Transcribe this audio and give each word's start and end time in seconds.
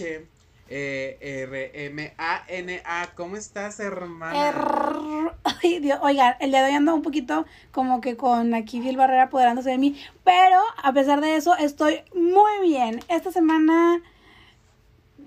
E, 0.00 1.18
R 1.20 1.86
M 1.86 2.14
A 2.16 2.44
N 2.48 2.82
A, 2.86 3.08
¿cómo 3.14 3.36
estás, 3.36 3.78
hermana? 3.78 5.34
Dios, 5.62 5.98
oigan, 6.00 6.34
el 6.40 6.50
día 6.50 6.62
de 6.62 6.70
hoy 6.70 6.76
ando 6.76 6.94
un 6.94 7.02
poquito 7.02 7.44
como 7.72 8.00
que 8.00 8.16
con 8.16 8.54
aquí 8.54 8.80
Phil 8.80 8.96
Barrera 8.96 9.24
apoderándose 9.24 9.70
de 9.70 9.78
mí, 9.78 10.00
pero 10.24 10.58
a 10.82 10.92
pesar 10.92 11.20
de 11.20 11.36
eso 11.36 11.54
estoy 11.56 12.00
muy 12.14 12.60
bien. 12.62 13.00
Esta 13.08 13.30
semana 13.30 14.00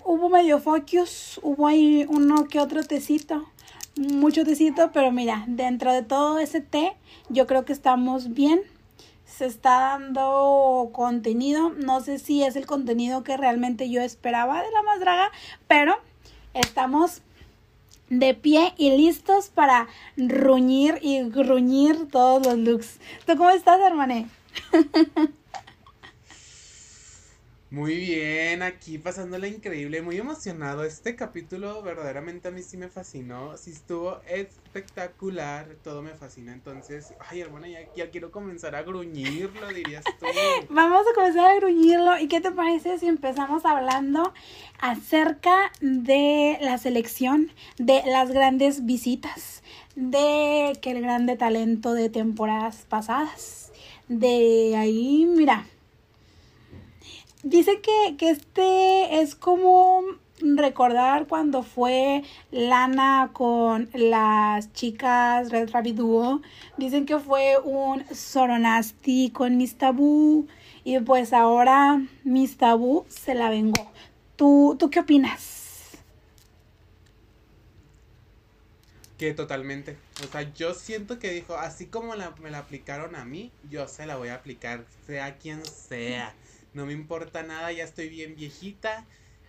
hubo 0.04 0.30
medio 0.30 0.60
focus, 0.60 1.40
hubo 1.44 1.68
ahí 1.68 2.06
uno 2.10 2.48
que 2.48 2.60
otro 2.60 2.84
tecito, 2.84 3.48
mucho 3.96 4.46
tecito, 4.46 4.92
pero 4.92 5.12
mira, 5.12 5.44
dentro 5.48 5.94
de 5.94 6.02
todo 6.02 6.40
ese 6.40 6.62
té, 6.62 6.94
yo 7.30 7.46
creo 7.46 7.66
que 7.66 7.74
estamos 7.74 8.34
bien. 8.34 8.62
Se 9.26 9.46
está 9.46 9.80
dando 9.80 10.90
contenido, 10.94 11.70
no 11.70 12.02
sé 12.02 12.20
si 12.20 12.44
es 12.44 12.56
el 12.56 12.66
contenido 12.66 13.24
que 13.24 13.38
realmente 13.38 13.90
yo 13.90 14.02
esperaba 14.02 14.62
de 14.62 14.72
la 14.72 14.84
más 14.84 15.00
pero 15.68 15.96
estamos 16.54 17.22
de 18.10 18.34
pie 18.34 18.74
y 18.78 18.96
listos 18.96 19.50
para 19.50 19.88
ruñir 20.16 21.00
y 21.02 21.22
gruñir 21.30 22.08
todos 22.10 22.46
los 22.46 22.58
looks. 22.58 23.00
¿Tú 23.26 23.36
cómo 23.36 23.50
estás, 23.50 23.80
hermane? 23.82 24.28
Muy 27.76 27.98
bien, 27.98 28.64
aquí 28.64 28.98
pasándola 28.98 29.50
increíble, 29.50 30.02
muy 30.02 30.16
emocionado. 30.16 30.86
Este 30.86 31.18
capítulo 31.18 31.82
verdaderamente 31.82 32.48
a 32.48 32.52
mí 32.52 32.62
sí 32.62 32.78
me 32.78 32.88
fascinó, 32.88 33.58
sí 33.58 33.72
estuvo 33.72 34.22
espectacular, 34.30 35.68
todo 35.84 36.02
me 36.02 36.14
fascina. 36.14 36.54
Entonces, 36.54 37.14
ay 37.30 37.42
hermana, 37.42 37.68
ya, 37.68 37.80
ya 37.94 38.10
quiero 38.12 38.32
comenzar 38.32 38.76
a 38.76 38.84
gruñirlo, 38.84 39.68
dirías 39.74 40.06
tú. 40.06 40.26
Vamos 40.70 41.06
a 41.06 41.16
comenzar 41.16 41.52
a 41.52 41.56
gruñirlo. 41.56 42.18
¿Y 42.18 42.30
qué 42.30 42.40
te 42.40 42.50
parece 42.50 42.98
si 42.98 43.08
empezamos 43.08 43.66
hablando 43.66 44.34
acerca 44.80 45.74
de 45.82 46.58
la 46.62 46.78
selección, 46.78 47.52
de 47.78 48.04
las 48.06 48.32
grandes 48.32 48.86
visitas, 48.86 49.64
de 49.98 50.80
que 50.82 50.92
el 50.92 51.02
grande 51.02 51.36
talento 51.36 51.92
de 51.92 52.10
temporadas 52.10 52.86
pasadas? 52.88 53.74
De 54.08 54.78
ahí, 54.78 55.26
mira, 55.26 55.66
Dice 57.46 57.80
que, 57.80 58.18
que 58.18 58.32
este 58.32 59.22
es 59.22 59.36
como 59.36 60.02
recordar 60.40 61.28
cuando 61.28 61.62
fue 61.62 62.24
Lana 62.50 63.30
con 63.34 63.88
las 63.94 64.74
chicas 64.74 65.52
Red 65.52 65.70
Rabbit 65.70 65.96
Duo. 65.96 66.42
Dicen 66.78 67.06
que 67.06 67.20
fue 67.20 67.60
un 67.64 68.04
Soronasti 68.12 69.30
con 69.30 69.58
Miss 69.58 69.78
Tabú. 69.78 70.48
Y 70.84 71.00
pues 71.02 71.34
ahora 71.34 72.02
Miss 72.24 72.58
Tabú 72.58 73.06
se 73.10 73.36
la 73.36 73.52
vengó. 73.52 73.92
¿Tú, 74.36 74.76
¿Tú 74.80 74.90
qué 74.90 75.02
opinas? 75.02 76.00
Que 79.20 79.36
totalmente. 79.36 79.98
O 80.28 80.32
sea, 80.32 80.52
yo 80.54 80.74
siento 80.74 81.20
que 81.20 81.30
dijo, 81.30 81.56
así 81.58 81.86
como 81.86 82.16
la, 82.16 82.32
me 82.42 82.50
la 82.50 82.58
aplicaron 82.58 83.16
a 83.16 83.24
mí, 83.24 83.52
yo 83.70 83.88
se 83.88 84.08
la 84.08 84.16
voy 84.16 84.30
a 84.30 84.36
aplicar, 84.36 84.84
sea 85.06 85.38
quien 85.38 85.64
sea 85.64 86.34
no 86.76 86.86
me 86.86 86.94
importa 86.94 87.42
nada, 87.42 87.72
ya 87.72 87.84
estoy 87.84 88.10
bien 88.10 88.36
viejita. 88.36 89.06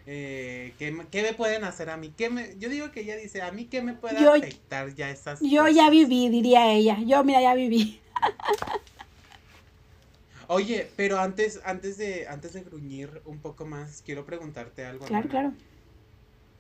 Eh, 0.07 0.73
¿qué, 0.79 0.93
me 0.93 1.35
pueden 1.35 1.65
hacer 1.65 1.91
a 1.91 1.97
mí? 1.97 2.15
¿Qué 2.17 2.31
me, 2.31 2.57
yo 2.59 2.69
digo 2.69 2.93
que 2.93 3.01
ella 3.01 3.17
dice, 3.17 3.43
¿a 3.43 3.51
mí 3.51 3.65
qué 3.65 3.83
me 3.83 3.93
puede 3.93 4.25
afectar 4.25 4.95
ya 4.95 5.11
esas 5.11 5.41
Yo 5.41 5.67
ya 5.69 5.91
viví, 5.91 6.29
diría 6.29 6.71
ella. 6.71 6.97
Yo, 7.05 7.25
mira, 7.25 7.43
ya 7.43 7.55
viví. 7.55 8.01
Oye, 10.47 10.89
pero 10.95 11.19
antes, 11.19 11.61
antes 11.65 11.99
de, 11.99 12.29
antes 12.29 12.53
de 12.53 12.63
gruñir 12.63 13.21
un 13.25 13.41
poco 13.41 13.67
más, 13.67 14.01
quiero 14.07 14.25
preguntarte 14.25 14.87
algo. 14.87 15.05
Claro, 15.07 15.29
claro. 15.29 15.53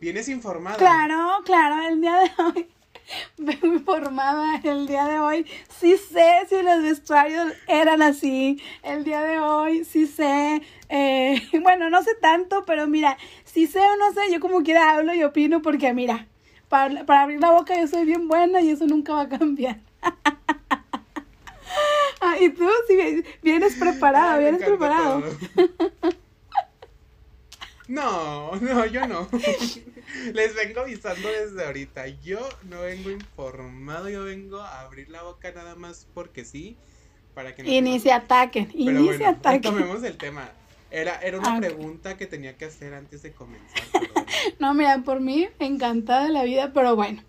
¿Vienes 0.01 0.29
informada? 0.29 0.77
Claro, 0.77 1.45
claro, 1.45 1.89
el 1.89 2.01
día 2.01 2.19
de 2.19 2.31
hoy 2.43 2.69
vengo 3.37 3.67
informada 3.67 4.61
el 4.62 4.87
día 4.87 5.06
de 5.06 5.19
hoy. 5.19 5.47
Sí 5.78 5.97
sé 5.97 6.47
si 6.49 6.62
los 6.62 6.83
vestuarios 6.83 7.53
eran 7.67 8.03
así. 8.03 8.61
El 8.83 9.05
día 9.05 9.22
de 9.22 9.39
hoy 9.39 9.84
sí 9.84 10.06
sé. 10.06 10.62
Eh, 10.89 11.43
bueno, 11.62 11.91
no 11.91 12.03
sé 12.03 12.15
tanto, 12.21 12.65
pero 12.65 12.87
mira, 12.87 13.16
si 13.45 13.66
sé 13.66 13.81
o 13.81 13.97
no 13.97 14.12
sé, 14.12 14.33
yo 14.33 14.41
como 14.41 14.62
quiera 14.62 14.93
hablo 14.93 15.15
y 15.15 15.25
opino 15.25 15.62
porque 15.62 15.93
mira, 15.93 16.27
para, 16.69 17.05
para 17.05 17.22
abrir 17.22 17.41
la 17.41 17.53
boca 17.53 17.78
yo 17.78 17.87
soy 17.87 18.05
bien 18.05 18.28
buena 18.28 18.61
y 18.61 18.71
eso 18.71 18.87
nunca 18.87 19.15
va 19.15 19.22
a 19.22 19.28
cambiar. 19.28 19.81
ah, 22.21 22.37
y 22.41 22.50
tú, 22.50 22.69
si 22.89 23.25
vienes 23.43 23.75
preparada, 23.75 24.39
vienes 24.39 24.62
preparado. 24.62 25.22
No, 27.89 28.57
no, 28.57 28.87
yo 28.87 29.07
no. 29.07 29.29
Les 30.35 30.55
vengo 30.55 30.81
avisando 30.81 31.29
desde 31.29 31.65
ahorita. 31.65 32.07
Yo 32.25 32.41
no 32.69 32.83
vengo 32.83 33.11
informado, 33.11 34.09
yo 34.09 34.25
vengo 34.25 34.61
a 34.61 34.81
abrir 34.81 35.09
la 35.09 35.23
boca 35.23 35.53
nada 35.53 35.75
más 35.75 36.07
porque 36.15 36.45
sí. 36.45 36.77
Para 37.35 37.55
que 37.55 37.63
ni 37.63 38.01
se 38.01 38.13
ataquen, 38.13 38.71
ni 38.75 39.13
se 39.15 39.27
ataquen. 39.27 39.61
Tomemos 39.61 40.03
el 40.03 40.17
tema. 40.17 40.51
Era, 40.91 41.21
era 41.21 41.39
una 41.39 41.59
pregunta 41.59 42.17
que 42.17 42.27
tenía 42.27 42.57
que 42.57 42.65
hacer 42.65 42.95
antes 42.95 43.23
de 43.23 43.33
comenzar. 43.33 43.83
no, 44.59 44.73
mira, 44.73 45.03
por 45.05 45.21
mí, 45.21 45.49
encantada 45.59 46.25
de 46.25 46.33
la 46.33 46.45
vida, 46.45 46.73
pero 46.73 46.97
bueno. 46.97 47.23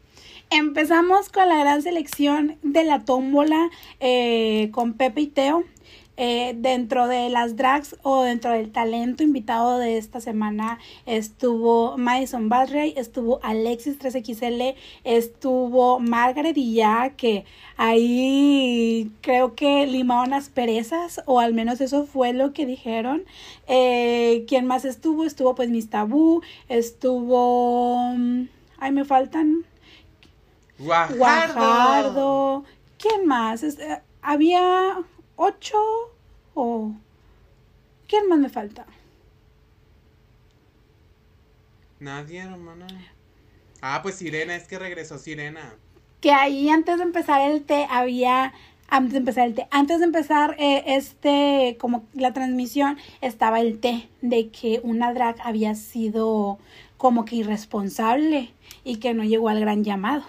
Empezamos 0.50 1.28
con 1.28 1.50
la 1.50 1.58
gran 1.58 1.82
selección 1.82 2.58
de 2.62 2.86
la 2.86 3.04
tómbola 3.04 3.70
eh, 4.00 4.70
con 4.72 4.94
Pepe 4.94 5.22
y 5.22 5.28
Teo. 5.28 5.66
Eh, 6.20 6.56
dentro 6.58 7.08
de 7.08 7.30
las 7.30 7.56
drags 7.56 7.96
o 8.02 8.24
dentro 8.24 8.52
del 8.52 8.72
talento 8.72 9.22
invitado 9.22 9.78
de 9.78 10.00
esta 10.00 10.20
semana 10.20 10.80
estuvo 11.06 11.96
Madison 11.96 12.50
Badray, 12.50 12.96
estuvo 12.98 13.40
Alexis 13.44 14.00
3XL, 14.00 14.74
estuvo 15.04 16.00
Margaret 16.00 16.58
y 16.58 16.74
ya 16.74 17.12
que 17.12 17.46
ahí 17.78 19.12
creo 19.22 19.54
que 19.54 19.86
limaron 19.86 20.32
las 20.32 20.50
perezas 20.50 21.22
o 21.28 21.40
al 21.40 21.54
menos 21.54 21.82
eso 21.82 22.08
fue 22.08 22.34
lo 22.34 22.52
que 22.52 22.66
dijeron. 22.66 23.24
Eh, 23.68 24.44
¿Quién 24.48 24.66
más 24.66 24.86
estuvo? 24.86 25.24
Estuvo 25.24 25.54
pues 25.54 25.70
Miss 25.70 25.92
Tabú, 25.92 26.42
estuvo... 26.68 28.14
Mm, 28.16 28.48
ay, 28.80 28.92
me 28.92 29.06
faltan... 29.06 29.66
Guajardo. 30.80 32.64
¿Quién 32.98 33.28
más? 33.28 33.64
Eh, 33.64 34.02
había 34.22 34.98
ocho 35.38 35.78
o... 36.54 36.92
¿Quién 38.08 38.28
más 38.28 38.40
me 38.40 38.50
falta? 38.50 38.86
Nadie, 42.00 42.40
hermana. 42.42 42.88
Ah, 43.82 44.02
pues 44.02 44.16
Sirena, 44.16 44.56
es 44.56 44.68
que 44.68 44.78
regresó 44.78 45.18
Sirena. 45.18 45.76
Que 46.22 46.32
ahí 46.32 46.70
antes 46.70 46.98
de 46.98 47.04
empezar 47.04 47.50
el 47.50 47.64
té 47.64 47.88
había 47.90 48.54
antes 48.90 49.14
de 49.14 49.18
empezar 49.20 49.48
el 49.48 49.54
té, 49.54 49.68
antes 49.70 50.00
de 50.00 50.06
empezar 50.06 50.56
eh, 50.60 50.84
este, 50.88 51.76
como 51.80 52.06
la 52.14 52.34
transmisión, 52.34 52.98
estaba 53.22 53.60
el 53.60 53.80
té 53.80 54.10
de 54.22 54.50
que 54.50 54.80
una 54.84 55.14
drag 55.14 55.36
había 55.44 55.76
sido 55.76 56.58
como 56.96 57.26
que 57.26 57.38
irresponsable 57.38 58.52
y 58.84 58.98
que 58.98 59.14
no 59.14 59.24
llegó 59.24 59.50
al 59.50 59.60
gran 59.60 59.84
llamado. 59.84 60.24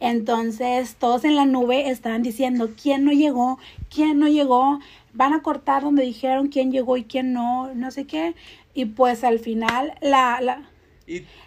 Entonces 0.00 0.96
todos 0.96 1.24
en 1.24 1.34
la 1.34 1.46
nube 1.46 1.90
estaban 1.90 2.22
diciendo 2.22 2.70
quién 2.80 3.04
no 3.04 3.12
llegó, 3.12 3.58
quién 3.94 4.18
no 4.18 4.28
llegó, 4.28 4.80
van 5.12 5.32
a 5.32 5.42
cortar 5.42 5.82
donde 5.82 6.02
dijeron 6.02 6.48
quién 6.48 6.72
llegó 6.72 6.96
y 6.96 7.04
quién 7.04 7.32
no, 7.32 7.72
no 7.74 7.90
sé 7.90 8.06
qué. 8.06 8.34
Y 8.74 8.86
pues 8.86 9.22
al 9.22 9.38
final 9.38 9.94
la, 10.00 10.40
la, 10.40 10.68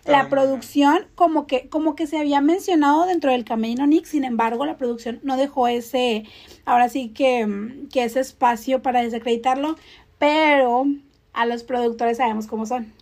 la 0.06 0.30
producción 0.30 1.08
como 1.16 1.46
que, 1.46 1.68
como 1.68 1.96
que 1.96 2.08
se 2.08 2.18
había 2.18 2.40
mencionado 2.40 3.06
dentro 3.06 3.32
del 3.32 3.44
Camerino 3.44 3.86
Nick, 3.86 4.06
sin 4.06 4.24
embargo 4.24 4.66
la 4.66 4.78
producción 4.78 5.20
no 5.24 5.36
dejó 5.36 5.68
ese, 5.68 6.24
ahora 6.66 6.90
sí 6.90 7.10
que, 7.10 7.86
que 7.92 8.06
ese 8.06 8.22
espacio 8.22 8.82
para 8.82 9.02
desacreditarlo, 9.02 9.76
pero 10.18 10.86
a 11.34 11.46
los 11.46 11.64
productores 11.64 12.18
sabemos 12.18 12.48
cómo 12.48 12.66
son, 12.66 12.94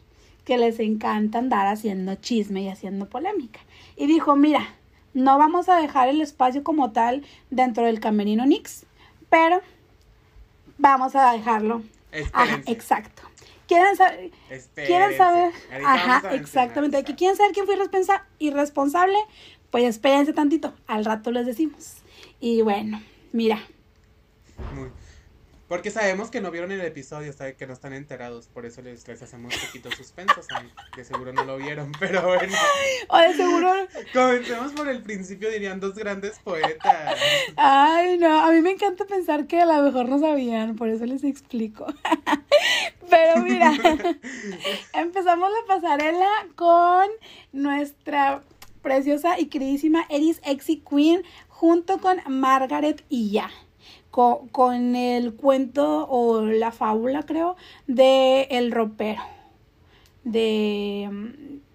que 0.43 0.57
les 0.57 0.79
encanta 0.79 1.37
andar 1.37 1.67
haciendo 1.67 2.15
chisme 2.15 2.63
y 2.63 2.69
haciendo 2.69 3.07
polémica. 3.07 3.59
Y 3.95 4.07
dijo, 4.07 4.35
mira, 4.35 4.75
no 5.13 5.37
vamos 5.37 5.69
a 5.69 5.77
dejar 5.77 6.09
el 6.09 6.21
espacio 6.21 6.63
como 6.63 6.91
tal 6.91 7.23
dentro 7.49 7.85
del 7.85 7.99
camerino 7.99 8.45
Nix, 8.45 8.85
pero 9.35 9.61
vamos 10.77 11.13
a 11.13 11.33
dejarlo. 11.33 11.83
Ajá, 12.31 12.61
exacto. 12.67 13.23
¿Quieren 13.67 13.97
saber? 13.97 14.31
¿Quieren 14.75 15.17
saber? 15.17 15.51
Ajá, 15.85 16.33
exactamente. 16.33 17.03
¿Que 17.03 17.15
quieren 17.15 17.35
saber 17.35 17.51
quién 17.51 17.65
fue 17.65 17.75
irresponsable? 18.39 19.17
Pues 19.71 19.83
espérense 19.83 20.31
tantito. 20.31 20.73
Al 20.87 21.03
rato 21.03 21.31
les 21.31 21.45
decimos. 21.45 21.97
Y 22.39 22.61
bueno, 22.61 23.01
mira. 23.33 23.59
Porque 25.67 25.89
sabemos 25.89 26.29
que 26.29 26.41
no 26.41 26.51
vieron 26.51 26.71
el 26.71 26.81
episodio, 26.81 27.33
sabe 27.33 27.55
que 27.55 27.65
no 27.65 27.73
están 27.73 27.93
enterados, 27.93 28.47
por 28.47 28.67
eso 28.67 28.83
les, 28.83 29.07
les 29.07 29.21
hacemos 29.23 29.55
poquito 29.57 29.89
suspensos. 29.91 30.45
ay, 30.55 30.71
De 30.95 31.03
seguro 31.03 31.33
no 31.33 31.43
lo 31.43 31.57
vieron, 31.57 31.91
pero 31.99 32.21
bueno. 32.27 32.55
O 33.07 33.17
de 33.17 33.33
seguro. 33.33 33.73
Comencemos 34.13 34.73
por 34.73 34.87
el 34.89 35.01
principio, 35.01 35.49
dirían 35.49 35.79
dos 35.79 35.95
grandes 35.95 36.37
poetas. 36.39 37.19
Ay, 37.55 38.19
no. 38.19 38.41
A 38.41 38.51
mí 38.51 38.61
me 38.61 38.71
encanta 38.71 39.05
pensar 39.05 39.47
que 39.47 39.59
a 39.59 39.65
lo 39.65 39.81
mejor 39.81 40.07
no 40.07 40.19
sabían, 40.19 40.75
por 40.75 40.89
eso 40.89 41.05
les 41.05 41.23
explico. 41.23 41.87
Pero 43.09 43.41
mira, 43.41 43.71
empezamos 44.93 45.49
la 45.49 45.75
pasarela 45.75 46.29
con 46.55 47.07
nuestra 47.53 48.43
preciosa 48.83 49.39
y 49.39 49.47
queridísima 49.47 50.05
Eris 50.09 50.41
Exy 50.43 50.83
Queen 50.87 51.23
junto 51.47 51.99
con 51.99 52.17
Margaret 52.27 53.03
y 53.09 53.31
ya 53.31 53.49
con, 54.11 54.95
el 54.95 55.33
cuento 55.33 56.07
o 56.09 56.41
la 56.41 56.71
fábula, 56.71 57.23
creo, 57.23 57.57
de 57.87 58.43
El 58.49 58.71
ropero. 58.71 59.21
De, 60.23 61.09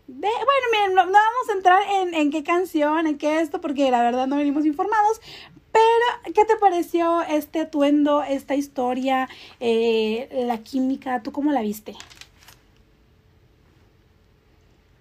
de 0.07 0.29
bueno, 0.29 0.67
miren, 0.73 0.95
no, 0.95 1.03
vamos 1.05 1.49
a 1.49 1.53
entrar 1.53 1.83
en, 1.89 2.15
en, 2.15 2.31
qué 2.31 2.43
canción, 2.43 3.07
en 3.07 3.19
qué 3.19 3.41
esto, 3.41 3.61
porque 3.61 3.91
la 3.91 4.03
verdad 4.03 4.27
no 4.27 4.37
venimos 4.37 4.65
informados. 4.65 5.21
Pero, 5.73 6.35
¿qué 6.35 6.45
te 6.45 6.57
pareció 6.57 7.23
este 7.23 7.61
atuendo, 7.61 8.23
esta 8.23 8.55
historia, 8.55 9.29
eh, 9.61 10.45
la 10.47 10.59
química? 10.59 11.23
¿Tú 11.23 11.33
cómo 11.33 11.53
la 11.53 11.63
viste? 11.63 11.95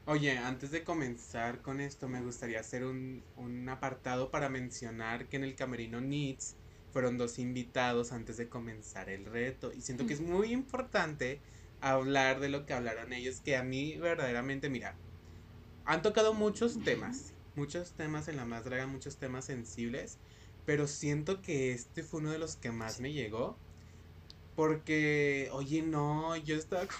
Oye, 0.05 0.37
antes 0.37 0.71
de 0.71 0.83
comenzar 0.83 1.61
con 1.61 1.79
esto, 1.79 2.07
me 2.07 2.21
gustaría 2.21 2.59
hacer 2.59 2.83
un, 2.83 3.23
un 3.37 3.69
apartado 3.69 4.29
para 4.29 4.49
mencionar 4.49 5.27
que 5.27 5.37
en 5.37 5.43
el 5.43 5.55
Camerino 5.55 6.01
Needs 6.01 6.55
fueron 6.91 7.17
dos 7.17 7.39
invitados 7.39 8.11
antes 8.11 8.37
de 8.37 8.49
comenzar 8.49 9.09
el 9.09 9.25
reto. 9.25 9.71
Y 9.73 9.81
siento 9.81 10.05
que 10.05 10.13
es 10.13 10.21
muy 10.21 10.51
importante 10.51 11.39
hablar 11.81 12.39
de 12.39 12.49
lo 12.49 12.65
que 12.65 12.73
hablaron 12.73 13.13
ellos, 13.13 13.41
que 13.41 13.55
a 13.55 13.63
mí 13.63 13.97
verdaderamente, 13.97 14.69
mira, 14.69 14.95
han 15.85 16.01
tocado 16.01 16.33
muchos 16.33 16.83
temas, 16.83 17.33
muchos 17.55 17.93
temas 17.93 18.27
en 18.27 18.37
la 18.37 18.45
más 18.45 18.65
draga, 18.65 18.87
muchos 18.87 19.17
temas 19.17 19.45
sensibles, 19.45 20.17
pero 20.65 20.87
siento 20.87 21.41
que 21.41 21.73
este 21.73 22.03
fue 22.03 22.19
uno 22.19 22.31
de 22.31 22.39
los 22.39 22.55
que 22.55 22.71
más 22.71 22.99
me 22.99 23.13
llegó. 23.13 23.57
Porque, 24.55 25.49
oye, 25.53 25.81
no, 25.81 26.35
yo 26.35 26.55
estaba... 26.55 26.85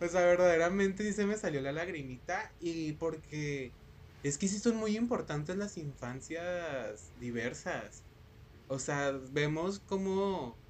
O 0.00 0.08
sea, 0.08 0.22
verdaderamente 0.22 1.04
sí 1.04 1.12
se 1.12 1.24
me 1.24 1.36
salió 1.36 1.60
la 1.60 1.70
lagrimita 1.72 2.52
y 2.60 2.92
porque 2.94 3.70
es 4.24 4.38
que 4.38 4.48
sí 4.48 4.58
son 4.58 4.76
muy 4.76 4.96
importantes 4.96 5.56
las 5.56 5.76
infancias 5.76 7.12
diversas. 7.16 8.06
O 8.68 8.78
sea, 8.78 9.12
vemos 9.12 9.80
cómo, 9.80 10.62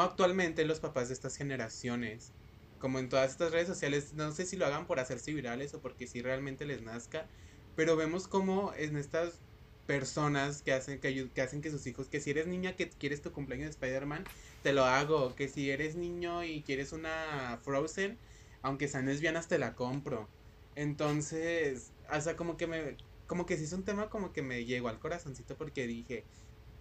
actualmente 0.00 0.64
los 0.64 0.80
papás 0.80 1.08
de 1.08 1.14
estas 1.14 1.36
generaciones, 1.36 2.36
como 2.78 2.98
en 3.00 3.08
todas 3.08 3.32
estas 3.32 3.52
redes 3.52 3.68
sociales, 3.68 4.14
no 4.14 4.32
sé 4.32 4.46
si 4.46 4.56
lo 4.56 4.66
hagan 4.66 4.86
por 4.86 5.00
hacerse 5.00 5.34
virales 5.34 5.74
o 5.74 5.82
porque 5.82 6.06
si 6.06 6.22
realmente 6.22 6.64
les 6.66 6.82
nazca, 6.82 7.28
pero 7.74 7.96
vemos 7.96 8.28
cómo 8.28 8.72
en 8.74 8.96
estas 8.96 9.42
personas 9.86 10.62
que 10.62 10.72
hacen 10.72 11.00
que, 11.00 11.32
que 11.32 11.42
hacen 11.42 11.60
que 11.62 11.70
sus 11.70 11.86
hijos, 11.86 12.08
que 12.08 12.20
si 12.20 12.30
eres 12.30 12.46
niña 12.46 12.76
que 12.76 12.88
quieres 12.90 13.22
tu 13.22 13.32
cumpleaños 13.32 13.66
de 13.66 13.70
Spider-Man, 13.72 14.30
te 14.62 14.72
lo 14.72 14.84
hago, 14.84 15.34
que 15.34 15.48
si 15.48 15.70
eres 15.70 15.96
niño 15.96 16.44
y 16.44 16.62
quieres 16.64 16.92
una 16.92 17.58
Frozen, 17.64 18.20
aunque 18.62 18.88
sean 18.88 19.06
lesbianas 19.06 19.48
te 19.48 19.58
la 19.58 19.74
compro. 19.74 20.32
Entonces, 20.74 21.94
o 22.16 22.20
sea, 22.20 22.36
como 22.36 22.56
que 22.56 22.66
me, 22.66 23.00
como 23.26 23.46
que 23.46 23.56
sí 23.56 23.64
es 23.64 23.72
un 23.72 23.84
tema 23.84 24.08
como 24.10 24.32
que 24.32 24.42
me 24.42 24.64
llegó 24.64 24.88
al 24.88 24.98
corazoncito 25.00 25.56
porque 25.56 25.86
dije, 25.86 26.26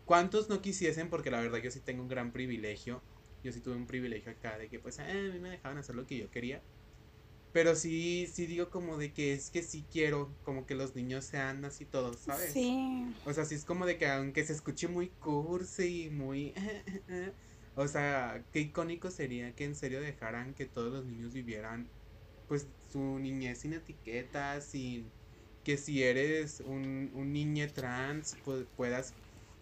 ¿cuántos 0.05 0.49
no 0.49 0.61
quisiesen? 0.61 1.09
Porque 1.09 1.31
la 1.31 1.41
verdad 1.41 1.59
yo 1.59 1.71
sí 1.71 1.83
tengo 1.83 2.03
un 2.03 2.09
gran 2.09 2.33
privilegio. 2.33 3.05
Yo 3.43 3.51
sí 3.53 3.61
tuve 3.61 3.75
un 3.75 3.87
privilegio 3.87 4.31
acá 4.33 4.57
de 4.57 4.69
que 4.69 4.79
pues 4.79 4.99
eh, 4.99 5.03
a 5.03 5.33
mí 5.33 5.39
me 5.39 5.49
dejaban 5.51 5.77
hacer 5.77 5.95
lo 5.95 6.05
que 6.05 6.17
yo 6.17 6.29
quería. 6.29 6.65
Pero 7.51 7.75
sí, 7.75 8.27
sí 8.27 8.45
digo 8.45 8.69
como 8.69 8.97
de 8.97 9.11
que 9.13 9.33
es 9.33 9.49
que 9.51 9.63
sí 9.63 9.87
quiero 9.89 10.37
como 10.43 10.65
que 10.65 10.75
los 10.75 10.95
niños 10.95 11.25
sean 11.25 11.65
así 11.65 11.85
todos, 11.87 12.23
¿sabes? 12.23 12.53
Sí. 12.53 13.15
O 13.23 13.33
sea, 13.33 13.45
sí 13.45 13.55
es 13.55 13.65
como 13.65 13.85
de 13.87 13.97
que 13.97 14.07
aunque 14.07 14.45
se 14.45 14.53
escuche 14.53 14.87
muy 14.87 15.15
cursi 15.17 16.05
y 16.05 16.09
muy... 16.11 16.53
o 17.75 17.87
sea, 17.87 18.45
qué 18.51 18.59
icónico 18.61 19.09
sería 19.11 19.55
que 19.55 19.65
en 19.65 19.75
serio 19.75 20.01
dejaran 20.01 20.53
que 20.55 20.67
todos 20.67 20.91
los 20.93 21.05
niños 21.05 21.33
vivieran 21.33 21.91
pues 22.47 22.73
su 22.77 23.19
niñez 23.19 23.61
sin 23.61 23.73
etiquetas, 23.73 24.69
sin 24.71 25.15
que 25.63 25.77
si 25.77 26.03
eres 26.03 26.61
un, 26.61 27.11
un 27.13 27.33
niño 27.33 27.71
trans 27.73 28.37
pues, 28.43 28.65
puedas 28.75 29.17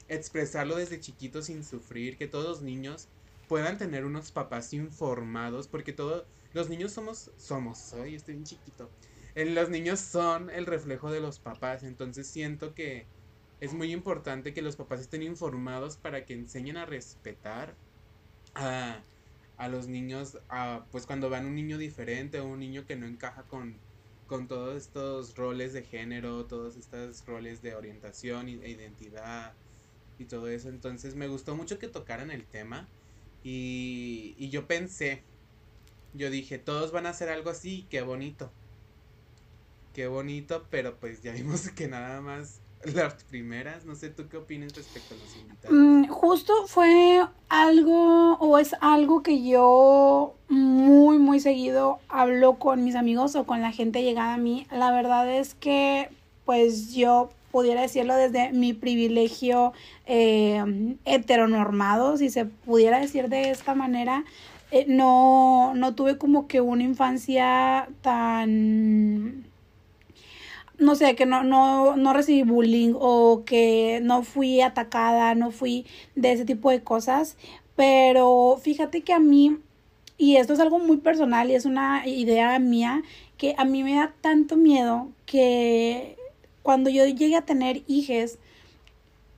expresarlo 0.08 0.76
desde 0.76 1.00
chiquito 1.00 1.42
sin 1.42 1.64
sufrir, 1.64 2.18
que 2.18 2.28
todos 2.28 2.46
los 2.48 2.62
niños 2.62 3.10
puedan 3.48 3.78
tener 3.78 4.06
unos 4.06 4.32
papás 4.32 4.74
informados, 4.74 5.68
porque 5.68 5.94
todos 5.94 6.28
los 6.54 6.70
niños 6.70 6.94
somos, 6.94 7.32
somos, 7.38 7.80
soy, 7.80 8.16
estoy 8.16 8.36
bien 8.36 8.46
chiquito. 8.46 8.94
los 9.36 9.70
niños 9.70 10.00
son 10.00 10.50
el 10.50 10.66
reflejo 10.66 11.12
de 11.12 11.22
los 11.22 11.40
papás, 11.40 11.84
entonces 11.84 12.28
siento 12.30 12.74
que 12.74 13.12
es 13.60 13.74
muy 13.74 13.92
importante 13.92 14.54
que 14.54 14.62
los 14.62 14.76
papás 14.76 15.02
estén 15.02 15.24
informados 15.24 15.98
para 15.98 16.26
que 16.26 16.34
enseñen 16.34 16.78
a 16.78 16.86
respetar 16.86 17.80
a, 18.56 19.08
a 19.58 19.68
los 19.70 19.88
niños, 19.88 20.40
a, 20.50 20.88
pues 20.92 21.06
cuando 21.06 21.30
vean 21.30 21.46
un 21.46 21.56
niño 21.56 21.78
diferente 21.78 22.40
o 22.40 22.48
un 22.48 22.60
niño 22.60 22.86
que 22.86 22.96
no 22.96 23.08
encaja 23.08 23.48
con, 23.48 23.87
con 24.28 24.48
todos 24.50 24.78
estos 24.78 25.36
roles 25.36 25.74
de 25.74 25.84
género, 25.84 26.48
todos 26.48 26.78
estos 26.78 27.26
roles 27.26 27.62
de 27.64 27.76
orientación 27.76 28.50
e 28.50 28.70
identidad 28.72 29.60
y 30.18 30.28
todo 30.28 30.50
eso. 30.50 30.70
Entonces 30.70 31.16
me 31.16 31.28
gustó 31.28 31.56
mucho 31.56 31.80
que 31.80 31.90
tocaran 31.90 32.32
el 32.32 32.50
tema 32.50 32.94
y, 33.44 34.36
y 34.38 34.50
yo 34.52 34.68
pensé, 34.68 35.30
yo 36.14 36.30
dije, 36.32 36.60
todos 36.60 36.92
van 36.94 37.06
a 37.08 37.12
hacer 37.12 37.30
algo 37.30 37.50
así, 37.52 37.88
qué 37.90 38.02
bonito. 38.04 38.58
Qué 39.92 40.08
bonito, 40.08 40.70
pero 40.70 41.00
pues 41.00 41.22
ya 41.22 41.34
vimos 41.34 41.70
que 41.76 41.88
nada 41.88 42.22
más 42.22 42.64
las 42.84 43.24
primeras. 43.24 43.86
No 43.86 43.96
sé, 43.96 44.10
¿tú 44.10 44.28
qué 44.30 44.38
opinas 44.38 44.76
respecto 44.76 45.16
a 45.16 45.18
los 45.18 45.36
invitados? 45.36 45.78
Mm, 45.78 46.08
justo 46.08 46.54
fue 46.68 47.26
algo 47.50 48.34
o 48.36 48.58
es 48.58 48.76
algo 48.82 49.24
que 49.24 49.48
yo 49.48 50.36
muy, 50.50 51.18
muy 51.18 51.40
seguido 51.40 52.00
hablo 52.10 52.56
con 52.56 52.84
mis 52.84 52.96
amigos 52.96 53.36
o 53.36 53.46
con 53.46 53.62
la 53.62 53.72
gente 53.72 54.04
llegada 54.04 54.36
a 54.36 54.38
mí. 54.38 54.68
La 54.72 54.92
verdad 54.92 55.30
es 55.30 55.54
que 55.56 56.10
pues 56.46 56.94
yo 56.94 57.30
pudiera 57.52 57.82
decirlo 57.82 58.16
desde 58.16 58.52
mi 58.52 58.74
privilegio 58.74 59.74
eh, 60.06 60.96
heteronormado, 61.06 62.18
si 62.18 62.30
se 62.30 62.46
pudiera 62.46 63.00
decir 63.00 63.30
de 63.30 63.50
esta 63.50 63.74
manera, 63.74 64.24
eh, 64.72 64.86
no, 64.88 65.74
no 65.76 65.96
tuve 65.96 66.18
como 66.18 66.48
que 66.48 66.62
una 66.62 66.84
infancia 66.84 67.90
tan 68.02 69.47
no 70.80 70.96
sé, 70.96 71.16
que 71.16 71.26
no, 71.26 71.44
no, 71.44 71.96
no 71.96 72.14
recibí 72.14 72.44
bullying 72.44 72.94
o 72.96 73.44
que 73.46 74.00
no 74.04 74.24
fui 74.24 74.62
atacada, 74.62 75.36
no 75.36 75.52
fui 75.52 75.86
de 76.16 76.32
ese 76.32 76.46
tipo 76.46 76.70
de 76.70 76.84
cosas. 76.84 77.38
Pero 77.76 78.60
fíjate 78.62 79.02
que 79.02 79.14
a 79.14 79.20
mí, 79.20 79.58
y 80.18 80.38
esto 80.38 80.54
es 80.54 80.60
algo 80.60 80.80
muy 80.80 80.98
personal 80.98 81.50
y 81.50 81.56
es 81.56 81.66
una 81.66 82.08
idea 82.08 82.58
mía, 82.60 83.04
que 83.38 83.56
a 83.58 83.66
mí 83.66 83.84
me 83.84 83.96
da 83.96 84.14
tanto 84.22 84.56
miedo 84.58 85.10
que 85.26 86.18
cuando 86.64 86.90
yo 86.90 87.06
llegue 87.06 87.36
a 87.36 87.46
tener 87.46 87.84
hijos, 87.88 88.40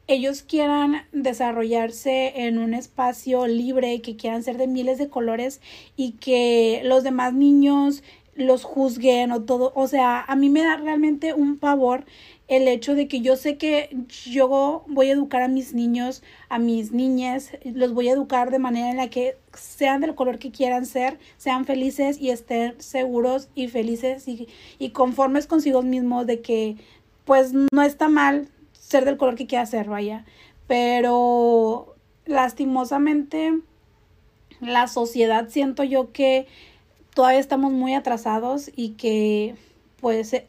ellos 0.08 0.42
quieran 0.42 1.04
desarrollarse 1.12 2.48
en 2.48 2.58
un 2.58 2.74
espacio 2.74 3.46
libre, 3.46 4.02
que 4.02 4.16
quieran 4.16 4.42
ser 4.42 4.58
de 4.58 4.66
miles 4.66 4.98
de 4.98 5.10
colores 5.10 5.62
y 5.96 6.14
que 6.14 6.82
los 6.84 7.04
demás 7.04 7.34
niños 7.34 8.02
los 8.40 8.64
juzguen 8.64 9.32
o 9.32 9.42
todo. 9.44 9.72
O 9.76 9.88
sea, 9.88 10.22
a 10.22 10.36
mí 10.36 10.50
me 10.50 10.64
da 10.64 10.78
realmente 10.78 11.34
un 11.34 11.58
pavor 11.58 12.06
el 12.48 12.68
hecho 12.68 12.96
de 12.96 13.08
que 13.08 13.22
yo 13.22 13.36
sé 13.36 13.58
que 13.58 13.96
yo 14.26 14.84
voy 14.88 15.10
a 15.10 15.14
educar 15.14 15.44
a 15.44 15.48
mis 15.48 15.74
niños, 15.74 16.24
a 16.48 16.58
mis 16.58 16.92
niñas, 16.92 17.52
los 17.64 17.94
voy 17.94 18.10
a 18.10 18.14
educar 18.14 18.50
de 18.50 18.58
manera 18.58 18.90
en 18.90 18.98
la 18.98 19.10
que 19.10 19.38
sean 19.54 20.02
del 20.02 20.16
color 20.16 20.40
que 20.40 20.50
quieran 20.52 20.86
ser, 20.88 21.20
sean 21.38 21.66
felices 21.66 22.20
y 22.20 22.32
estén 22.32 22.82
seguros 22.82 23.50
y 23.54 23.68
felices 23.68 24.28
y, 24.28 24.48
y 24.80 24.90
conformes 24.90 25.46
consigo 25.46 25.84
mismos 25.84 26.26
de 26.26 26.42
que 26.42 26.78
pues 27.26 27.54
no 27.54 27.82
está 27.84 28.08
mal 28.08 28.48
ser 28.72 29.06
del 29.06 29.18
color 29.18 29.36
que 29.36 29.46
quiera 29.46 29.66
ser, 29.68 29.88
vaya. 29.90 30.26
Pero 30.66 31.96
lastimosamente 32.26 33.60
la 34.62 34.88
sociedad 34.88 35.50
siento 35.50 35.84
yo 35.84 36.12
que 36.12 36.48
todavía 37.14 37.40
estamos 37.40 37.72
muy 37.72 37.94
atrasados 37.94 38.72
y 38.76 38.92
que 38.92 39.56
pues 40.00 40.34
eh, 40.34 40.48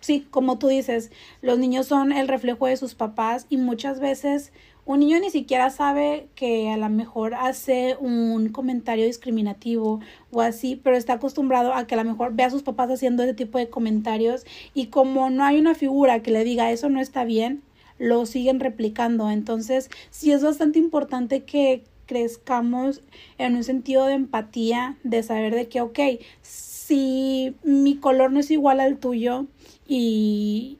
sí, 0.00 0.26
como 0.30 0.58
tú 0.58 0.68
dices, 0.68 1.10
los 1.42 1.58
niños 1.58 1.86
son 1.86 2.12
el 2.12 2.28
reflejo 2.28 2.66
de 2.66 2.76
sus 2.76 2.94
papás 2.94 3.46
y 3.48 3.56
muchas 3.56 4.00
veces 4.00 4.52
un 4.88 5.00
niño 5.00 5.20
ni 5.20 5.28
siquiera 5.28 5.68
sabe 5.68 6.28
que 6.34 6.70
a 6.70 6.78
lo 6.78 6.88
mejor 6.88 7.34
hace 7.34 7.96
un 8.00 8.48
comentario 8.48 9.04
discriminativo 9.04 10.00
o 10.30 10.40
así, 10.40 10.76
pero 10.76 10.96
está 10.96 11.14
acostumbrado 11.14 11.74
a 11.74 11.86
que 11.86 11.94
a 11.94 12.02
lo 12.02 12.10
mejor 12.10 12.32
ve 12.32 12.44
a 12.44 12.50
sus 12.50 12.62
papás 12.62 12.90
haciendo 12.90 13.22
ese 13.22 13.34
tipo 13.34 13.58
de 13.58 13.68
comentarios 13.68 14.46
y 14.72 14.86
como 14.86 15.28
no 15.28 15.44
hay 15.44 15.58
una 15.58 15.74
figura 15.74 16.22
que 16.22 16.30
le 16.30 16.42
diga 16.42 16.72
eso 16.72 16.88
no 16.88 17.00
está 17.00 17.24
bien, 17.24 17.62
lo 17.98 18.24
siguen 18.24 18.60
replicando. 18.60 19.30
Entonces, 19.30 19.90
sí 20.10 20.32
es 20.32 20.42
bastante 20.42 20.78
importante 20.78 21.44
que 21.44 21.84
crezcamos 22.08 23.02
en 23.36 23.54
un 23.54 23.62
sentido 23.62 24.06
de 24.06 24.14
empatía, 24.14 24.96
de 25.04 25.22
saber 25.22 25.54
de 25.54 25.68
que, 25.68 25.82
ok, 25.82 25.98
si 26.42 27.54
mi 27.62 27.96
color 27.98 28.32
no 28.32 28.40
es 28.40 28.50
igual 28.50 28.80
al 28.80 28.96
tuyo 28.96 29.44
y 29.86 30.78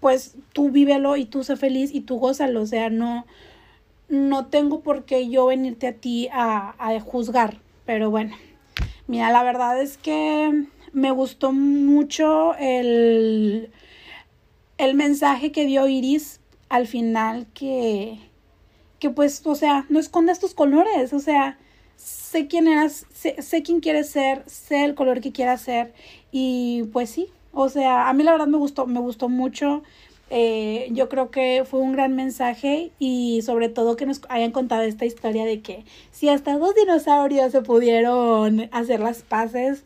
pues 0.00 0.36
tú 0.52 0.70
vívelo 0.70 1.16
y 1.16 1.24
tú 1.24 1.42
sé 1.42 1.56
feliz 1.56 1.92
y 1.92 2.00
tú 2.00 2.18
gózalo, 2.18 2.62
o 2.62 2.66
sea, 2.66 2.90
no, 2.90 3.26
no 4.08 4.46
tengo 4.46 4.80
por 4.80 5.04
qué 5.04 5.28
yo 5.28 5.46
venirte 5.46 5.88
a 5.88 5.94
ti 5.94 6.28
a, 6.32 6.76
a 6.78 7.00
juzgar, 7.00 7.58
pero 7.84 8.10
bueno, 8.10 8.36
mira, 9.08 9.32
la 9.32 9.42
verdad 9.42 9.82
es 9.82 9.98
que 9.98 10.66
me 10.92 11.10
gustó 11.10 11.52
mucho 11.52 12.54
el, 12.54 13.70
el 14.78 14.94
mensaje 14.94 15.50
que 15.50 15.66
dio 15.66 15.88
Iris 15.88 16.40
al 16.68 16.86
final 16.86 17.46
que, 17.52 18.20
que 18.98 19.10
pues, 19.10 19.42
o 19.46 19.54
sea, 19.54 19.86
no 19.88 19.98
escondas 19.98 20.40
tus 20.40 20.54
colores, 20.54 21.12
o 21.12 21.20
sea, 21.20 21.58
sé 21.96 22.46
quién 22.46 22.68
eras, 22.68 23.06
sé, 23.12 23.40
sé 23.42 23.62
quién 23.62 23.80
quieres 23.80 24.08
ser, 24.10 24.42
sé 24.46 24.84
el 24.84 24.94
color 24.94 25.20
que 25.20 25.32
quieras 25.32 25.62
ser 25.62 25.92
y 26.30 26.84
pues 26.92 27.10
sí, 27.10 27.28
o 27.52 27.68
sea, 27.68 28.08
a 28.08 28.12
mí 28.12 28.22
la 28.22 28.32
verdad 28.32 28.46
me 28.46 28.58
gustó, 28.58 28.86
me 28.86 29.00
gustó 29.00 29.28
mucho. 29.28 29.82
Eh, 30.28 30.88
yo 30.90 31.08
creo 31.08 31.30
que 31.30 31.64
fue 31.64 31.80
un 31.80 31.92
gran 31.92 32.16
mensaje 32.16 32.90
y 32.98 33.42
sobre 33.42 33.68
todo 33.68 33.96
que 33.96 34.06
nos 34.06 34.20
hayan 34.28 34.50
contado 34.50 34.82
esta 34.82 35.06
historia 35.06 35.44
de 35.44 35.62
que 35.62 35.84
si 36.10 36.28
hasta 36.28 36.58
dos 36.58 36.74
dinosaurios 36.74 37.52
se 37.52 37.62
pudieron 37.62 38.68
hacer 38.72 39.00
las 39.00 39.22
paces, 39.22 39.84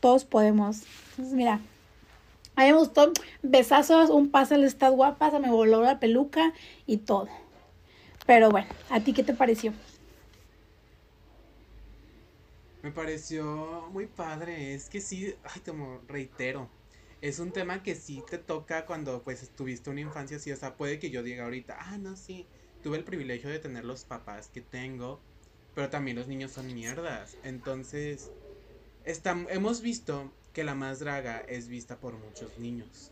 todos 0.00 0.24
podemos. 0.24 0.82
Entonces, 1.10 1.34
mira, 1.34 1.60
a 2.56 2.64
mí 2.64 2.72
me 2.72 2.78
gustó, 2.78 3.12
besazos, 3.42 4.10
un 4.10 4.30
pásale, 4.30 4.66
estás 4.66 4.92
guapa, 4.92 5.30
se 5.30 5.38
me 5.38 5.50
voló 5.50 5.82
la 5.82 6.00
peluca 6.00 6.54
y 6.86 6.96
todo. 6.96 7.28
Pero 8.26 8.50
bueno, 8.50 8.68
¿a 8.90 9.00
ti 9.00 9.12
qué 9.12 9.22
te 9.22 9.34
pareció? 9.34 9.72
Me 12.82 12.90
pareció 12.92 13.88
muy 13.90 14.06
padre, 14.06 14.74
es 14.74 14.88
que 14.88 15.00
sí, 15.00 15.34
ay, 15.42 15.60
como 15.64 16.00
reitero, 16.06 16.68
es 17.20 17.40
un 17.40 17.50
tema 17.50 17.82
que 17.82 17.96
sí 17.96 18.22
te 18.30 18.38
toca 18.38 18.86
cuando 18.86 19.22
pues 19.24 19.50
tuviste 19.56 19.90
una 19.90 20.02
infancia 20.02 20.36
así, 20.36 20.52
o 20.52 20.56
sea, 20.56 20.76
puede 20.76 20.98
que 21.00 21.10
yo 21.10 21.22
diga 21.24 21.44
ahorita, 21.44 21.76
ah, 21.80 21.98
no, 21.98 22.16
sí, 22.16 22.46
tuve 22.82 22.98
el 22.98 23.04
privilegio 23.04 23.50
de 23.50 23.58
tener 23.58 23.84
los 23.84 24.04
papás 24.04 24.48
que 24.48 24.60
tengo, 24.60 25.20
pero 25.74 25.90
también 25.90 26.16
los 26.16 26.28
niños 26.28 26.52
son 26.52 26.72
mierdas, 26.72 27.36
entonces, 27.42 28.30
hemos 29.04 29.80
visto 29.82 30.32
que 30.52 30.62
la 30.62 30.76
más 30.76 31.00
draga 31.00 31.40
es 31.40 31.66
vista 31.66 31.98
por 31.98 32.14
muchos 32.14 32.56
niños, 32.58 33.10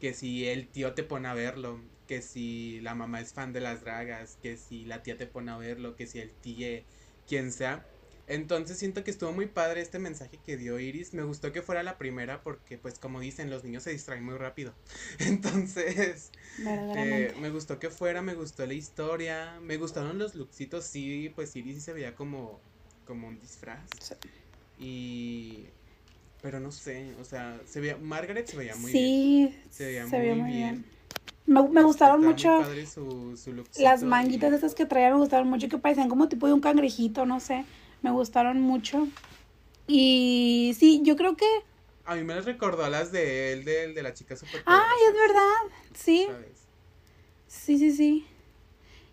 que 0.00 0.12
si 0.12 0.46
el 0.46 0.68
tío 0.68 0.92
te 0.92 1.02
pone 1.02 1.28
a 1.28 1.34
verlo, 1.34 1.80
que 2.06 2.22
si 2.22 2.80
la 2.80 2.94
mamá 2.94 3.20
es 3.20 3.32
fan 3.32 3.52
de 3.52 3.60
las 3.60 3.82
dragas, 3.82 4.38
que 4.42 4.56
si 4.56 4.84
la 4.84 5.02
tía 5.02 5.16
te 5.16 5.26
pone 5.26 5.50
a 5.50 5.56
verlo, 5.56 5.96
que 5.96 6.06
si 6.06 6.20
el 6.20 6.30
tío, 6.30 6.82
quien 7.26 7.52
sea, 7.52 7.86
entonces 8.26 8.78
siento 8.78 9.04
que 9.04 9.10
estuvo 9.10 9.32
muy 9.32 9.46
padre 9.46 9.82
este 9.82 9.98
mensaje 9.98 10.38
que 10.44 10.56
dio 10.56 10.78
Iris. 10.78 11.12
Me 11.12 11.22
gustó 11.24 11.52
que 11.52 11.60
fuera 11.60 11.82
la 11.82 11.98
primera 11.98 12.42
porque, 12.42 12.78
pues, 12.78 12.98
como 12.98 13.20
dicen, 13.20 13.50
los 13.50 13.64
niños 13.64 13.82
se 13.82 13.90
distraen 13.90 14.24
muy 14.24 14.36
rápido. 14.36 14.74
Entonces, 15.18 16.30
eh, 16.66 17.34
me 17.40 17.50
gustó 17.50 17.78
que 17.78 17.90
fuera, 17.90 18.22
me 18.22 18.34
gustó 18.34 18.66
la 18.66 18.74
historia, 18.74 19.60
me 19.60 19.76
gustaron 19.76 20.18
los 20.18 20.34
looksitos. 20.34 20.84
Sí, 20.84 21.32
pues 21.34 21.54
Iris 21.54 21.82
se 21.82 21.92
veía 21.92 22.14
como, 22.14 22.60
como 23.06 23.28
un 23.28 23.38
disfraz. 23.40 23.88
Y... 24.78 25.66
Pero 26.40 26.60
no 26.60 26.72
sé, 26.72 27.14
o 27.18 27.24
sea, 27.24 27.58
se 27.64 27.80
veía, 27.80 27.96
Margaret 27.96 28.46
se 28.46 28.54
veía 28.54 28.76
muy 28.76 28.92
bien. 28.92 29.50
Sí, 29.50 29.62
se 29.70 29.86
veía, 29.86 30.06
muy, 30.06 30.52
bien. 30.52 30.84
Me, 31.46 31.62
me, 31.68 31.82
gustaron 31.82 32.24
mucho 32.24 32.64
las 33.78 34.02
manguitas 34.02 34.52
esas 34.52 34.74
que 34.74 34.86
traía, 34.86 35.10
me 35.10 35.18
gustaron 35.18 35.48
mucho, 35.48 35.68
que 35.68 35.76
parecían 35.76 36.08
como 36.08 36.28
tipo 36.28 36.46
de 36.46 36.54
un 36.54 36.60
cangrejito, 36.60 37.26
no 37.26 37.38
sé 37.38 37.64
me 38.04 38.10
gustaron 38.10 38.60
mucho. 38.60 39.08
Y 39.88 40.76
sí, 40.78 41.00
yo 41.02 41.16
creo 41.16 41.36
que... 41.36 41.46
A 42.04 42.14
mí 42.14 42.22
me 42.22 42.34
las 42.34 42.44
recordó 42.44 42.84
a 42.84 42.90
las 42.90 43.10
de 43.10 43.54
él, 43.54 43.64
de, 43.64 43.94
de 43.94 44.02
la 44.02 44.12
chica 44.12 44.36
super. 44.36 44.62
Ay, 44.66 44.98
es 45.08 45.14
verdad, 45.14 45.78
sí. 45.94 46.28
Sí, 47.48 47.78
sí, 47.78 47.92
sí. 47.92 48.26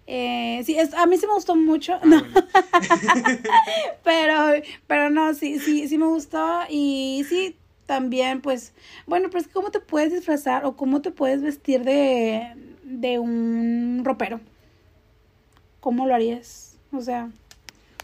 Eh, 0.08 0.62
sí, 0.66 0.78
es, 0.78 0.94
a 0.94 1.06
mí 1.06 1.18
sí 1.18 1.26
me 1.26 1.34
gustó 1.34 1.56
mucho. 1.56 1.94
Ah, 1.94 2.02
no. 2.04 2.22
pero, 4.04 4.62
pero 4.88 5.10
no, 5.10 5.34
sí, 5.34 5.58
sí, 5.58 5.88
sí 5.88 5.98
me 5.98 6.08
gustó. 6.08 6.64
Y 6.70 7.26
sí, 7.30 7.58
también, 7.92 8.40
pues, 8.40 8.72
bueno, 9.06 9.28
pero 9.30 9.42
es 9.42 9.48
que 9.48 9.54
cómo 9.54 9.70
te 9.70 9.82
puedes 9.82 10.14
disfrazar 10.14 10.64
o 10.64 10.78
cómo 10.78 11.02
te 11.02 11.12
puedes 11.12 11.42
vestir 11.42 11.84
de, 11.84 12.54
de 12.84 13.20
un 13.20 14.04
ropero. 14.06 14.40
¿Cómo 15.82 16.08
lo 16.08 16.16
harías? 16.16 16.78
O 16.94 17.02
sea. 17.02 17.30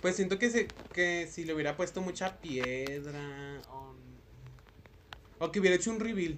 Pues 0.01 0.17
siento 0.17 0.37
que, 0.39 0.49
se, 0.49 0.67
que 0.91 1.25
si 1.31 1.45
le 1.45 1.53
hubiera 1.53 1.77
puesto 1.77 2.01
mucha 2.01 2.35
piedra 2.41 3.61
o, 3.71 3.95
o 5.39 5.51
que 5.53 5.61
hubiera 5.61 5.77
hecho 5.77 5.91
un 5.91 6.01
reveal, 6.01 6.37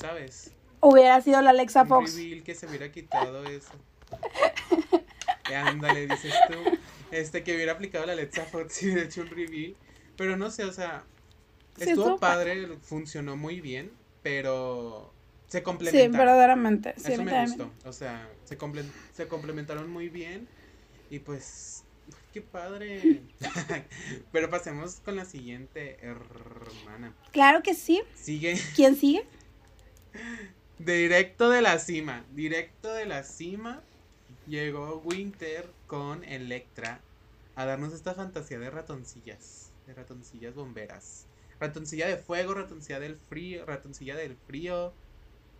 ¿sabes? 0.00 0.52
Hubiera 0.80 1.20
sido 1.20 1.42
la 1.42 1.50
Alexa 1.50 1.84
Fox. 1.84 2.14
Un 2.14 2.18
reveal 2.18 2.42
que 2.44 2.54
se 2.54 2.66
hubiera 2.66 2.90
quitado 2.90 3.44
eso. 3.44 3.72
Ándale, 5.54 6.06
dices 6.06 6.32
tú. 6.48 6.78
Este, 7.10 7.44
que 7.44 7.56
hubiera 7.56 7.72
aplicado 7.72 8.06
la 8.06 8.14
Alexa 8.14 8.46
Fox 8.46 8.72
si 8.72 8.86
hubiera 8.86 9.02
hecho 9.02 9.20
un 9.20 9.28
reveal. 9.28 9.76
Pero 10.16 10.38
no 10.38 10.50
sé, 10.50 10.64
o 10.64 10.72
sea, 10.72 11.04
estuvo 11.78 12.18
padre, 12.18 12.76
funcionó 12.82 13.36
muy 13.36 13.60
bien, 13.60 13.90
pero 14.22 15.12
se 15.48 15.62
complementaron. 15.62 16.12
Sí, 16.12 16.18
verdaderamente. 16.18 16.94
Eso 16.96 17.22
me 17.22 17.42
gustó. 17.42 17.70
O 17.84 17.92
sea, 17.92 18.28
se, 18.44 18.56
se 19.14 19.28
complementaron 19.28 19.90
muy 19.90 20.08
bien 20.08 20.48
y 21.10 21.18
pues 21.20 21.84
qué 22.32 22.42
padre. 22.42 23.22
Pero 24.32 24.50
pasemos 24.50 25.00
con 25.04 25.16
la 25.16 25.24
siguiente 25.24 25.98
hermana. 26.02 27.14
Claro 27.32 27.62
que 27.62 27.74
sí. 27.74 28.02
Sigue. 28.14 28.60
¿Quién 28.74 28.96
sigue? 28.96 29.24
Directo 30.78 31.48
de 31.48 31.62
la 31.62 31.78
cima. 31.78 32.24
Directo 32.34 32.92
de 32.92 33.06
la 33.06 33.22
cima. 33.22 33.82
Llegó 34.46 35.02
Winter 35.04 35.68
con 35.86 36.24
Electra 36.24 37.00
a 37.54 37.64
darnos 37.64 37.94
esta 37.94 38.14
fantasía 38.14 38.58
de 38.58 38.70
ratoncillas. 38.70 39.70
De 39.86 39.94
ratoncillas 39.94 40.54
bomberas. 40.54 41.26
Ratoncilla 41.60 42.06
de 42.06 42.16
fuego, 42.16 42.54
ratoncilla 42.54 43.00
del 43.00 43.16
frío, 43.16 43.64
ratoncilla 43.64 44.16
del 44.16 44.36
frío, 44.46 44.92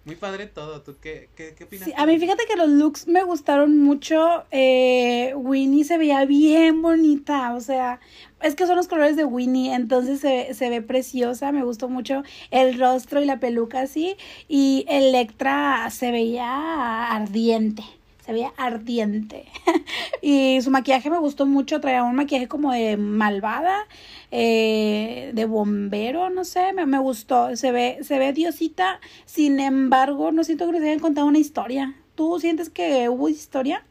muy 0.07 0.15
padre 0.15 0.47
todo. 0.47 0.83
¿Tú 0.83 0.95
qué, 1.03 1.29
qué, 1.35 1.57
qué 1.59 1.65
opinas? 1.65 1.91
a 1.97 2.07
mí 2.07 2.17
fíjate 2.21 2.45
que 2.47 2.55
los 2.55 2.69
looks 2.69 3.09
me 3.09 3.25
gustaron 3.25 3.77
mucho. 3.83 4.45
Eh, 4.53 5.35
Winnie 5.35 5.83
se 5.83 5.99
veía 5.99 6.25
bien 6.25 6.81
bonita. 6.81 7.55
O 7.55 7.61
sea, 7.61 7.99
es 8.41 8.55
que 8.55 8.69
son 8.69 8.77
los 8.77 8.87
colores 8.87 9.17
de 9.17 9.25
Winnie. 9.25 9.75
Entonces 9.75 10.21
se, 10.21 10.55
se 10.55 10.71
ve 10.71 10.81
preciosa. 10.81 11.51
Me 11.51 11.65
gustó 11.65 11.89
mucho 11.89 12.23
el 12.53 12.79
rostro 12.79 13.21
y 13.21 13.25
la 13.25 13.41
peluca 13.41 13.81
así. 13.81 14.17
Y 14.47 14.87
Electra 14.89 15.91
se 15.91 16.13
veía 16.13 17.09
ardiente 17.09 17.83
se 18.27 18.33
veía 18.33 18.53
ardiente. 18.57 19.47
y 20.21 20.61
su 20.61 20.71
maquillaje 20.71 21.11
me 21.11 21.21
gustó 21.21 21.47
mucho, 21.47 21.81
traía 21.81 22.03
un 22.03 22.17
maquillaje 22.17 22.49
como 22.49 22.73
de 22.73 22.97
malvada, 22.97 23.87
eh, 24.33 25.31
de 25.33 25.45
bombero, 25.45 26.29
no 26.29 26.45
sé, 26.45 26.73
me, 26.73 26.87
me, 26.87 26.99
gustó, 26.99 27.55
se 27.55 27.71
ve, 27.71 27.99
se 28.03 28.19
ve 28.19 28.33
diosita, 28.33 29.01
sin 29.27 29.61
embargo, 29.61 30.33
no 30.33 30.43
siento 30.43 30.67
que 30.67 30.73
nos 30.73 30.83
hayan 30.83 30.99
contado 30.99 31.29
una 31.29 31.39
historia. 31.39 31.95
¿Tú 32.17 32.41
sientes 32.41 32.69
que 32.69 33.09
hubo 33.09 33.29
historia? 33.29 33.85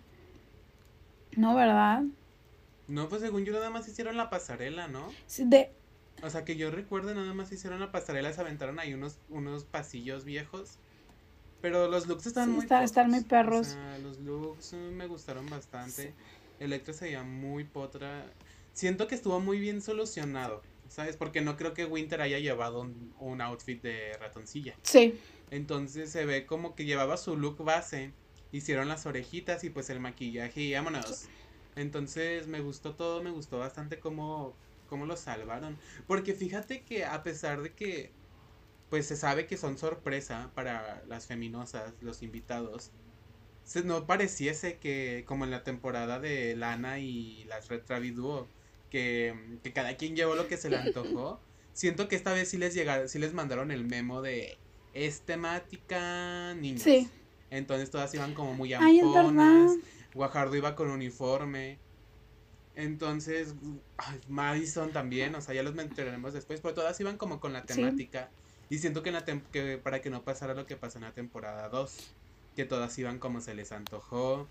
No, 1.38 1.56
¿verdad? 1.56 2.04
No, 2.90 3.08
pues 3.08 3.22
según 3.22 3.46
yo 3.46 3.54
nada 3.54 3.70
más 3.70 3.88
hicieron 3.88 4.18
la 4.18 4.30
pasarela, 4.30 4.90
¿no? 4.90 5.12
De... 5.38 5.72
O 6.24 6.30
sea, 6.30 6.44
que 6.44 6.58
yo 6.58 6.72
recuerdo 6.72 7.14
nada 7.14 7.34
más 7.34 7.52
hicieron 7.52 7.80
la 7.80 7.92
pasarela, 7.92 8.34
se 8.34 8.42
aventaron 8.42 8.80
ahí 8.80 8.94
unos, 8.94 9.20
unos 9.30 9.64
pasillos 9.64 10.26
viejos 10.26 10.80
pero 11.66 11.88
los 11.88 12.06
looks 12.06 12.28
están 12.28 12.52
muy 12.52 12.68
están 12.84 13.10
muy 13.10 13.24
perros. 13.24 13.76
los 14.04 14.20
looks 14.20 14.74
me 14.74 15.08
gustaron 15.08 15.50
bastante. 15.50 16.14
Electra 16.60 16.94
se 16.94 17.06
veía 17.06 17.24
muy 17.24 17.64
potra. 17.64 18.32
Siento 18.74 19.08
que 19.08 19.16
estuvo 19.16 19.40
muy 19.40 19.58
bien 19.58 19.82
solucionado, 19.82 20.62
¿sabes? 20.90 21.18
Porque 21.18 21.42
no 21.42 21.58
creo 21.58 21.74
que 21.74 21.86
Winter 21.86 22.22
haya 22.22 22.38
llevado 22.38 22.88
un, 23.18 23.42
outfit 23.42 23.82
de 23.82 24.14
ratoncilla. 24.20 24.76
Sí. 24.84 25.20
Entonces 25.50 26.12
se 26.12 26.24
ve 26.28 26.46
como 26.46 26.76
que 26.76 26.86
llevaba 26.86 27.18
su 27.18 27.36
look 27.36 27.58
base, 27.64 28.12
hicieron 28.52 28.88
las 28.88 29.08
orejitas 29.08 29.64
y 29.64 29.72
pues 29.72 29.90
el 29.90 30.00
maquillaje 30.00 30.62
y 30.62 30.74
vámonos. 30.76 31.26
Entonces 31.76 32.46
me 32.46 32.60
gustó 32.60 32.94
todo, 32.94 33.24
me 33.24 33.32
gustó 33.32 33.58
bastante 33.58 34.00
cómo, 34.00 34.54
cómo 34.88 35.08
lo 35.08 35.18
salvaron. 35.18 35.80
Porque 36.06 36.36
fíjate 36.36 36.84
que 36.84 37.06
a 37.06 37.24
pesar 37.24 37.64
de 37.64 37.74
que 37.74 38.12
pues 38.96 39.08
se 39.08 39.18
sabe 39.18 39.46
que 39.46 39.58
son 39.58 39.78
sorpresa 39.78 40.52
para 40.56 41.04
las 41.10 41.28
feminosas, 41.28 41.94
los 42.00 42.24
invitados. 42.24 42.92
Se, 43.66 43.84
no 43.84 44.08
pareciese 44.08 44.78
que, 44.78 45.26
como 45.28 45.44
en 45.44 45.52
la 45.52 45.66
temporada 45.66 46.22
de 46.22 46.56
Lana 46.56 47.00
y 47.00 47.44
las 47.44 47.68
Red 47.68 47.82
Duo, 48.14 48.48
que, 48.90 49.36
que 49.64 49.74
cada 49.74 49.98
quien 49.98 50.16
llevó 50.16 50.36
lo 50.36 50.48
que 50.48 50.56
se 50.56 50.70
le 50.70 50.78
antojó. 50.78 51.42
Siento 51.74 52.08
que 52.08 52.16
esta 52.16 52.32
vez 52.32 52.48
sí 52.48 52.58
les 52.58 52.74
llegaron, 52.74 53.10
sí 53.10 53.20
les 53.20 53.34
mandaron 53.34 53.70
el 53.70 53.84
memo 53.84 54.22
de 54.22 54.58
es 54.94 55.20
temática 55.24 56.54
niños. 56.54 56.84
Sí. 56.84 57.10
Entonces 57.50 57.92
todas 57.92 58.14
iban 58.14 58.34
como 58.34 58.54
muy 58.54 58.74
Ay, 58.76 59.02
amponas. 59.02 59.74
Guajardo 60.14 60.56
iba 60.56 60.74
con 60.78 60.90
uniforme. 60.90 61.80
Entonces, 62.76 63.56
ay, 63.98 64.22
Madison 64.30 64.94
también, 64.94 65.36
o 65.36 65.42
sea, 65.42 65.54
ya 65.54 65.64
los 65.64 65.76
mencionaremos 65.76 66.32
después, 66.32 66.62
pero 66.62 66.74
todas 66.74 66.98
iban 67.02 67.18
como 67.18 67.42
con 67.42 67.52
la 67.52 67.66
Sí. 67.68 67.84
Y 68.70 68.80
siento 68.80 69.04
que, 69.04 69.10
en 69.10 69.16
la 69.16 69.26
que 69.26 69.78
para 69.78 70.02
que 70.02 70.10
no 70.10 70.24
pasara 70.24 70.54
lo 70.54 70.66
que 70.66 70.76
pasó 70.76 70.98
en 70.98 71.04
la 71.04 71.12
temporada 71.14 71.70
2, 71.70 72.16
que 72.56 72.66
todas 72.66 72.98
iban 72.98 73.20
como 73.20 73.42
se 73.42 73.54
les 73.54 73.72
antojó, 73.72 74.48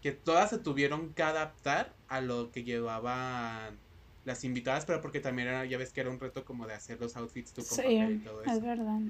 que 0.00 0.12
todas 0.12 0.50
se 0.50 0.58
tuvieron 0.58 1.14
que 1.14 1.22
adaptar 1.22 1.92
a 2.08 2.20
lo 2.20 2.50
que 2.50 2.64
llevaban 2.64 3.78
las 4.24 4.44
invitadas, 4.44 4.84
pero 4.84 5.00
porque 5.00 5.20
también 5.20 5.48
era, 5.48 5.64
ya 5.64 5.78
ves 5.78 5.92
que 5.92 6.00
era 6.00 6.10
un 6.10 6.18
reto 6.20 6.44
como 6.44 6.66
de 6.66 6.74
hacer 6.74 7.00
los 7.00 7.16
outfits 7.16 7.52
tú 7.52 7.64
con 7.64 7.76
papel 7.78 8.12
y 8.12 8.18
Sí, 8.18 8.24
todo 8.24 8.42
es 8.42 8.52
eso. 8.52 8.60
verdad. 8.62 9.00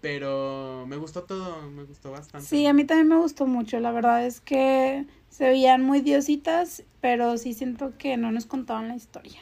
Pero 0.00 0.84
me 0.88 0.96
gustó 0.96 1.22
todo, 1.22 1.62
me 1.70 1.84
gustó 1.84 2.10
bastante. 2.10 2.46
Sí, 2.46 2.66
a 2.66 2.72
mí 2.72 2.84
también 2.84 3.06
me 3.06 3.16
gustó 3.16 3.46
mucho. 3.46 3.78
La 3.78 3.92
verdad 3.92 4.26
es 4.26 4.40
que 4.40 5.06
se 5.28 5.48
veían 5.48 5.82
muy 5.82 6.00
diositas, 6.00 6.82
pero 7.00 7.38
sí 7.38 7.54
siento 7.54 7.96
que 7.98 8.16
no 8.16 8.32
nos 8.32 8.46
contaban 8.46 8.88
la 8.88 8.96
historia. 8.96 9.40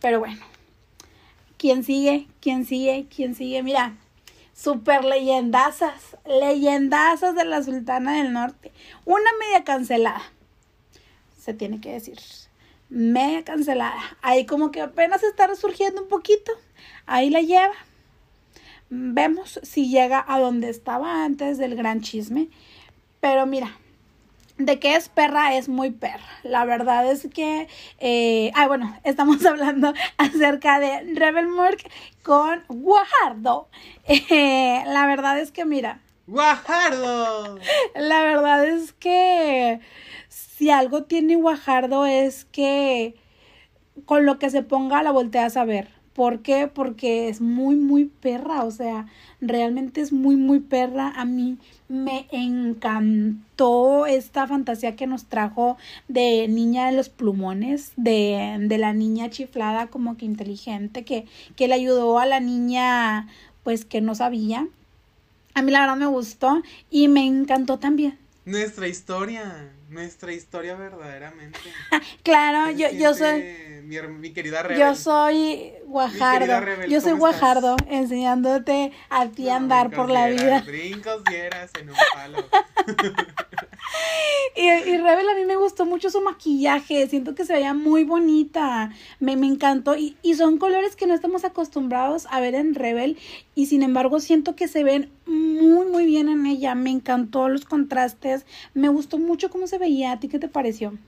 Pero 0.00 0.18
bueno, 0.18 0.40
¿quién 1.60 1.84
sigue? 1.84 2.26
¿Quién 2.40 2.64
sigue? 2.64 3.06
¿Quién 3.14 3.34
sigue? 3.34 3.62
Mira, 3.62 3.94
super 4.54 5.04
leyendazas, 5.04 6.16
leyendazas 6.24 7.34
de 7.34 7.44
la 7.44 7.62
Sultana 7.62 8.16
del 8.16 8.32
Norte. 8.32 8.72
Una 9.04 9.30
media 9.38 9.62
cancelada, 9.62 10.22
se 11.38 11.52
tiene 11.52 11.78
que 11.82 11.92
decir. 11.92 12.18
Media 12.88 13.44
cancelada. 13.44 14.00
Ahí 14.22 14.46
como 14.46 14.70
que 14.70 14.80
apenas 14.80 15.22
está 15.22 15.46
resurgiendo 15.46 16.02
un 16.02 16.08
poquito. 16.08 16.50
Ahí 17.04 17.28
la 17.28 17.42
lleva. 17.42 17.74
Vemos 18.88 19.60
si 19.62 19.90
llega 19.90 20.24
a 20.26 20.40
donde 20.40 20.70
estaba 20.70 21.24
antes 21.24 21.58
del 21.58 21.76
gran 21.76 22.00
chisme. 22.00 22.48
Pero 23.20 23.44
mira, 23.44 23.76
de 24.66 24.78
que 24.78 24.96
es 24.96 25.08
perra, 25.08 25.54
es 25.54 25.68
muy 25.68 25.90
perra. 25.90 26.24
La 26.42 26.64
verdad 26.64 27.10
es 27.10 27.28
que, 27.32 27.68
eh, 27.98 28.52
ah, 28.54 28.66
bueno, 28.66 28.96
estamos 29.04 29.44
hablando 29.44 29.92
acerca 30.18 30.78
de 30.78 31.14
Rebel 31.14 31.48
Mork 31.48 31.88
con 32.22 32.64
Guajardo. 32.68 33.68
Eh, 34.06 34.82
la 34.86 35.06
verdad 35.06 35.38
es 35.38 35.52
que, 35.52 35.64
mira, 35.64 36.00
¡Guajardo! 36.26 37.58
la 37.94 38.22
verdad 38.22 38.64
es 38.64 38.92
que 38.92 39.80
si 40.28 40.70
algo 40.70 41.04
tiene 41.04 41.36
Guajardo 41.36 42.06
es 42.06 42.44
que 42.44 43.16
con 44.04 44.26
lo 44.26 44.38
que 44.38 44.50
se 44.50 44.62
ponga 44.62 45.02
la 45.02 45.10
volteas 45.10 45.56
a 45.56 45.64
ver. 45.64 45.99
¿Por 46.20 46.40
qué? 46.42 46.66
Porque 46.66 47.30
es 47.30 47.40
muy, 47.40 47.76
muy 47.76 48.04
perra. 48.04 48.64
O 48.64 48.70
sea, 48.70 49.06
realmente 49.40 50.02
es 50.02 50.12
muy, 50.12 50.36
muy 50.36 50.60
perra. 50.60 51.14
A 51.16 51.24
mí 51.24 51.56
me 51.88 52.26
encantó 52.30 54.04
esta 54.04 54.46
fantasía 54.46 54.96
que 54.96 55.06
nos 55.06 55.24
trajo 55.24 55.78
de 56.08 56.46
niña 56.46 56.84
de 56.84 56.92
los 56.92 57.08
plumones, 57.08 57.92
de, 57.96 58.58
de 58.60 58.76
la 58.76 58.92
niña 58.92 59.30
chiflada 59.30 59.86
como 59.86 60.18
que 60.18 60.26
inteligente, 60.26 61.06
que, 61.06 61.24
que 61.56 61.68
le 61.68 61.74
ayudó 61.76 62.18
a 62.18 62.26
la 62.26 62.40
niña 62.40 63.26
pues 63.62 63.86
que 63.86 64.02
no 64.02 64.14
sabía. 64.14 64.68
A 65.54 65.62
mí 65.62 65.72
la 65.72 65.80
verdad 65.80 65.96
me 65.96 66.06
gustó 66.06 66.60
y 66.90 67.08
me 67.08 67.26
encantó 67.26 67.78
también. 67.78 68.18
Nuestra 68.44 68.88
historia, 68.88 69.72
nuestra 69.90 70.32
historia 70.32 70.74
verdaderamente. 70.74 71.58
Claro, 72.22 72.68
¿Qué 72.76 72.88
se 72.88 72.96
yo, 72.96 73.00
yo 73.10 73.14
soy, 73.14 73.42
Mi, 74.18 74.32
querida 74.32 74.62
Rebel. 74.62 74.78
yo 74.78 74.94
soy 74.94 75.72
Guajardo. 75.86 76.60
Rebel, 76.60 76.90
Yo 76.90 77.00
soy. 77.00 77.12
Guajardo, 77.12 77.76
enseñándote 77.88 78.92
a 79.08 79.26
ti 79.28 79.48
a 79.48 79.52
No, 79.52 79.56
andar 79.64 79.90
por 79.90 80.08
la 80.10 80.28
vida. 80.28 80.62
Brincos 80.66 81.22
dieras 81.24 81.70
en 81.80 81.90
un 81.90 81.96
palo. 82.14 82.46
Y, 84.56 84.62
y 84.68 84.96
Rebel 84.98 85.28
a 85.28 85.34
mí 85.34 85.44
me 85.44 85.56
gustó 85.56 85.86
mucho 85.86 86.10
su 86.10 86.20
maquillaje, 86.20 87.06
siento 87.08 87.34
que 87.34 87.44
se 87.44 87.52
veía 87.52 87.74
muy 87.74 88.04
bonita, 88.04 88.90
me, 89.20 89.36
me 89.36 89.46
encantó 89.46 89.96
y, 89.96 90.16
y 90.22 90.34
son 90.34 90.58
colores 90.58 90.96
que 90.96 91.06
no 91.06 91.14
estamos 91.14 91.44
acostumbrados 91.44 92.26
a 92.30 92.40
ver 92.40 92.54
en 92.54 92.74
Rebel 92.74 93.16
y 93.54 93.66
sin 93.66 93.82
embargo 93.82 94.20
siento 94.20 94.56
que 94.56 94.68
se 94.68 94.84
ven 94.84 95.10
muy 95.26 95.86
muy 95.86 96.06
bien 96.06 96.28
en 96.28 96.46
ella, 96.46 96.74
me 96.74 96.90
encantó 96.90 97.48
los 97.48 97.64
contrastes, 97.64 98.44
me 98.74 98.88
gustó 98.88 99.18
mucho 99.18 99.50
cómo 99.50 99.66
se 99.66 99.78
veía, 99.78 100.12
¿a 100.12 100.20
ti 100.20 100.28
qué 100.28 100.38
te 100.38 100.48
pareció? 100.48 100.98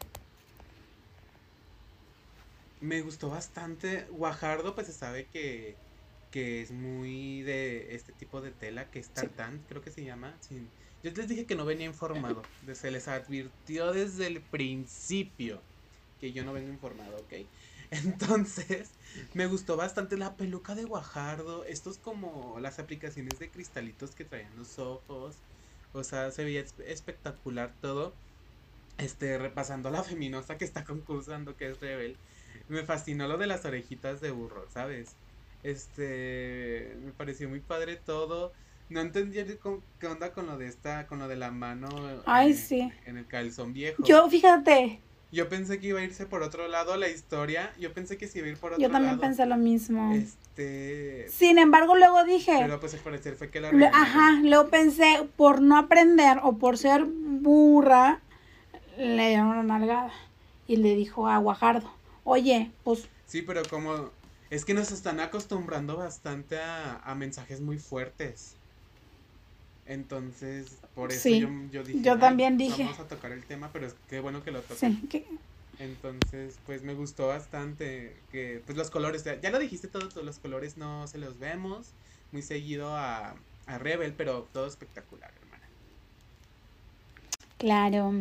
Me 2.80 3.00
gustó 3.02 3.30
bastante. 3.30 4.06
Guajardo, 4.10 4.74
pues 4.74 4.88
se 4.88 4.92
sabe 4.92 5.26
que, 5.26 5.76
que 6.30 6.60
es 6.62 6.70
muy 6.72 7.42
de 7.42 7.94
este 7.94 8.12
tipo 8.12 8.40
de 8.40 8.50
tela, 8.50 8.90
que 8.90 8.98
es 8.98 9.10
tartán, 9.10 9.64
creo 9.68 9.82
que 9.82 9.90
se 9.92 10.04
llama. 10.04 10.36
sí. 10.40 10.68
Yo 11.02 11.10
les 11.12 11.28
dije 11.28 11.46
que 11.46 11.54
no 11.56 11.64
venía 11.64 11.86
informado. 11.86 12.52
Se 12.74 12.90
les 12.90 13.08
advirtió 13.08 13.92
desde 13.92 14.26
el 14.28 14.48
principio 14.48 15.68
que 16.18 16.32
yo 16.32 16.44
no 16.44 16.52
vengo 16.52 16.70
informado, 16.70 17.18
¿ok? 17.22 17.32
Entonces, 17.90 18.98
me 19.32 19.46
gustó 19.46 19.76
bastante 19.76 20.16
la 20.16 20.36
peluca 20.36 20.74
de 20.76 20.84
Guajardo. 20.84 21.64
Estos 21.64 21.98
como 21.98 22.60
las 22.60 22.78
aplicaciones 22.78 23.38
de 23.40 23.50
cristalitos 23.50 24.14
que 24.14 24.24
traían 24.24 24.54
los 24.56 24.78
ojos. 24.78 25.44
O 25.92 26.04
sea, 26.04 26.30
se 26.30 26.44
veía 26.44 26.62
espe- 26.62 26.84
espectacular 26.86 27.78
todo. 27.80 28.20
Este, 28.98 29.38
repasando 29.38 29.90
la 29.90 30.04
feminosa 30.04 30.58
que 30.58 30.64
está 30.64 30.84
concursando, 30.84 31.56
que 31.56 31.68
es 31.70 31.80
Rebel. 31.80 32.20
Me 32.66 32.84
fascinó 32.84 33.26
lo 33.26 33.38
de 33.38 33.46
las 33.46 33.64
orejitas 33.64 34.20
de 34.20 34.30
burro, 34.30 34.68
¿sabes? 34.68 35.18
Este, 35.62 36.94
me 37.00 37.12
pareció 37.14 37.48
muy 37.48 37.62
padre 37.62 37.96
todo. 37.96 38.52
No 38.92 39.00
entendía 39.00 39.44
qué 39.98 40.06
onda 40.06 40.32
con 40.32 40.46
lo 40.46 40.58
de 40.58 40.66
esta, 40.68 41.06
con 41.06 41.18
lo 41.18 41.28
de 41.28 41.36
la 41.36 41.50
mano 41.50 41.88
Ay, 42.26 42.50
en, 42.52 42.56
sí. 42.56 42.92
en 43.06 43.16
el 43.16 43.26
calzón 43.26 43.72
viejo. 43.72 44.02
Yo, 44.04 44.28
fíjate, 44.28 45.00
Yo 45.30 45.48
pensé 45.48 45.78
que 45.80 45.86
iba 45.88 46.00
a 46.00 46.04
irse 46.04 46.26
por 46.26 46.42
otro 46.42 46.68
lado 46.68 46.96
la 46.96 47.08
historia. 47.08 47.72
Yo 47.80 47.92
pensé 47.94 48.18
que 48.18 48.28
se 48.28 48.38
iba 48.38 48.48
a 48.48 48.50
ir 48.50 48.58
por 48.58 48.72
otro 48.74 48.82
yo 48.82 48.90
también 48.90 49.12
lado. 49.14 49.20
pensé 49.22 49.46
lo 49.46 49.56
mismo. 49.56 50.12
Este, 50.14 51.26
Sin 51.30 51.58
embargo, 51.58 51.96
luego 51.96 52.22
dije, 52.24 52.52
pero 52.60 52.78
pues 52.80 52.92
al 52.94 53.00
parecer 53.00 53.34
fue 53.36 53.50
que 53.50 53.60
la 53.60 53.70
regañaron. 53.70 54.00
Ajá, 54.00 54.40
luego 54.42 54.68
pensé, 54.68 55.26
por 55.36 55.62
no 55.62 55.78
aprender 55.78 56.38
o 56.42 56.58
por 56.58 56.76
ser 56.76 57.04
burra, 57.06 58.20
le 58.98 59.28
dieron 59.28 59.46
una 59.48 59.62
nalgada. 59.62 60.12
Y 60.66 60.76
le 60.76 60.94
dijo 60.94 61.28
a 61.28 61.38
Guajardo, 61.38 61.90
oye, 62.24 62.70
pues 62.84 63.08
Sí, 63.26 63.40
pero 63.42 63.62
como 63.70 64.10
es 64.50 64.64
que 64.66 64.74
nos 64.74 64.92
están 64.92 65.18
acostumbrando 65.20 65.96
bastante 65.96 66.58
a, 66.58 66.98
a 66.98 67.14
mensajes 67.14 67.62
muy 67.62 67.78
fuertes. 67.78 68.56
Entonces, 69.84 70.82
por 70.94 71.12
eso 71.12 71.34
Sí, 71.34 71.40
yo, 71.40 71.48
yo 71.70 71.84
dije, 71.84 72.02
yo 72.04 72.18
"Ay, 72.18 72.18
también 72.20 72.56
dije". 72.58 72.84
Vamos 72.84 73.00
a 73.00 73.08
tocar 73.08 73.32
el 73.32 73.46
tema, 73.46 73.72
pero 73.72 73.86
es 73.86 73.94
que 74.06 74.20
bueno 74.20 74.42
que 74.44 74.50
lo 74.52 74.62
tocan. 74.62 74.76
sí, 74.78 75.08
que- 75.08 75.26
Entonces, 75.78 76.60
pues 76.64 76.82
me 76.82 76.94
gustó 76.94 77.28
bastante 77.28 78.26
que, 78.30 78.62
pues 78.66 78.78
los 78.78 78.90
colores, 78.90 79.24
ya, 79.24 79.40
ya 79.40 79.50
lo 79.50 79.58
dijiste 79.58 79.88
todo, 79.88 80.08
todos 80.08 80.26
los 80.26 80.38
colores 80.40 80.76
no 80.76 81.06
se 81.08 81.18
los 81.18 81.38
vemos 81.38 81.96
muy 82.30 82.42
seguido 82.42 82.94
a, 82.96 83.44
a 83.66 83.78
Rebel, 83.78 84.16
pero 84.16 84.48
todo 84.52 84.66
espectacular, 84.66 85.34
hermana. 85.36 85.72
claro. 87.58 88.12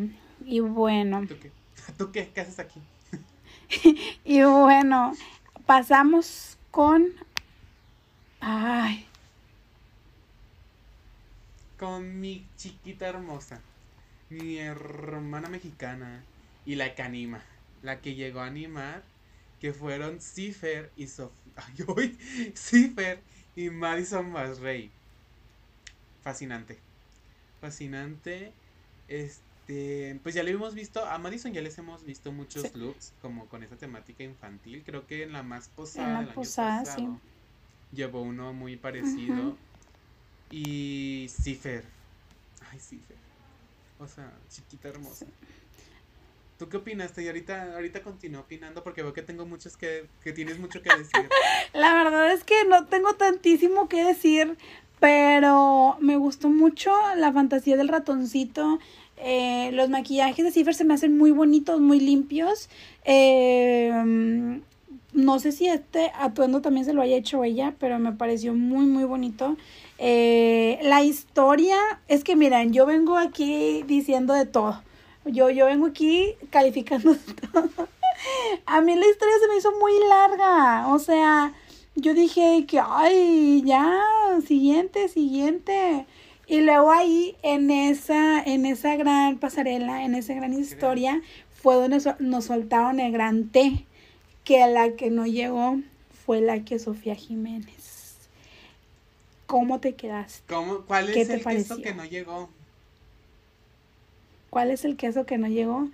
Y 0.44 0.60
bueno, 0.60 1.26
¿Tú 1.26 1.38
qué? 1.40 1.52
¿Tú 1.98 2.12
qué? 2.12 2.32
¿Qué 2.32 2.40
haces 2.42 2.58
aquí? 2.58 2.88
y 4.24 4.42
bueno, 4.42 5.12
pasamos 5.66 6.58
con... 6.70 7.06
Ay, 8.40 9.06
Con 11.82 12.20
mi 12.20 12.46
chiquita 12.56 13.08
hermosa, 13.08 13.60
mi 14.30 14.56
hermana 14.58 15.48
mexicana 15.48 16.22
y 16.64 16.76
la 16.76 16.94
que 16.94 17.02
anima, 17.02 17.42
la 17.82 18.00
que 18.00 18.14
llegó 18.14 18.38
a 18.38 18.46
animar, 18.46 19.02
que 19.60 19.72
fueron 19.72 20.20
Cifer 20.20 20.92
y 20.96 21.08
Sof 21.08 21.32
Ay, 21.56 21.84
uy, 21.88 22.16
Cifer 22.54 23.18
y 23.56 23.68
Madison 23.70 24.30
Masrey. 24.30 24.92
Fascinante. 26.22 26.78
Fascinante. 27.60 28.52
Este, 29.08 30.20
pues 30.22 30.36
ya 30.36 30.44
le 30.44 30.52
hemos 30.52 30.74
visto, 30.74 31.04
a 31.04 31.18
Madison 31.18 31.52
ya 31.52 31.62
les 31.62 31.76
hemos 31.78 32.04
visto 32.04 32.30
muchos 32.30 32.62
Sí. 32.62 32.78
looks 32.78 33.12
como 33.20 33.46
con 33.48 33.64
esa 33.64 33.74
temática 33.76 34.22
infantil. 34.22 34.84
Creo 34.86 35.08
que 35.08 35.24
en 35.24 35.32
la 35.32 35.42
más 35.42 35.68
posada 35.68 36.06
En 36.06 36.12
la 36.12 36.20
del 36.20 36.28
año 36.28 36.34
posada, 36.36 36.84
sí. 36.84 36.90
pasado 36.90 37.20
llevó 37.92 38.22
uno 38.22 38.52
muy 38.52 38.76
parecido. 38.76 39.56
Y 40.52 41.28
Cifer. 41.30 41.82
Ay, 42.70 42.78
Cifer. 42.78 43.16
O 43.98 44.06
sea, 44.06 44.30
chiquita 44.50 44.88
hermosa. 44.88 45.26
¿Tú 46.58 46.68
qué 46.68 46.76
opinaste? 46.76 47.24
Y 47.24 47.26
ahorita, 47.26 47.74
ahorita 47.74 48.02
continúo 48.02 48.42
opinando 48.42 48.84
porque 48.84 49.02
veo 49.02 49.14
que 49.14 49.22
tengo 49.22 49.46
muchos 49.46 49.76
que, 49.78 50.06
que 50.22 50.32
tienes 50.32 50.58
mucho 50.58 50.82
que 50.82 50.90
decir. 50.94 51.28
la 51.72 51.94
verdad 51.94 52.30
es 52.32 52.44
que 52.44 52.64
no 52.68 52.84
tengo 52.86 53.14
tantísimo 53.14 53.88
que 53.88 54.04
decir, 54.04 54.58
pero 55.00 55.96
me 56.00 56.16
gustó 56.16 56.50
mucho 56.50 56.92
la 57.16 57.32
fantasía 57.32 57.78
del 57.78 57.88
ratoncito. 57.88 58.78
Eh, 59.16 59.70
los 59.72 59.88
maquillajes 59.88 60.44
de 60.44 60.52
Cipher 60.52 60.74
se 60.74 60.84
me 60.84 60.94
hacen 60.94 61.16
muy 61.16 61.30
bonitos, 61.30 61.80
muy 61.80 61.98
limpios. 61.98 62.68
Eh, 63.04 64.60
no 65.12 65.38
sé 65.38 65.52
si 65.52 65.68
este 65.68 66.10
atuendo 66.14 66.60
también 66.60 66.86
se 66.86 66.92
lo 66.92 67.02
haya 67.02 67.16
hecho 67.16 67.44
ella, 67.44 67.74
pero 67.78 67.98
me 67.98 68.12
pareció 68.12 68.54
muy, 68.54 68.86
muy 68.86 69.04
bonito. 69.04 69.56
Eh, 69.98 70.78
la 70.82 71.02
historia, 71.02 71.78
es 72.08 72.24
que 72.24 72.36
miren, 72.36 72.72
yo 72.72 72.86
vengo 72.86 73.16
aquí 73.16 73.82
diciendo 73.86 74.34
de 74.34 74.46
todo. 74.46 74.82
Yo, 75.24 75.50
yo 75.50 75.66
vengo 75.66 75.86
aquí 75.86 76.34
calificando 76.50 77.16
todo. 77.52 77.88
A 78.66 78.80
mí 78.80 78.94
la 78.94 79.06
historia 79.06 79.34
se 79.40 79.48
me 79.48 79.56
hizo 79.56 79.72
muy 79.78 79.92
larga. 80.08 80.88
O 80.88 80.98
sea, 80.98 81.52
yo 81.94 82.14
dije 82.14 82.64
que, 82.66 82.80
ay, 82.84 83.62
ya, 83.64 84.00
siguiente, 84.46 85.08
siguiente. 85.08 86.06
Y 86.46 86.60
luego 86.60 86.90
ahí, 86.90 87.36
en 87.42 87.70
esa, 87.70 88.42
en 88.42 88.66
esa 88.66 88.96
gran 88.96 89.38
pasarela, 89.38 90.04
en 90.04 90.14
esa 90.14 90.34
gran 90.34 90.52
historia, 90.52 91.22
fue 91.50 91.76
donde 91.76 92.00
nos 92.18 92.44
soltaron 92.44 92.98
el 92.98 93.12
gran 93.12 93.48
T, 93.48 93.86
que 94.44 94.66
la 94.66 94.92
que 94.96 95.10
no 95.10 95.26
llegó 95.26 95.78
fue 96.26 96.40
la 96.40 96.64
que 96.64 96.78
Sofía 96.78 97.14
Jiménez. 97.14 97.81
¿Cómo 99.52 99.80
te 99.80 99.94
quedaste? 99.94 100.50
¿Cómo, 100.50 100.86
¿Cuál 100.86 101.10
es 101.10 101.28
el 101.28 101.44
queso 101.44 101.82
que 101.82 101.92
no 101.92 102.06
llegó? 102.06 102.48
¿Cuál 104.48 104.70
es 104.70 104.86
el 104.86 104.96
queso 104.96 105.26
que 105.26 105.36
no 105.36 105.46
llegó? 105.46 105.90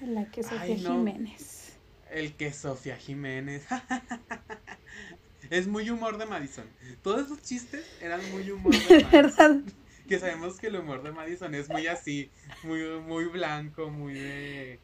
La 0.00 0.30
que 0.30 0.44
Sofía 0.44 0.76
Jiménez. 0.76 1.72
El 2.12 2.34
que 2.34 2.52
Sofía 2.52 2.96
Jiménez. 2.96 3.64
es 5.50 5.66
muy 5.66 5.90
humor 5.90 6.18
de 6.18 6.26
Madison. 6.26 6.66
Todos 7.02 7.26
esos 7.26 7.42
chistes 7.42 7.84
eran 8.00 8.20
muy 8.30 8.48
humor 8.48 8.76
de 8.76 9.04
Madison. 9.12 9.64
que 10.08 10.20
sabemos 10.20 10.56
que 10.60 10.68
el 10.68 10.76
humor 10.76 11.02
de 11.02 11.10
Madison 11.10 11.52
es 11.56 11.68
muy 11.68 11.88
así, 11.88 12.30
muy, 12.62 12.84
muy 13.00 13.24
blanco, 13.24 13.90
muy 13.90 14.14
de 14.14 14.78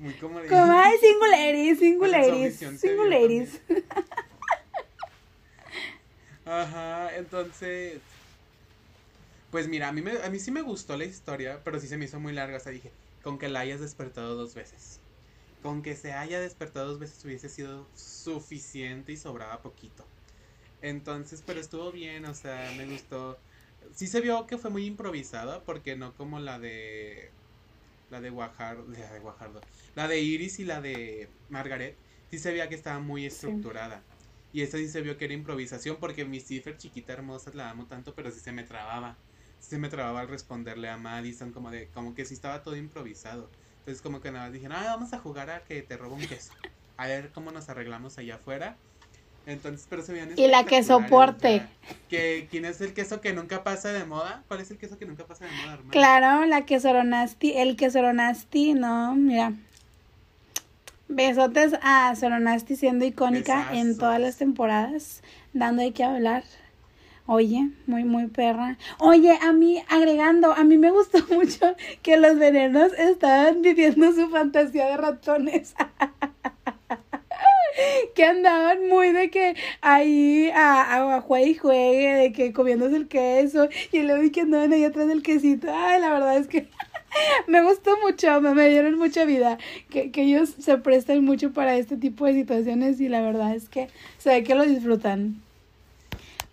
muy 0.00 0.14
como 0.14 0.40
de. 0.40 0.48
Como, 0.48 0.72
ay, 0.72 0.96
singularis, 1.00 1.78
singularis. 1.78 2.56
Singularis. 2.80 3.60
Ajá, 6.48 7.14
entonces. 7.16 8.00
Pues 9.50 9.68
mira, 9.68 9.88
a 9.88 9.92
mí, 9.92 10.02
me, 10.02 10.22
a 10.22 10.30
mí 10.30 10.38
sí 10.40 10.50
me 10.50 10.62
gustó 10.62 10.96
la 10.96 11.04
historia, 11.04 11.62
pero 11.64 11.80
sí 11.80 11.88
se 11.88 11.96
me 11.96 12.04
hizo 12.06 12.20
muy 12.20 12.32
larga. 12.32 12.56
O 12.58 12.60
sea, 12.60 12.72
dije, 12.72 12.92
con 13.22 13.38
que 13.38 13.48
la 13.48 13.60
hayas 13.60 13.80
despertado 13.80 14.34
dos 14.36 14.54
veces. 14.54 15.04
Con 15.60 15.82
que 15.82 15.96
se 15.96 16.12
haya 16.12 16.40
despertado 16.40 16.88
dos 16.88 16.98
veces 17.00 17.24
hubiese 17.24 17.48
sido 17.48 17.90
suficiente 17.94 19.12
y 19.12 19.16
sobraba 19.16 19.62
poquito. 19.62 20.12
Entonces, 20.80 21.42
pero 21.42 21.60
estuvo 21.60 21.92
bien, 21.92 22.24
o 22.26 22.34
sea, 22.34 22.72
me 22.72 22.86
gustó. 22.86 23.38
Sí 23.94 24.06
se 24.06 24.20
vio 24.20 24.46
que 24.46 24.58
fue 24.58 24.70
muy 24.70 24.86
improvisada, 24.86 25.64
porque 25.64 25.96
no 25.96 26.14
como 26.14 26.40
la 26.40 26.58
de. 26.58 27.30
La 28.10 28.20
de 28.20 28.30
Guajardo. 28.30 28.86
La 28.88 29.12
de 29.12 29.20
Guajardo. 29.20 29.60
La 29.94 30.08
de 30.08 30.20
Iris 30.20 30.58
y 30.60 30.64
la 30.64 30.80
de 30.80 31.30
Margaret, 31.48 31.96
sí 32.30 32.38
se 32.38 32.50
veía 32.52 32.68
que 32.68 32.74
estaba 32.74 33.00
muy 33.00 33.26
estructurada. 33.26 34.07
Y 34.58 34.62
esa 34.62 34.76
sí 34.76 34.88
se 34.88 35.02
vio 35.02 35.16
que 35.16 35.26
era 35.26 35.34
improvisación 35.34 35.98
porque 36.00 36.24
mi 36.24 36.40
cifra 36.40 36.76
chiquita 36.76 37.12
hermosa 37.12 37.52
la 37.54 37.70
amo 37.70 37.86
tanto, 37.86 38.12
pero 38.16 38.32
sí 38.32 38.40
se 38.40 38.50
me 38.50 38.64
trababa. 38.64 39.16
Sí 39.60 39.70
se 39.70 39.78
me 39.78 39.88
trababa 39.88 40.18
al 40.18 40.26
responderle 40.26 40.88
a 40.88 40.96
Madison 40.96 41.52
como 41.52 41.70
de 41.70 41.86
como 41.94 42.12
que 42.12 42.24
sí 42.24 42.34
estaba 42.34 42.60
todo 42.64 42.74
improvisado. 42.74 43.48
Entonces 43.78 44.02
como 44.02 44.20
que 44.20 44.32
nada, 44.32 44.50
dije, 44.50 44.66
"Ah, 44.68 44.82
vamos 44.86 45.12
a 45.12 45.20
jugar 45.20 45.48
a 45.48 45.62
que 45.62 45.82
te 45.82 45.96
robo 45.96 46.16
un 46.16 46.26
queso. 46.26 46.54
A 46.96 47.06
ver 47.06 47.30
cómo 47.30 47.52
nos 47.52 47.68
arreglamos 47.68 48.18
allá 48.18 48.34
afuera." 48.34 48.76
Entonces, 49.46 49.86
pero 49.88 50.02
se 50.02 50.12
veían 50.12 50.32
Y 50.36 50.48
la 50.48 50.64
que 50.64 50.82
soporte. 50.82 51.62
Que, 52.08 52.48
¿Quién 52.50 52.64
es 52.64 52.80
el 52.80 52.94
queso 52.94 53.20
que 53.20 53.32
nunca 53.32 53.62
pasa 53.62 53.92
de 53.92 54.04
moda? 54.04 54.42
¿Cuál 54.48 54.60
es 54.60 54.72
el 54.72 54.78
queso 54.78 54.98
que 54.98 55.06
nunca 55.06 55.24
pasa 55.24 55.44
de 55.44 55.52
moda, 55.52 55.74
hermano? 55.74 55.92
Claro, 55.92 56.46
la 56.46 56.66
quesoronasti, 56.66 57.52
el 57.52 57.76
quesoronasti, 57.76 58.74
no, 58.74 59.14
mira. 59.14 59.52
Besotes 61.08 61.72
a 61.80 62.14
Soronasti 62.14 62.76
siendo 62.76 63.06
icónica 63.06 63.68
en 63.72 63.96
todas 63.96 64.20
las 64.20 64.36
temporadas, 64.36 65.22
dando 65.54 65.82
de 65.82 65.92
qué 65.92 66.04
hablar. 66.04 66.44
Oye, 67.24 67.70
muy, 67.86 68.04
muy 68.04 68.26
perra. 68.26 68.76
Oye, 68.98 69.38
a 69.40 69.52
mí, 69.52 69.82
agregando, 69.88 70.52
a 70.52 70.64
mí 70.64 70.78
me 70.78 70.90
gustó 70.90 71.18
mucho 71.34 71.74
que 72.02 72.18
los 72.18 72.38
venenos 72.38 72.92
estaban 72.98 73.62
viviendo 73.62 74.12
su 74.12 74.28
fantasía 74.28 74.86
de 74.86 74.96
ratones. 74.96 75.74
que 78.14 78.24
andaban 78.24 78.88
muy 78.88 79.12
de 79.12 79.30
que 79.30 79.54
ahí 79.80 80.50
a, 80.54 81.16
a, 81.16 81.20
juegue 81.20 81.50
y 81.50 81.54
juegue, 81.54 82.14
de 82.14 82.32
que 82.32 82.52
comiéndose 82.52 82.96
el 82.96 83.08
queso, 83.08 83.68
y 83.92 84.00
luego 84.00 84.22
vi 84.22 84.30
que 84.30 84.42
andaban 84.42 84.72
ahí 84.72 84.84
atrás 84.84 85.08
del 85.08 85.22
quesito. 85.22 85.68
Ay, 85.70 86.00
la 86.00 86.10
verdad 86.10 86.36
es 86.36 86.48
que 86.48 86.68
me 87.46 87.62
gustó 87.62 87.96
mucho, 87.98 88.40
me, 88.40 88.68
dieron 88.68 88.98
mucha 88.98 89.24
vida, 89.24 89.58
que, 89.90 90.10
que, 90.10 90.22
ellos 90.22 90.54
se 90.58 90.78
prestan 90.78 91.24
mucho 91.24 91.52
para 91.52 91.76
este 91.76 91.96
tipo 91.96 92.26
de 92.26 92.34
situaciones 92.34 93.00
y 93.00 93.08
la 93.08 93.20
verdad 93.20 93.54
es 93.54 93.68
que 93.68 93.88
se 94.18 94.30
ve 94.30 94.44
que 94.44 94.54
lo 94.54 94.64
disfrutan. 94.64 95.40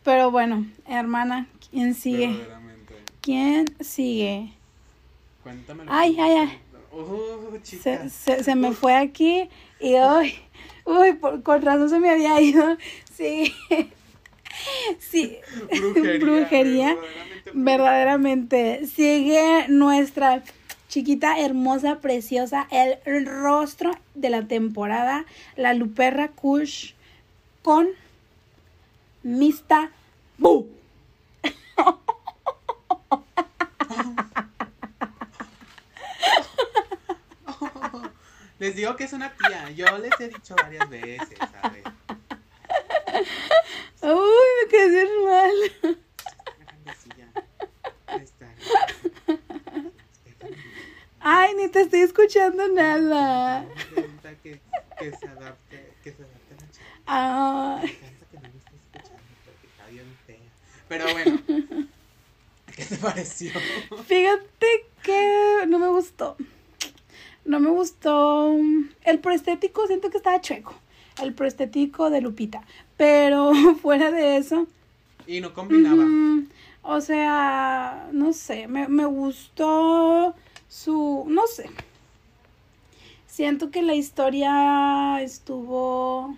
Pero 0.04 0.32
bueno, 0.32 0.66
hermana, 0.88 1.48
¿quién 1.72 1.94
sigue? 1.94 2.40
¿Quién 3.22 3.66
sigue? 3.80 4.52
Cuéntame. 5.44 5.84
Ay, 5.88 6.18
ay, 6.20 6.32
ay. 6.32 6.60
Uh, 6.92 7.60
se, 7.64 8.10
se, 8.10 8.44
se, 8.44 8.56
me 8.56 8.72
fue 8.72 8.96
aquí 8.96 9.50
y 9.82 9.96
hoy, 9.96 10.34
uy, 10.86 11.14
por, 11.14 11.44
con 11.44 11.62
razón 11.62 11.90
se 11.90 12.00
me 12.00 12.10
había 12.10 12.40
ido. 12.42 12.78
Sí. 13.14 13.54
Sí, 15.00 15.38
brujería. 15.70 16.26
brujería 16.26 16.98
verdaderamente. 17.54 18.86
Sigue 18.88 19.68
nuestra 19.70 20.44
chiquita, 20.88 21.40
hermosa, 21.40 22.00
preciosa, 22.00 22.68
el 22.72 23.26
rostro 23.26 23.92
de 24.14 24.30
la 24.30 24.48
temporada, 24.48 25.26
la 25.56 25.74
Luperra 25.74 26.30
Kush 26.30 26.94
con 27.62 27.88
Mista 29.24 29.92
Bu. 30.38 30.68
Les 38.58 38.76
digo 38.76 38.96
que 38.96 39.04
es 39.04 39.14
una 39.14 39.34
tía, 39.34 39.70
yo 39.72 39.98
les 39.98 40.18
he 40.20 40.30
dicho 40.30 40.56
varias 40.56 40.90
veces, 40.90 41.38
¿sabes? 41.62 41.84
Uy, 44.02 44.48
me 44.62 44.70
quedé 44.70 45.06
mal. 45.26 45.98
Ay, 51.46 51.54
ni 51.54 51.68
te 51.68 51.82
estoy 51.82 52.00
escuchando 52.00 52.68
nada. 52.70 53.68
Que, 54.42 54.60
que 55.00 55.12
se 55.12 55.28
adapte, 55.28 55.94
que 56.04 56.12
se 56.12 56.24
adapte 56.24 56.54
a 56.54 56.62
la 56.62 56.72
chica. 56.72 56.86
Ay. 57.06 57.98
que 58.32 58.38
no 58.38 58.42
me 58.42 58.58
estés 58.58 58.74
escuchando 58.74 59.22
porque 59.46 59.68
está 59.68 59.86
bien 59.92 60.18
fea. 60.26 60.38
Pero 60.88 61.06
bueno, 61.14 61.40
¿qué 62.76 62.86
te 62.86 62.96
pareció? 62.96 63.52
Fíjate 64.08 64.86
que 65.04 65.66
no 65.68 65.78
me 65.78 65.88
gustó. 65.88 66.36
No 67.46 67.60
me 67.60 67.70
gustó. 67.70 68.56
El 69.04 69.20
proestético 69.20 69.86
siento 69.86 70.10
que 70.10 70.18
estaba 70.18 70.42
chueco. 70.42 70.74
El 71.22 71.36
proestético 71.36 72.10
de 72.10 72.22
Lupita. 72.22 72.64
Pero 72.98 73.54
fuera 73.84 74.10
de 74.10 74.38
eso. 74.38 74.66
Y 75.28 75.42
no 75.42 75.54
combinaba. 75.54 76.06
O 76.82 77.02
sea, 77.02 78.10
no 78.14 78.34
sé, 78.34 78.68
me, 78.68 78.88
me 78.88 79.06
gustó 79.06 80.36
su, 80.76 81.26
no 81.28 81.48
sé. 81.48 81.70
Siento 83.28 83.72
que 83.72 83.82
la 83.82 83.96
historia 83.96 85.22
estuvo 85.22 86.36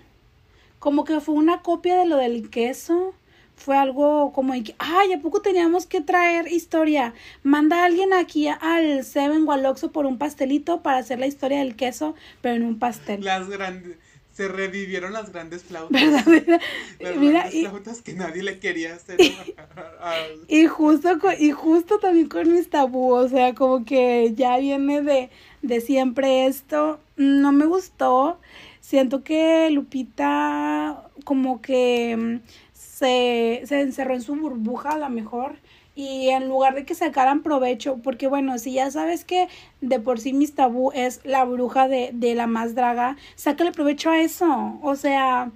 como 0.77 1.05
que 1.05 1.19
fue 1.19 1.33
una 1.33 1.61
copia 1.63 1.97
de 1.97 2.05
lo 2.05 2.17
del 2.17 2.49
queso. 2.51 3.15
Fue 3.55 3.75
algo 3.75 4.31
como 4.33 4.53
que, 4.63 4.75
ay, 4.77 5.13
¿a 5.13 5.21
poco 5.21 5.41
teníamos 5.41 5.87
que 5.87 6.01
traer 6.01 6.51
historia? 6.51 7.15
Manda 7.41 7.81
a 7.81 7.85
alguien 7.85 8.13
aquí 8.13 8.47
al 8.47 9.03
Seven 9.03 9.47
o 9.47 9.91
por 9.91 10.05
un 10.05 10.19
pastelito 10.19 10.83
para 10.83 10.99
hacer 10.99 11.17
la 11.17 11.25
historia 11.25 11.59
del 11.59 11.75
queso, 11.75 12.13
pero 12.41 12.55
en 12.55 12.63
un 12.63 12.77
pastel. 12.77 13.23
Las 13.23 13.49
grandes 13.49 13.97
se 14.37 14.47
revivieron 14.47 15.13
las 15.13 15.31
grandes 15.31 15.63
flautas. 15.63 15.99
¿Verdad? 15.99 16.61
Las 16.99 17.15
Mira, 17.17 17.39
grandes 17.39 17.55
y- 17.55 17.61
flautas 17.65 18.01
que 18.03 18.13
nadie 18.13 18.43
le 18.43 18.59
quería 18.59 18.93
hacer. 18.93 19.19
a- 19.57 20.11
a- 20.11 20.15
Y 20.47 20.67
justo, 20.67 21.09
y 21.39 21.51
justo 21.51 21.97
también 21.97 22.29
con 22.29 22.51
mis 22.53 22.69
tabú, 22.69 23.13
o 23.13 23.27
sea, 23.27 23.55
como 23.55 23.83
que 23.83 24.33
ya 24.35 24.57
viene 24.59 25.01
de, 25.01 25.31
de 25.63 25.81
siempre 25.81 26.45
esto. 26.45 26.99
No 27.15 27.51
me 27.51 27.65
gustó. 27.65 28.39
Siento 28.79 29.23
que 29.23 29.69
Lupita 29.71 31.09
como 31.23 31.61
que 31.61 32.15
mm, 32.15 32.35
se, 32.73 33.63
se 33.65 33.81
encerró 33.81 34.13
en 34.13 34.21
su 34.21 34.35
burbuja 34.35 34.91
a 34.91 34.97
lo 34.99 35.09
mejor. 35.09 35.55
Y 35.99 36.29
en 36.29 36.47
lugar 36.47 36.75
de 36.75 36.85
que 36.85 36.93
sacaran 36.93 37.41
provecho, 37.41 37.97
porque 38.03 38.27
bueno, 38.27 38.59
si 38.59 38.73
ya 38.73 38.91
sabes 38.91 39.25
que 39.25 39.47
de 39.81 39.99
por 39.99 40.19
sí 40.19 40.31
mis 40.31 40.53
tabú 40.53 40.91
es 40.93 41.21
la 41.23 41.43
bruja 41.43 41.87
de, 41.87 42.11
de 42.13 42.35
la 42.35 42.45
más 42.45 42.75
draga, 42.75 43.17
sácale 43.35 43.71
provecho 43.71 44.11
a 44.11 44.19
eso. 44.21 44.77
O 44.83 44.95
sea, 44.95 45.51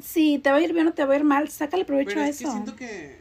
si 0.00 0.38
te 0.38 0.50
va 0.50 0.58
a 0.58 0.60
ir 0.60 0.72
bien 0.72 0.86
o 0.86 0.92
te 0.92 1.04
va 1.04 1.14
a 1.14 1.16
ir 1.16 1.24
mal, 1.24 1.48
sácale 1.48 1.84
provecho 1.84 2.10
Pero 2.10 2.20
a 2.20 2.28
es 2.28 2.38
que 2.38 2.44
eso. 2.44 2.52
siento 2.52 2.76
que. 2.76 3.20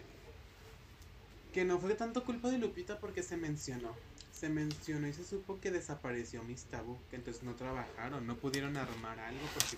Que 1.53 1.65
no 1.65 1.79
fue 1.79 1.95
tanto 1.95 2.23
culpa 2.23 2.49
de 2.51 2.59
Lupita 2.59 2.99
porque 2.99 3.23
se 3.23 3.35
mencionó. 3.35 3.89
Se 4.41 4.49
mencionó 4.49 5.07
y 5.07 5.13
se 5.13 5.23
supo 5.23 5.59
que 5.59 5.69
desapareció 5.69 6.41
Miss 6.41 6.65
Tabú, 6.65 6.97
que 7.11 7.15
entonces 7.15 7.43
no 7.43 7.53
trabajaron, 7.53 8.25
no 8.25 8.37
pudieron 8.37 8.75
armar 8.75 9.19
algo 9.19 9.41
porque 9.53 9.77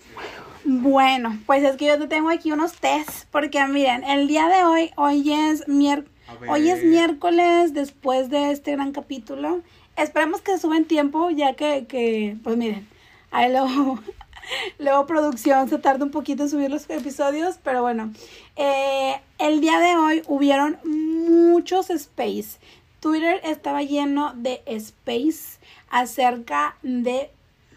Bueno, 0.64 1.38
pues 1.44 1.62
es 1.62 1.76
que 1.76 1.84
yo 1.84 1.98
te 1.98 2.06
tengo 2.06 2.30
aquí 2.30 2.50
unos 2.50 2.72
tests, 2.72 3.26
porque 3.30 3.62
miren, 3.66 4.04
el 4.04 4.26
día 4.26 4.48
de 4.48 4.64
hoy, 4.64 4.90
hoy 4.96 5.30
es 5.30 5.68
miércoles. 5.68 6.10
Hoy 6.48 6.70
es 6.70 6.82
miércoles 6.82 7.74
después 7.74 8.30
de 8.30 8.52
este 8.52 8.72
gran 8.72 8.92
capítulo. 8.92 9.60
Esperemos 9.98 10.40
que 10.40 10.56
suba 10.56 10.78
en 10.78 10.86
tiempo, 10.86 11.28
ya 11.28 11.52
que, 11.52 11.84
que 11.86 12.38
pues 12.42 12.56
miren, 12.56 12.88
ahí 13.32 13.52
luego, 13.52 13.98
luego 14.78 15.06
producción 15.06 15.68
se 15.68 15.76
tarda 15.76 16.06
un 16.06 16.10
poquito 16.10 16.44
en 16.44 16.48
subir 16.48 16.70
los 16.70 16.88
episodios, 16.88 17.58
pero 17.62 17.82
bueno, 17.82 18.14
eh, 18.56 19.20
el 19.38 19.60
día 19.60 19.78
de 19.78 19.94
hoy 19.96 20.22
hubieron 20.26 20.78
muchos 20.84 21.90
space. 21.90 22.58
Twitter 23.04 23.38
estaba 23.44 23.82
lleno 23.82 24.32
de 24.34 24.62
space 24.64 25.58
acerca 25.90 26.78
de 26.82 27.28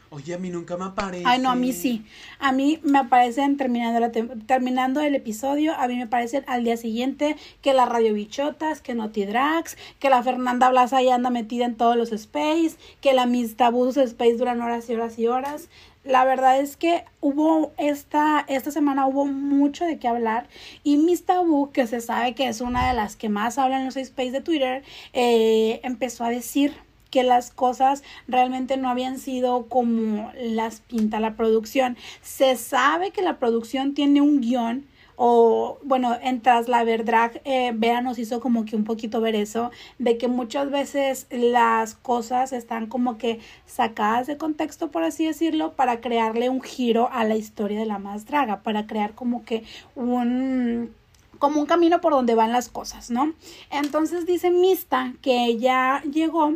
Oye, 0.10 0.34
a 0.34 0.38
mí 0.38 0.50
nunca 0.50 0.78
me 0.78 0.86
aparece. 0.86 1.26
Ay, 1.28 1.42
no, 1.42 1.50
a 1.50 1.56
mí 1.56 1.74
sí. 1.74 2.06
A 2.40 2.54
mí 2.54 2.80
me 2.82 3.00
aparecen 3.00 3.58
terminando, 3.58 4.00
la 4.00 4.10
terminando 4.46 5.02
el 5.02 5.16
episodio, 5.16 5.76
a 5.76 5.86
mí 5.90 5.98
me 5.98 6.04
aparecen 6.04 6.46
al 6.48 6.64
día 6.64 6.78
siguiente 6.78 7.36
que 7.62 7.74
la 7.74 7.86
Radio 7.86 8.14
Bichotas, 8.14 8.80
que 8.80 8.96
Naughty 8.96 9.26
Drags, 9.26 9.78
que 10.00 10.10
la 10.10 10.24
Fernanda 10.24 10.70
Blasa 10.70 11.02
ya 11.02 11.16
anda 11.16 11.30
metida 11.30 11.66
en 11.66 11.76
todos 11.76 11.98
los 11.98 12.14
space, 12.14 12.78
que 13.02 13.14
la 13.14 13.26
Miss 13.26 13.58
Tabús 13.58 13.98
Space 13.98 14.38
duran 14.38 14.62
horas 14.62 14.90
y 14.90 14.94
horas 14.94 15.20
y 15.20 15.28
horas. 15.28 15.68
La 16.08 16.24
verdad 16.24 16.58
es 16.62 16.78
que 16.78 17.04
hubo 17.20 17.74
esta, 17.78 18.46
esta 18.48 18.72
semana 18.72 19.08
hubo 19.08 19.26
mucho 19.26 19.84
de 19.84 20.00
qué 20.00 20.08
hablar 20.08 20.48
y 20.82 20.96
Miss 20.96 21.26
Tabú, 21.26 21.72
que 21.72 21.86
se 21.86 22.00
sabe 22.00 22.34
que 22.34 22.48
es 22.48 22.62
una 22.62 22.88
de 22.88 22.94
las 22.94 23.18
que 23.18 23.28
más 23.28 23.58
hablan 23.58 23.82
en 23.82 23.88
los 23.88 23.98
space 23.98 24.32
de 24.32 24.40
Twitter, 24.40 24.84
eh, 25.12 25.82
empezó 25.84 26.24
a 26.24 26.30
decir 26.30 26.74
que 27.12 27.24
las 27.24 27.52
cosas 27.52 28.04
realmente 28.26 28.78
no 28.78 28.90
habían 28.90 29.20
sido 29.20 29.68
como 29.68 30.32
las 30.40 30.80
pinta 30.80 31.20
la 31.20 31.36
producción. 31.36 31.98
Se 32.22 32.56
sabe 32.56 33.12
que 33.12 33.22
la 33.22 33.38
producción 33.38 33.94
tiene 33.94 34.22
un 34.22 34.40
guion 34.40 34.86
o 35.18 35.80
bueno, 35.84 36.16
en 36.22 36.42
Tras 36.42 36.70
la 36.70 36.84
Verdrag, 36.84 37.42
eh, 37.44 37.74
nos 38.04 38.20
hizo 38.20 38.40
como 38.40 38.66
que 38.66 38.76
un 38.76 38.84
poquito 38.84 39.20
ver 39.20 39.36
eso, 39.36 39.72
de 39.98 40.18
que 40.18 40.28
muchas 40.28 40.70
veces 40.70 41.26
las 41.32 41.96
cosas 41.96 42.54
están 42.54 42.86
como 42.86 43.18
que 43.18 43.40
sacadas 43.66 44.28
de 44.28 44.38
contexto, 44.38 44.92
por 44.92 45.04
así 45.04 45.26
decirlo, 45.26 45.74
para 45.74 46.00
crearle 46.02 46.50
un 46.50 46.62
giro 46.62 47.10
a 47.12 47.24
la 47.24 47.36
historia 47.36 47.80
de 47.80 47.88
la 47.88 47.98
más 47.98 48.28
draga, 48.28 48.62
para 48.62 48.86
crear 48.86 49.14
como 49.14 49.44
que 49.44 49.64
un 49.96 50.96
como 51.40 51.60
un 51.60 51.68
camino 51.68 52.02
por 52.02 52.14
donde 52.14 52.34
van 52.34 52.52
las 52.52 52.70
cosas, 52.70 53.12
¿no? 53.12 53.34
Entonces 53.70 54.26
dice 54.26 54.50
Mista 54.50 55.14
que 55.22 55.46
ella 55.46 56.02
llegó 56.12 56.56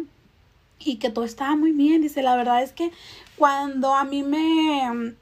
y 0.79 0.95
que 0.97 1.09
todo 1.09 1.25
estaba 1.25 1.55
muy 1.55 1.71
bien. 1.71 2.01
Dice, 2.01 2.21
la 2.23 2.35
verdad 2.35 2.63
es 2.63 2.71
que 2.73 2.91
cuando 3.37 3.93
a 3.93 4.03
mí 4.03 4.23
me, 4.23 5.13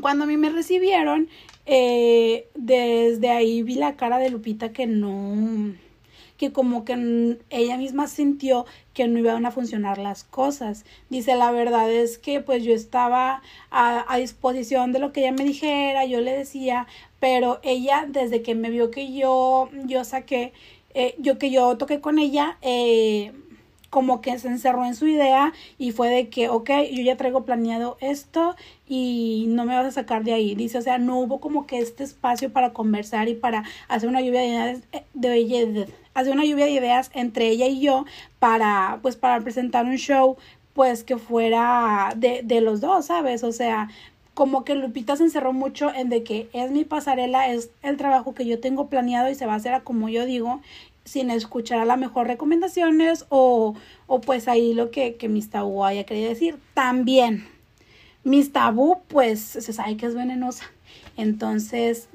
cuando 0.00 0.24
a 0.24 0.26
mí 0.26 0.36
me 0.36 0.50
recibieron, 0.50 1.28
eh, 1.66 2.48
desde 2.54 3.30
ahí 3.30 3.62
vi 3.62 3.74
la 3.74 3.96
cara 3.96 4.18
de 4.18 4.30
Lupita 4.30 4.72
que 4.72 4.86
no, 4.86 5.74
que 6.36 6.52
como 6.52 6.84
que 6.84 7.38
ella 7.50 7.76
misma 7.76 8.06
sintió 8.06 8.64
que 8.94 9.06
no 9.08 9.18
iban 9.18 9.44
a 9.46 9.50
funcionar 9.50 9.98
las 9.98 10.24
cosas. 10.24 10.84
Dice, 11.10 11.36
la 11.36 11.50
verdad 11.50 11.90
es 11.90 12.18
que 12.18 12.40
pues 12.40 12.64
yo 12.64 12.72
estaba 12.72 13.42
a, 13.70 14.16
disposición 14.18 14.92
de 14.92 15.00
lo 15.00 15.12
que 15.12 15.20
ella 15.20 15.32
me 15.32 15.44
dijera, 15.44 16.06
yo 16.06 16.20
le 16.20 16.36
decía, 16.36 16.86
pero 17.20 17.60
ella 17.62 18.06
desde 18.08 18.42
que 18.42 18.54
me 18.54 18.70
vio 18.70 18.90
que 18.90 19.12
yo, 19.12 19.68
yo 19.84 20.04
saqué, 20.04 20.52
eh, 20.94 21.14
yo 21.18 21.38
que 21.38 21.50
yo 21.50 21.76
toqué 21.76 22.00
con 22.00 22.18
ella, 22.18 22.58
eh, 22.62 23.32
como 23.90 24.20
que 24.20 24.38
se 24.38 24.48
encerró 24.48 24.86
en 24.86 24.94
su 24.94 25.06
idea 25.06 25.52
y 25.76 25.90
fue 25.90 26.08
de 26.08 26.28
que, 26.28 26.48
ok, 26.48 26.70
yo 26.92 27.02
ya 27.02 27.16
traigo 27.16 27.44
planeado 27.44 27.98
esto 28.00 28.56
y 28.88 29.46
no 29.48 29.64
me 29.64 29.74
vas 29.74 29.86
a 29.86 29.90
sacar 29.90 30.24
de 30.24 30.32
ahí. 30.32 30.54
Dice, 30.54 30.78
o 30.78 30.82
sea, 30.82 30.98
no 30.98 31.18
hubo 31.18 31.40
como 31.40 31.66
que 31.66 31.80
este 31.80 32.04
espacio 32.04 32.52
para 32.52 32.72
conversar 32.72 33.28
y 33.28 33.34
para 33.34 33.64
hacer 33.88 34.08
una 34.08 34.20
lluvia 34.20 34.40
de 34.40 34.46
ideas, 34.46 34.82
de, 35.74 35.88
hacer 36.14 36.32
una 36.32 36.44
lluvia 36.44 36.66
de 36.66 36.72
ideas 36.72 37.10
entre 37.14 37.48
ella 37.48 37.66
y 37.66 37.80
yo 37.80 38.04
para, 38.38 39.00
pues, 39.02 39.16
para 39.16 39.40
presentar 39.40 39.84
un 39.84 39.96
show, 39.96 40.36
pues, 40.72 41.02
que 41.02 41.18
fuera 41.18 42.12
de, 42.16 42.42
de 42.44 42.60
los 42.60 42.80
dos, 42.80 43.06
¿sabes? 43.06 43.42
O 43.42 43.52
sea, 43.52 43.88
como 44.34 44.64
que 44.64 44.74
Lupita 44.74 45.16
se 45.16 45.24
encerró 45.24 45.52
mucho 45.52 45.92
en 45.92 46.08
de 46.08 46.22
que 46.22 46.48
es 46.52 46.70
mi 46.70 46.84
pasarela, 46.84 47.48
es 47.48 47.70
el 47.82 47.96
trabajo 47.96 48.34
que 48.34 48.46
yo 48.46 48.60
tengo 48.60 48.88
planeado 48.88 49.28
y 49.28 49.34
se 49.34 49.44
va 49.46 49.54
a 49.54 49.56
hacer 49.56 49.74
a 49.74 49.80
como 49.80 50.08
yo 50.08 50.24
digo 50.24 50.60
sin 51.04 51.30
escuchar 51.30 51.80
a 51.80 51.84
la 51.84 51.96
mejor 51.96 52.26
recomendaciones 52.26 53.26
o, 53.28 53.74
o 54.06 54.20
pues 54.20 54.48
ahí 54.48 54.74
lo 54.74 54.90
que, 54.90 55.16
que 55.16 55.28
Miss 55.28 55.50
Tabú 55.50 55.84
haya 55.84 56.04
querido 56.04 56.28
decir. 56.28 56.58
También, 56.74 57.46
Miss 58.24 58.52
Tabú 58.52 59.00
pues 59.08 59.40
se 59.40 59.72
sabe 59.72 59.96
que 59.96 60.06
es 60.06 60.14
venenosa. 60.14 60.70
Entonces, 61.16 62.08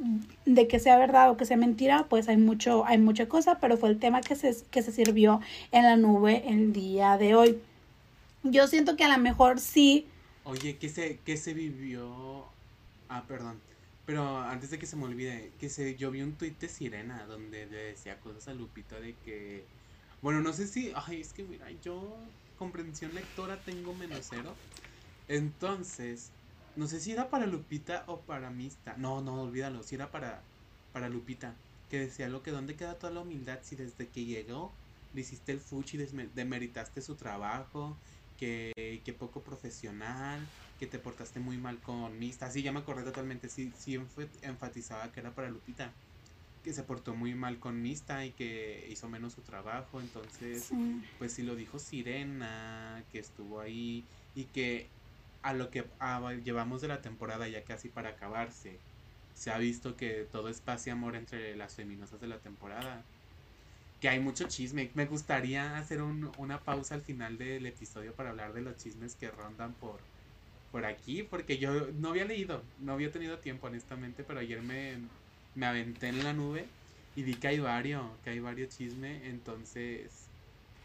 de 0.46 0.68
que 0.68 0.80
sea 0.80 0.98
verdad 0.98 1.30
o 1.30 1.38
que 1.38 1.46
sea 1.46 1.58
mentira, 1.58 2.06
pues 2.10 2.28
hay 2.28 2.38
mucho, 2.38 2.86
hay 2.86 2.98
mucha 2.98 3.28
cosa, 3.28 3.60
pero 3.60 3.78
fue 3.78 3.90
el 3.90 4.00
tema 4.00 4.22
que 4.22 4.36
se, 4.36 4.56
que 4.72 4.82
se 4.82 4.92
sirvió 4.92 5.42
en 5.72 5.84
la 5.84 5.96
nube 5.96 6.44
el 6.48 6.74
día 6.74 7.18
de 7.18 7.36
hoy. 7.36 7.60
Yo 8.44 8.68
siento 8.68 8.96
que 8.96 9.04
a 9.04 9.16
lo 9.16 9.22
mejor 9.22 9.60
sí. 9.60 10.08
Oye, 10.44 10.78
¿qué 10.78 10.90
se, 10.90 11.20
qué 11.26 11.38
se 11.38 11.54
vivió? 11.54 12.46
Ah, 13.10 13.24
perdón. 13.28 13.60
Pero 14.06 14.40
antes 14.40 14.70
de 14.70 14.80
que 14.80 14.86
se 14.86 14.96
me 14.96 15.06
olvide, 15.06 15.52
que 15.60 15.70
se, 15.70 15.96
yo 15.96 16.12
vi 16.12 16.22
un 16.22 16.38
tuit 16.38 16.60
de 16.60 16.70
Sirena 16.70 17.26
donde 17.26 17.66
le 17.66 17.78
decía 17.78 18.20
cosas 18.20 18.48
a 18.48 18.54
Lupita 18.54 19.00
de 19.00 19.16
que, 19.26 19.66
bueno, 20.22 20.42
no 20.42 20.54
sé 20.54 20.68
si, 20.68 20.92
ay, 20.96 21.22
es 21.22 21.34
que 21.34 21.44
mira, 21.44 21.72
yo 21.72 22.18
comprensión 22.58 23.14
lectora 23.16 23.64
tengo 23.64 23.94
menos 23.94 24.28
cero. 24.30 24.54
Entonces, 25.28 26.32
no 26.76 26.88
sé 26.88 27.00
si 27.00 27.12
era 27.12 27.30
para 27.30 27.48
Lupita 27.48 28.04
o 28.08 28.22
para 28.22 28.50
Mista. 28.52 28.96
No, 28.98 29.22
no, 29.22 29.42
olvídalo, 29.44 29.84
si 29.84 29.96
era 29.96 30.12
para, 30.12 30.44
para 30.92 31.10
Lupita. 31.10 31.56
Que 31.90 32.00
decía 32.00 32.30
lo 32.30 32.44
que 32.44 32.52
dónde 32.52 32.76
queda 32.76 33.00
toda 33.00 33.14
la 33.14 33.22
humildad 33.22 33.60
si 33.64 33.76
desde 33.76 34.08
que 34.10 34.26
llegó 34.26 34.72
le 35.14 35.22
hiciste 35.22 35.52
el 35.52 35.60
fuchi, 35.60 35.98
demeritaste 35.98 37.02
su 37.02 37.16
trabajo, 37.16 37.98
que, 38.36 39.02
que 39.06 39.14
poco 39.14 39.44
profesional, 39.44 40.54
que 40.78 40.88
te 40.88 41.00
portaste 41.00 41.40
muy 41.40 41.58
mal 41.58 41.82
con 41.82 42.18
Mista. 42.20 42.50
Sí, 42.52 42.64
ya 42.64 42.72
me 42.72 42.80
acordé 42.80 43.04
totalmente. 43.04 43.50
Sí, 43.50 43.74
sí 43.74 43.96
enfatizaba 44.42 45.12
que 45.12 45.20
era 45.22 45.36
para 45.36 45.50
Lupita. 45.50 46.00
Que 46.62 46.74
se 46.74 46.84
portó 46.84 47.16
muy 47.16 47.36
mal 47.36 47.60
con 47.60 47.82
Mista 47.82 48.26
y 48.26 48.34
que 48.36 48.88
hizo 48.90 49.10
menos 49.10 49.34
su 49.34 49.44
trabajo. 49.44 50.02
Entonces, 50.02 50.76
pues 51.18 51.34
sí 51.36 51.44
lo 51.44 51.56
dijo 51.56 51.80
Sirena, 51.80 53.06
que 53.10 53.20
estuvo 53.20 53.60
ahí 53.62 54.10
y 54.34 54.52
que 54.52 54.96
a 55.42 55.54
lo 55.54 55.70
que 55.72 55.92
llevamos 56.44 56.82
de 56.82 56.88
la 56.88 57.02
temporada 57.02 57.48
ya 57.48 57.64
casi 57.66 57.90
para 57.90 58.10
acabarse, 58.12 58.84
se 59.32 59.52
ha 59.52 59.58
visto 59.60 59.96
que 59.96 60.26
todo 60.26 60.50
es 60.50 60.62
paz 60.62 60.88
y 60.88 60.90
amor 60.90 61.16
entre 61.16 61.56
las 61.56 61.76
feminosas 61.76 62.20
de 62.20 62.28
la 62.28 62.42
temporada. 62.42 63.10
Que 64.02 64.10
hay 64.10 64.20
mucho 64.20 64.48
chisme. 64.48 64.90
Me 64.94 65.06
gustaría 65.06 65.78
hacer 65.78 66.02
una 66.02 66.60
pausa 66.60 66.96
al 66.96 67.02
final 67.02 67.38
del 67.38 67.66
episodio 67.66 68.14
para 68.14 68.30
hablar 68.30 68.54
de 68.54 68.62
los 68.62 68.78
chismes 68.78 69.16
que 69.16 69.32
rondan 69.32 69.74
por, 69.74 70.00
por 70.72 70.86
aquí, 70.86 71.24
porque 71.24 71.58
yo 71.58 71.88
no 72.00 72.10
había 72.10 72.26
leído, 72.26 72.62
no 72.80 72.94
había 72.94 73.12
tenido 73.12 73.40
tiempo 73.40 73.68
honestamente, 73.68 74.24
pero 74.24 74.40
ayer 74.40 74.62
me, 74.62 74.98
me 75.56 75.66
aventé 75.66 76.10
en 76.10 76.24
la 76.24 76.34
nube 76.34 76.66
y 77.16 77.24
vi 77.24 77.36
que 77.36 77.48
hay 77.48 77.60
varios, 77.60 78.04
que 78.24 78.32
hay 78.32 78.40
varios 78.40 78.76
chismes, 78.76 79.24
entonces 79.24 80.28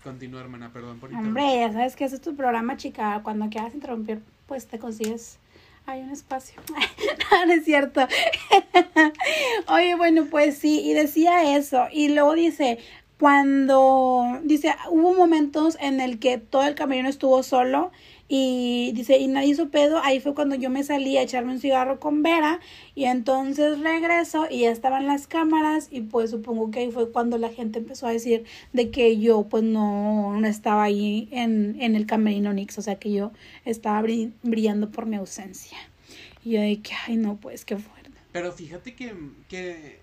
continúa 0.05 0.41
hermana, 0.41 0.73
perdón 0.73 0.99
por. 1.01 1.13
Hombre, 1.13 1.61
ya 1.61 1.73
sabes 1.73 1.97
que 1.97 2.05
ese 2.05 2.15
es 2.17 2.23
tu 2.23 2.37
programa, 2.37 2.77
chica, 2.77 3.21
cuando 3.23 3.51
quieras 3.51 3.75
interrumpir, 3.75 4.21
pues 4.47 4.67
te 4.67 4.79
consigues 4.79 5.39
hay 5.87 6.03
un 6.03 6.11
espacio. 6.11 6.61
no, 7.47 7.53
es 7.53 7.65
cierto. 7.65 8.07
Oye, 9.69 9.95
bueno, 9.97 10.27
pues 10.31 10.59
sí, 10.59 10.81
y 10.81 10.93
decía 10.93 11.57
eso. 11.57 11.87
Y 11.93 12.09
luego 12.09 12.35
dice, 12.35 12.79
cuando, 13.21 14.41
dice, 14.45 14.75
hubo 14.89 15.13
momentos 15.13 15.77
en 15.79 16.01
el 16.01 16.19
que 16.19 16.39
todo 16.39 16.65
el 16.65 16.75
camerino 16.75 17.07
estuvo 17.07 17.43
solo 17.43 17.93
y 18.29 18.93
dice, 18.95 19.19
y 19.19 19.27
nadie 19.27 19.49
hizo 19.49 19.69
pedo, 19.69 19.99
ahí 20.03 20.21
fue 20.21 20.35
cuando 20.35 20.55
yo 20.55 20.71
me 20.71 20.83
salí 20.85 21.19
a 21.19 21.23
echarme 21.23 21.53
un 21.53 21.61
cigarro 21.61 22.01
con 22.01 22.23
Vera 22.23 22.61
y 22.95 23.05
entonces 23.05 23.79
regreso 23.81 24.47
y 24.51 24.61
ya 24.61 24.71
estaban 24.71 25.07
las 25.07 25.27
cámaras 25.27 25.89
y 25.91 26.01
pues 26.01 26.31
supongo 26.31 26.71
que 26.71 26.79
ahí 26.79 26.91
fue 26.91 27.13
cuando 27.13 27.37
la 27.37 27.51
gente 27.51 27.81
empezó 27.81 28.07
a 28.07 28.11
decir 28.11 28.47
de 28.73 28.91
que 28.91 29.19
yo 29.19 29.43
pues 29.43 29.65
no, 29.65 30.41
no 30.41 30.47
estaba 30.47 30.85
ahí 30.85 31.29
en, 31.31 31.77
en 31.79 31.97
el 31.97 32.07
camerino 32.07 32.55
Nix, 32.55 32.79
o 32.79 32.83
sea 32.83 32.99
que 32.99 33.13
yo 33.13 33.33
estaba 33.67 34.03
brillando 34.43 34.91
por 34.91 35.05
mi 35.05 35.17
ausencia. 35.17 35.77
Y 36.43 36.53
yo 36.53 36.63
de 36.63 36.81
que, 36.81 36.93
ay 37.07 37.17
no, 37.17 37.37
pues 37.37 37.67
qué 37.67 37.77
fuerte. 37.77 38.13
Pero 38.33 38.51
fíjate 38.51 38.95
que, 38.95 39.15
que 39.47 40.01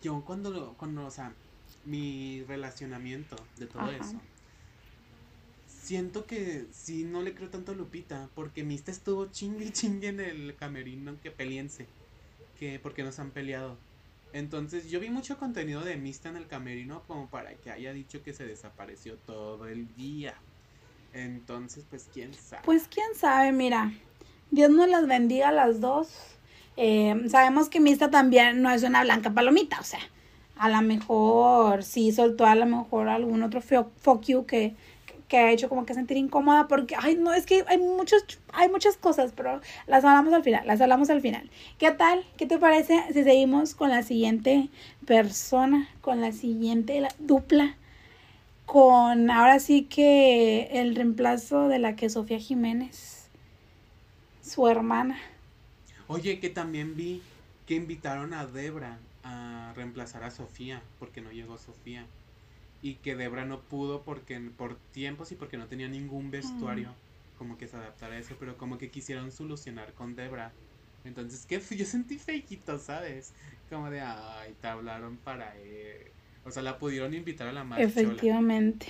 yo 0.00 0.22
cuando, 0.24 0.74
cuando, 0.78 1.04
o 1.04 1.10
sea, 1.10 1.34
mi 1.84 2.42
relacionamiento 2.44 3.36
de 3.58 3.66
todo 3.66 3.90
eso 3.90 4.20
siento 5.84 6.24
que 6.24 6.66
sí 6.72 7.04
no 7.04 7.20
le 7.20 7.34
creo 7.34 7.50
tanto 7.50 7.72
a 7.72 7.74
Lupita, 7.74 8.28
porque 8.34 8.64
Mista 8.64 8.90
estuvo 8.90 9.26
chingue 9.26 9.70
chingue 9.72 10.08
en 10.08 10.20
el 10.20 10.56
camerino 10.56 11.16
que 11.22 11.30
peleense, 11.30 11.86
que 12.58 12.78
porque 12.78 13.02
nos 13.02 13.18
han 13.18 13.30
peleado. 13.30 13.76
Entonces 14.32 14.90
yo 14.90 14.98
vi 14.98 15.10
mucho 15.10 15.38
contenido 15.38 15.82
de 15.82 15.96
Mista 15.96 16.28
en 16.28 16.36
el 16.36 16.46
camerino 16.46 17.02
como 17.06 17.28
para 17.28 17.54
que 17.54 17.70
haya 17.70 17.92
dicho 17.92 18.22
que 18.22 18.32
se 18.32 18.46
desapareció 18.46 19.14
todo 19.26 19.68
el 19.68 19.94
día. 19.94 20.34
Entonces, 21.12 21.84
pues 21.88 22.08
quién 22.12 22.34
sabe. 22.34 22.62
Pues 22.64 22.88
quién 22.88 23.06
sabe, 23.14 23.52
mira. 23.52 23.92
Dios 24.50 24.70
nos 24.70 24.88
las 24.88 25.06
bendiga 25.06 25.50
a 25.50 25.52
las 25.52 25.80
dos. 25.80 26.08
Eh, 26.76 27.14
sabemos 27.28 27.68
que 27.68 27.78
Mista 27.78 28.10
también 28.10 28.60
no 28.60 28.70
es 28.70 28.82
una 28.82 29.04
blanca 29.04 29.30
palomita, 29.30 29.78
o 29.78 29.84
sea, 29.84 30.00
a 30.56 30.68
lo 30.68 30.82
mejor 30.82 31.82
sí 31.82 32.12
soltó 32.12 32.46
a 32.46 32.54
lo 32.54 32.66
mejor 32.66 33.08
algún 33.08 33.42
otro 33.42 33.60
fuck 33.60 34.22
you 34.24 34.46
que, 34.46 34.74
que 35.28 35.38
ha 35.38 35.50
hecho 35.50 35.68
como 35.68 35.84
que 35.84 35.94
sentir 35.94 36.16
incómoda 36.16 36.68
porque, 36.68 36.94
ay, 36.98 37.16
no, 37.16 37.32
es 37.32 37.46
que 37.46 37.64
hay 37.66 37.78
muchos, 37.78 38.24
hay 38.52 38.68
muchas 38.68 38.96
cosas, 38.96 39.32
pero 39.34 39.60
las 39.86 40.04
hablamos 40.04 40.32
al 40.32 40.44
final, 40.44 40.66
las 40.66 40.80
hablamos 40.80 41.10
al 41.10 41.20
final. 41.20 41.50
¿Qué 41.78 41.90
tal? 41.90 42.24
¿Qué 42.36 42.46
te 42.46 42.58
parece 42.58 43.02
si 43.12 43.24
seguimos 43.24 43.74
con 43.74 43.90
la 43.90 44.02
siguiente 44.02 44.68
persona, 45.06 45.88
con 46.00 46.20
la 46.20 46.32
siguiente 46.32 47.00
la 47.00 47.12
dupla? 47.18 47.76
Con 48.66 49.30
ahora 49.30 49.58
sí 49.60 49.82
que 49.82 50.68
el 50.72 50.94
reemplazo 50.94 51.68
de 51.68 51.78
la 51.78 51.96
que 51.96 52.08
Sofía 52.08 52.38
Jiménez, 52.38 53.28
su 54.42 54.68
hermana. 54.68 55.18
Oye, 56.06 56.38
que 56.38 56.48
también 56.48 56.96
vi 56.96 57.22
que 57.66 57.74
invitaron 57.74 58.34
a 58.34 58.46
Debra 58.46 58.98
a 59.24 59.72
reemplazar 59.74 60.22
a 60.22 60.30
Sofía, 60.30 60.82
porque 60.98 61.20
no 61.20 61.32
llegó 61.32 61.58
Sofía. 61.58 62.06
Y 62.82 62.94
que 62.96 63.16
Debra 63.16 63.44
no 63.46 63.60
pudo 63.60 64.02
porque 64.02 64.38
por 64.38 64.76
tiempos 64.92 65.32
y 65.32 65.36
porque 65.36 65.56
no 65.56 65.66
tenía 65.66 65.88
ningún 65.88 66.30
vestuario 66.30 66.94
como 67.38 67.58
que 67.58 67.66
se 67.66 67.76
adaptara 67.76 68.14
a 68.14 68.18
eso, 68.18 68.36
pero 68.38 68.56
como 68.56 68.78
que 68.78 68.90
quisieron 68.90 69.32
solucionar 69.32 69.92
con 69.94 70.14
Debra. 70.14 70.52
Entonces, 71.04 71.44
¿qué? 71.46 71.60
Yo 71.76 71.84
sentí 71.84 72.18
fequito, 72.18 72.78
¿sabes? 72.78 73.32
Como 73.68 73.90
de, 73.90 74.00
ay, 74.00 74.54
te 74.60 74.68
hablaron 74.68 75.16
para 75.18 75.56
él. 75.58 76.12
O 76.44 76.50
sea, 76.50 76.62
la 76.62 76.78
pudieron 76.78 77.14
invitar 77.14 77.48
a 77.48 77.52
la 77.52 77.64
marcha. 77.64 77.84
Efectivamente. 77.84 78.86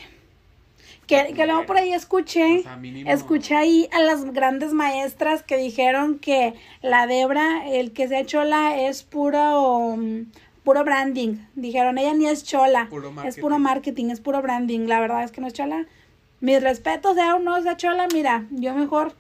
Que, 1.07 1.33
que 1.35 1.47
luego 1.47 1.66
por 1.66 1.77
ahí 1.77 1.92
escuché, 1.92 2.61
O 2.61 2.62
sea, 2.62 2.77
mínimo- 2.77 3.11
escuché 3.11 3.55
ahí 3.57 3.88
a 3.92 4.01
las 4.01 4.25
grandes 4.33 4.73
maestras 4.73 5.42
que 5.42 5.57
dijeron 5.57 6.18
que 6.18 6.55
la 6.83 7.07
Debra, 7.07 7.68
el 7.68 7.92
que 7.92 8.09
sea 8.09 8.25
chola, 8.25 8.81
es 8.81 9.03
puro, 9.03 9.97
mm, 9.97 10.31
puro 10.64 10.83
branding. 10.85 11.37
Dijeron, 11.55 11.99
ella 11.99 12.14
ni 12.14 12.27
es 12.27 12.42
chola, 12.44 12.87
Puro 12.88 13.12
es 13.25 13.37
puro 13.38 13.59
marketing. 13.59 14.11
es 14.11 14.20
puro 14.20 14.40
branding. 14.40 14.87
La 14.87 15.01
verdad 15.01 15.23
es 15.25 15.31
que 15.31 15.40
no 15.40 15.47
es 15.47 15.53
chola. 15.53 15.87
Mis 16.40 16.62
respetos, 16.62 17.14
sea 17.14 17.35
o 17.37 17.38
no 17.38 17.62
sea 17.62 17.77
chola, 17.77 18.07
mira, 18.12 18.47
yo 18.51 18.75
mejor 18.75 19.14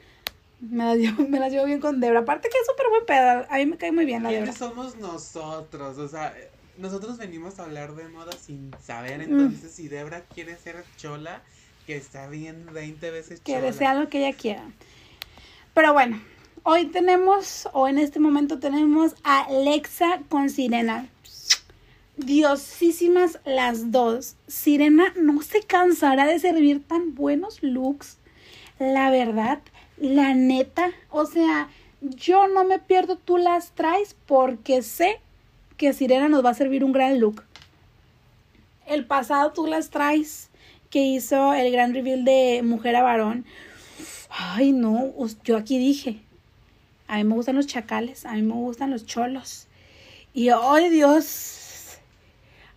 me 0.60 0.84
las 0.84 0.96
llevo, 0.96 1.22
me 1.28 1.38
las 1.38 1.52
llevo 1.52 1.66
bien 1.66 1.80
con 1.80 2.00
Debra. 2.00 2.20
Aparte 2.20 2.48
que 2.48 2.56
es 2.58 2.66
súper 2.66 2.86
buen 2.88 3.04
pedo, 3.06 3.46
a 3.50 3.56
mí 3.58 3.66
me 3.66 3.76
cae 3.76 3.92
muy 3.92 4.04
bien 4.06 4.22
la 4.22 4.30
Debra. 4.30 4.52
¿Quiénes 4.52 4.58
somos 4.58 4.96
nosotros? 4.96 5.98
O 5.98 6.08
sea, 6.08 6.34
nosotros 6.78 7.18
venimos 7.18 7.58
a 7.58 7.64
hablar 7.64 7.94
de 7.94 8.08
moda 8.08 8.32
sin 8.32 8.70
saber. 8.82 9.18
Mm. 9.18 9.22
Entonces, 9.32 9.70
si 9.72 9.88
Debra 9.88 10.22
quiere 10.22 10.56
ser 10.56 10.84
chola, 10.96 11.42
que 11.86 11.96
está 11.96 12.28
bien 12.28 12.66
20 12.72 13.10
veces 13.10 13.40
que 13.40 13.52
chola. 13.52 13.66
desea 13.66 13.94
lo 13.94 14.08
que 14.08 14.26
ella 14.26 14.36
quiera. 14.36 14.64
Pero 15.74 15.92
bueno, 15.92 16.20
hoy 16.62 16.86
tenemos, 16.86 17.68
o 17.72 17.88
en 17.88 17.98
este 17.98 18.20
momento 18.20 18.58
tenemos 18.58 19.14
a 19.22 19.42
Alexa 19.44 20.20
con 20.28 20.50
Sirena. 20.50 21.08
Diosísimas 22.16 23.40
las 23.44 23.90
dos. 23.90 24.36
Sirena 24.46 25.12
no 25.16 25.42
se 25.42 25.62
cansará 25.62 26.26
de 26.26 26.38
servir 26.38 26.82
tan 26.86 27.14
buenos 27.14 27.62
looks. 27.62 28.18
La 28.78 29.10
verdad, 29.10 29.60
la 29.98 30.34
neta. 30.34 30.92
O 31.10 31.26
sea, 31.26 31.68
yo 32.00 32.46
no 32.48 32.64
me 32.64 32.78
pierdo, 32.78 33.16
tú 33.16 33.36
las 33.36 33.72
traes 33.72 34.16
porque 34.26 34.82
sé 34.82 35.20
que 35.76 35.92
Sirena 35.92 36.28
nos 36.28 36.44
va 36.44 36.50
a 36.50 36.54
servir 36.54 36.84
un 36.84 36.92
gran 36.92 37.18
look. 37.18 37.42
El 38.86 39.06
pasado 39.06 39.52
tú 39.52 39.66
las 39.66 39.90
traes 39.90 40.50
que 40.94 41.00
hizo 41.00 41.52
el 41.54 41.72
gran 41.72 41.92
reveal 41.92 42.24
de 42.24 42.62
Mujer 42.62 42.94
a 42.94 43.02
Varón. 43.02 43.44
Ay, 44.30 44.70
no, 44.70 45.12
yo 45.42 45.56
aquí 45.56 45.76
dije, 45.76 46.20
a 47.08 47.16
mí 47.16 47.24
me 47.24 47.34
gustan 47.34 47.56
los 47.56 47.66
chacales, 47.66 48.24
a 48.24 48.34
mí 48.34 48.42
me 48.42 48.54
gustan 48.54 48.92
los 48.92 49.04
cholos. 49.04 49.66
Y 50.32 50.50
ay, 50.50 50.90
Dios, 50.90 51.98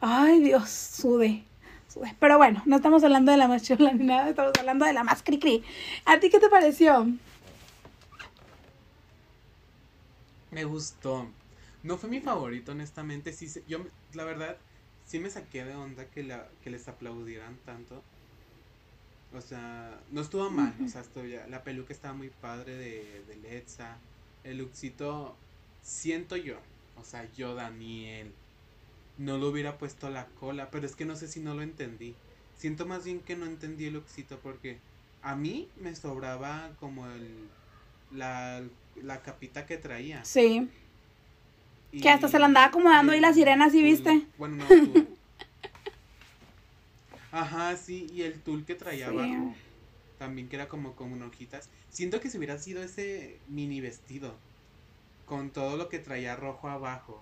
ay, 0.01 0.39
Dios, 0.39 0.67
sudé, 0.67 1.43
sudé. 1.87 2.15
Pero 2.19 2.39
bueno, 2.39 2.63
no 2.65 2.77
estamos 2.77 3.03
hablando 3.03 3.31
de 3.31 3.37
la 3.37 3.47
más 3.47 3.61
chola 3.61 3.93
ni 3.93 4.05
nada, 4.05 4.31
estamos 4.31 4.53
hablando 4.57 4.85
de 4.85 4.93
la 4.93 5.03
más 5.03 5.21
cri 5.21 5.37
cri. 5.37 5.63
¿A 6.03 6.19
ti 6.19 6.31
qué 6.31 6.39
te 6.39 6.49
pareció? 6.49 7.05
Me 10.49 10.63
gustó. 10.63 11.27
No 11.83 11.99
fue 11.99 12.09
mi 12.09 12.19
favorito, 12.19 12.71
honestamente. 12.71 13.31
Sí, 13.31 13.47
yo, 13.67 13.85
la 14.15 14.23
verdad, 14.23 14.57
sí 15.07 15.19
me 15.19 15.29
saqué 15.29 15.63
de 15.63 15.73
onda 15.73 16.05
que, 16.05 16.21
la, 16.23 16.47
que 16.63 16.69
les 16.69 16.87
aplaudieran 16.87 17.57
tanto. 17.65 18.03
O 19.33 19.41
sea, 19.41 19.99
no 20.11 20.21
estuvo 20.21 20.49
mal. 20.49 20.73
O 20.85 20.87
sea, 20.87 21.01
estuvo 21.01 21.23
la 21.49 21.63
peluca 21.63 21.93
estaba 21.93 22.13
muy 22.13 22.29
padre 22.29 22.75
de, 22.75 23.23
de 23.27 23.35
Letza. 23.37 23.97
El 24.43 24.59
lookcito, 24.59 25.35
siento 25.81 26.35
yo. 26.35 26.57
O 26.97 27.03
sea, 27.03 27.27
yo, 27.33 27.55
Daniel, 27.55 28.31
no 29.17 29.37
lo 29.37 29.49
hubiera 29.49 29.77
puesto 29.77 30.09
la 30.09 30.27
cola. 30.39 30.69
Pero 30.69 30.85
es 30.85 30.95
que 30.95 31.05
no 31.05 31.15
sé 31.15 31.27
si 31.27 31.39
no 31.39 31.55
lo 31.55 31.61
entendí. 31.61 32.13
Siento 32.55 32.85
más 32.85 33.05
bien 33.05 33.19
que 33.19 33.35
no 33.35 33.45
entendí 33.45 33.85
el 33.85 33.93
lookcito 33.93 34.39
porque 34.39 34.77
a 35.21 35.35
mí 35.35 35.69
me 35.79 35.95
sobraba 35.95 36.71
como 36.79 37.07
el, 37.07 37.49
la, 38.11 38.63
la 38.95 39.21
capita 39.21 39.65
que 39.65 39.77
traía. 39.77 40.23
Sí, 40.25 40.69
Y- 41.97 42.01
Que 42.01 42.09
hasta 42.09 42.27
se 42.27 42.37
la 42.39 42.45
andaba 42.45 42.67
acomodando 42.67 43.11
ahí 43.13 43.19
la 43.19 43.33
sirena, 43.33 43.69
¿sí 43.69 43.79
tul- 43.79 43.83
viste? 43.83 44.27
Bueno, 44.37 44.57
no. 44.57 44.65
Ajá, 47.31 47.75
sí, 47.77 48.07
y 48.13 48.21
el 48.23 48.39
tul 48.41 48.65
que 48.65 48.75
traía 48.75 49.09
Sí. 49.09 49.13
abajo. 49.15 49.53
También 50.17 50.47
que 50.47 50.55
era 50.55 50.67
como 50.67 50.93
con 50.93 51.21
hojitas. 51.21 51.69
Siento 51.89 52.19
que 52.19 52.29
si 52.29 52.37
hubiera 52.37 52.57
sido 52.57 52.81
ese 52.83 53.37
mini 53.47 53.81
vestido. 53.81 54.33
Con 55.25 55.49
todo 55.49 55.77
lo 55.77 55.89
que 55.89 55.99
traía 55.99 56.35
rojo 56.35 56.69
abajo. 56.69 57.21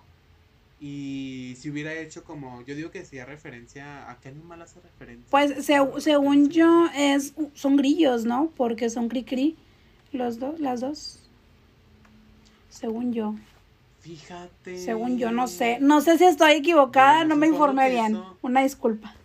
Y 0.80 1.54
si 1.58 1.70
hubiera 1.70 1.92
hecho 1.94 2.22
como. 2.24 2.62
Yo 2.64 2.74
digo 2.74 2.90
que 2.90 3.00
hacía 3.00 3.24
referencia. 3.24 4.10
¿A 4.10 4.18
qué 4.20 4.28
animal 4.28 4.62
hace 4.62 4.80
referencia? 4.80 5.26
pues 5.30 5.64
se- 5.66 6.00
según 6.00 6.48
yo 6.50 6.88
es, 6.94 7.34
son 7.54 7.76
grillos, 7.76 8.24
¿no? 8.24 8.50
Porque 8.56 8.88
son 8.90 9.08
cri 9.08 9.24
cri, 9.24 9.56
los 10.12 10.38
dos, 10.38 10.60
las 10.60 10.80
dos. 10.80 11.20
Según 12.70 13.12
yo. 13.12 13.34
Fíjate. 14.06 14.78
Según 14.78 15.18
yo, 15.18 15.32
no 15.32 15.48
sé. 15.48 15.78
No 15.80 16.00
sé 16.00 16.16
si 16.16 16.24
estoy 16.24 16.52
equivocada, 16.52 17.18
Bueno, 17.18 17.34
no 17.34 17.40
me 17.40 17.48
informé 17.48 17.90
bien. 17.90 18.12
eso- 18.14 18.38
Una 18.42 18.62
disculpa. 18.62 19.16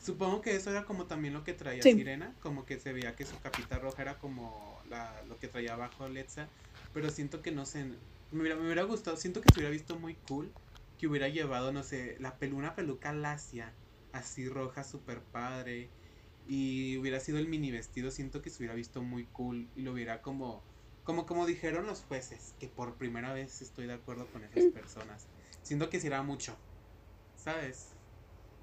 Supongo 0.00 0.40
que 0.42 0.56
eso 0.56 0.70
era 0.70 0.84
como 0.84 1.06
también 1.06 1.32
lo 1.32 1.44
que 1.44 1.54
traía 1.54 1.82
Sí. 1.82 1.92
Sirena, 1.92 2.34
como 2.40 2.66
que 2.66 2.78
se 2.80 2.92
veía 2.92 3.14
que 3.14 3.24
su 3.24 3.38
capita 3.38 3.78
roja 3.78 4.02
era 4.02 4.18
como 4.18 4.80
la, 4.90 5.22
lo 5.28 5.38
que 5.38 5.46
traía 5.48 5.74
abajo 5.74 6.08
Letza, 6.08 6.48
pero 6.92 7.08
siento 7.08 7.40
que 7.40 7.52
no 7.52 7.64
sé, 7.64 7.84
me 8.30 8.40
hubiera, 8.40 8.56
me 8.56 8.64
hubiera 8.66 8.82
gustado, 8.82 9.16
siento 9.16 9.40
que 9.40 9.48
se 9.48 9.60
hubiera 9.60 9.70
visto 9.70 9.96
muy 9.98 10.16
cool 10.16 10.52
que 10.98 11.06
hubiera 11.06 11.28
llevado, 11.28 11.72
no 11.72 11.82
sé, 11.84 12.16
la 12.20 12.36
pelu, 12.38 12.56
una 12.58 12.74
peluca 12.74 13.12
lacia, 13.12 13.72
así 14.12 14.46
roja, 14.48 14.84
super 14.84 15.22
padre, 15.22 15.90
y 16.46 16.98
hubiera 16.98 17.18
sido 17.20 17.38
el 17.38 17.48
mini 17.48 17.70
vestido, 17.70 18.10
siento 18.10 18.42
que 18.42 18.50
se 18.50 18.58
hubiera 18.58 18.74
visto 18.74 19.00
muy 19.02 19.24
cool 19.32 19.70
y 19.74 19.82
lo 19.82 19.92
hubiera 19.92 20.20
como, 20.20 20.62
como, 21.04 21.26
como 21.26 21.46
dijeron 21.46 21.86
los 21.86 22.02
jueces, 22.02 22.54
que 22.58 22.68
por 22.68 22.94
primera 22.94 23.32
vez 23.32 23.62
estoy 23.62 23.86
de 23.86 23.94
acuerdo 23.94 24.26
con 24.32 24.42
esas 24.44 24.72
personas, 24.72 25.26
siento 25.62 25.90
que 25.90 26.00
se 26.00 26.08
irá 26.08 26.22
mucho, 26.22 26.56
¿sabes? 27.36 27.88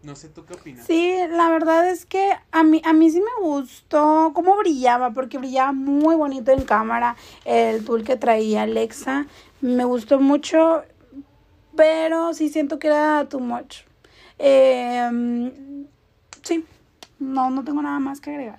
No 0.04 0.16
sé, 0.16 0.30
¿tú 0.30 0.46
qué 0.46 0.56
opinas? 0.56 0.88
Sí, 0.88 1.16
la 1.30 1.50
verdad 1.50 1.88
es 1.88 2.08
que 2.08 2.32
a 2.52 2.64
mí, 2.64 2.82
a 2.84 2.94
mí 2.94 3.12
sí 3.12 3.22
me 3.22 3.48
gustó 3.48 4.32
cómo 4.34 4.58
brillaba, 4.58 5.12
porque 5.12 5.38
brillaba 5.38 5.74
muy 5.74 6.16
bonito 6.16 6.52
en 6.52 6.64
cámara 6.64 7.16
el 7.46 7.86
tul 7.86 8.04
que 8.04 8.16
traía 8.16 8.64
Alexa. 8.64 9.28
Me 9.62 9.86
gustó 9.86 10.20
mucho, 10.20 10.82
pero 11.76 12.34
sí 12.34 12.50
siento 12.50 12.80
que 12.80 12.88
era 12.88 13.30
too 13.30 13.40
much. 13.40 13.82
Eh, 14.40 15.52
sí, 16.42 16.66
no, 17.20 17.52
no 17.52 17.64
tengo 17.64 17.84
nada 17.84 18.00
más 18.00 18.20
que 18.20 18.32
agregar. 18.32 18.58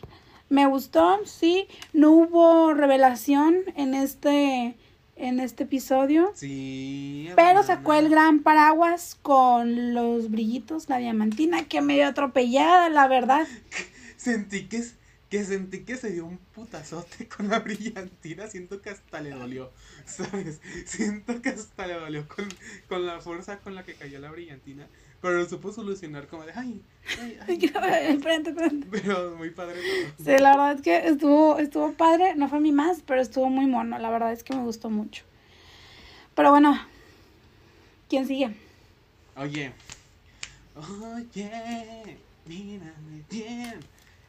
Me 0.52 0.66
gustó, 0.66 1.18
sí, 1.24 1.66
no 1.94 2.10
hubo 2.10 2.74
revelación 2.74 3.56
en 3.74 3.94
este, 3.94 4.76
en 5.16 5.40
este 5.40 5.62
episodio. 5.62 6.30
Sí. 6.34 7.30
Pero 7.34 7.62
sacó 7.62 7.94
el 7.94 8.10
gran 8.10 8.42
paraguas 8.42 9.16
con 9.22 9.94
los 9.94 10.30
brillitos, 10.30 10.90
la 10.90 10.98
diamantina, 10.98 11.64
que 11.64 11.80
medio 11.80 12.06
atropellada, 12.06 12.90
la 12.90 13.08
verdad. 13.08 13.48
Sentí 14.18 14.66
que, 14.66 14.84
que 15.30 15.42
sentí 15.42 15.84
que 15.84 15.96
se 15.96 16.10
dio 16.10 16.26
un 16.26 16.36
putazote 16.36 17.28
con 17.34 17.48
la 17.48 17.60
brillantina. 17.60 18.46
Siento 18.46 18.82
que 18.82 18.90
hasta 18.90 19.22
le 19.22 19.30
dolió. 19.30 19.72
¿Sabes? 20.04 20.60
Siento 20.85 21.40
que 21.40 21.48
hasta 21.48 21.87
le 21.87 21.94
dolió 21.94 22.29
con, 22.29 22.46
con 22.90 23.06
la 23.06 23.22
fuerza 23.22 23.58
con 23.60 23.74
la 23.74 23.85
que 23.85 23.94
cayó 23.94 24.20
la 24.20 24.31
brillantina. 24.31 24.87
Pero 25.23 25.38
lo 25.38 25.48
supo 25.48 25.73
solucionar 25.73 26.27
como 26.27 26.44
de 26.44 26.52
ay, 26.52 26.83
ay, 27.20 27.38
ay. 27.46 27.73
Enfrente. 28.10 28.52
Pero 28.90 29.37
muy 29.37 29.50
padre. 29.50 29.81
Sí, 30.18 30.25
la 30.38 30.50
verdad 30.56 30.73
es 30.73 30.83
que 30.83 30.96
estuvo, 31.08 31.58
estuvo 31.58 31.92
padre, 31.92 32.35
no 32.35 32.48
fue 32.48 32.58
mi 32.60 32.73
más, 32.73 33.02
pero 33.06 33.20
estuvo 33.23 33.48
muy 33.48 33.66
mono, 33.66 33.98
la 33.98 34.10
verdad 34.10 34.33
es 34.33 34.42
que 34.42 34.54
me 34.54 34.62
gustó 34.64 34.90
mucho. 34.90 35.25
Pero 36.35 36.50
bueno, 36.50 36.77
¿quién 38.08 38.27
sigue? 38.27 38.52
Oye. 39.37 39.73
Oye, 40.75 42.16
mírame 42.46 43.25
bien. 43.31 43.79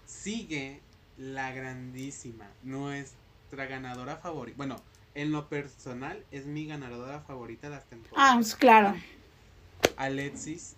sigue 0.06 0.80
la 1.18 1.52
grandísima, 1.54 2.48
nuestra 2.62 3.66
ganadora 3.66 4.18
favorita. 4.18 4.58
Bueno, 4.58 4.76
en 5.16 5.32
lo 5.32 5.48
personal 5.48 6.24
es 6.32 6.46
mi 6.46 6.68
ganadora 6.68 7.22
favorita 7.22 7.70
de 7.70 7.76
las 7.76 7.84
Ah, 7.86 7.90
temporadas. 7.90 8.36
pues 8.36 8.56
claro. 8.56 8.96
Alexis 9.96 10.76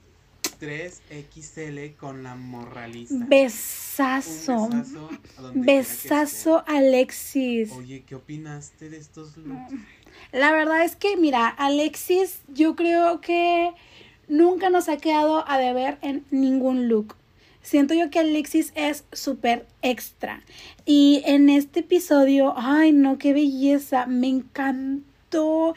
3XL 0.60 1.96
con 1.96 2.24
la 2.24 2.36
morralista. 2.36 3.16
Besazo. 3.28 4.64
Un 4.64 4.70
besazo. 4.70 5.10
a 5.38 5.52
Besazo, 5.54 6.64
Alexis. 6.68 7.72
Oye, 7.72 8.04
¿qué 8.06 8.16
opinaste 8.16 8.90
de 8.90 8.98
estos 8.98 9.38
looks? 9.38 9.74
La 10.32 10.52
verdad 10.52 10.84
es 10.84 10.96
que, 10.96 11.18
mira, 11.18 11.48
Alexis, 11.48 12.42
yo 12.48 12.76
creo 12.76 13.22
que 13.22 13.72
nunca 14.28 14.70
nos 14.70 14.90
ha 14.90 14.98
quedado 14.98 15.48
a 15.48 15.58
deber 15.58 15.98
en 16.02 16.26
ningún 16.32 16.88
look. 16.88 17.16
Siento 17.62 17.94
yo 17.96 18.12
que 18.12 18.20
Alexis 18.20 18.72
es 18.76 19.06
súper 19.12 19.66
extra. 19.82 20.44
Y 20.86 21.24
en 21.26 21.50
este 21.50 21.80
episodio, 21.80 22.54
ay 22.56 22.92
no, 22.92 23.18
qué 23.18 23.34
belleza, 23.34 24.06
me 24.06 24.28
encantó. 24.28 25.74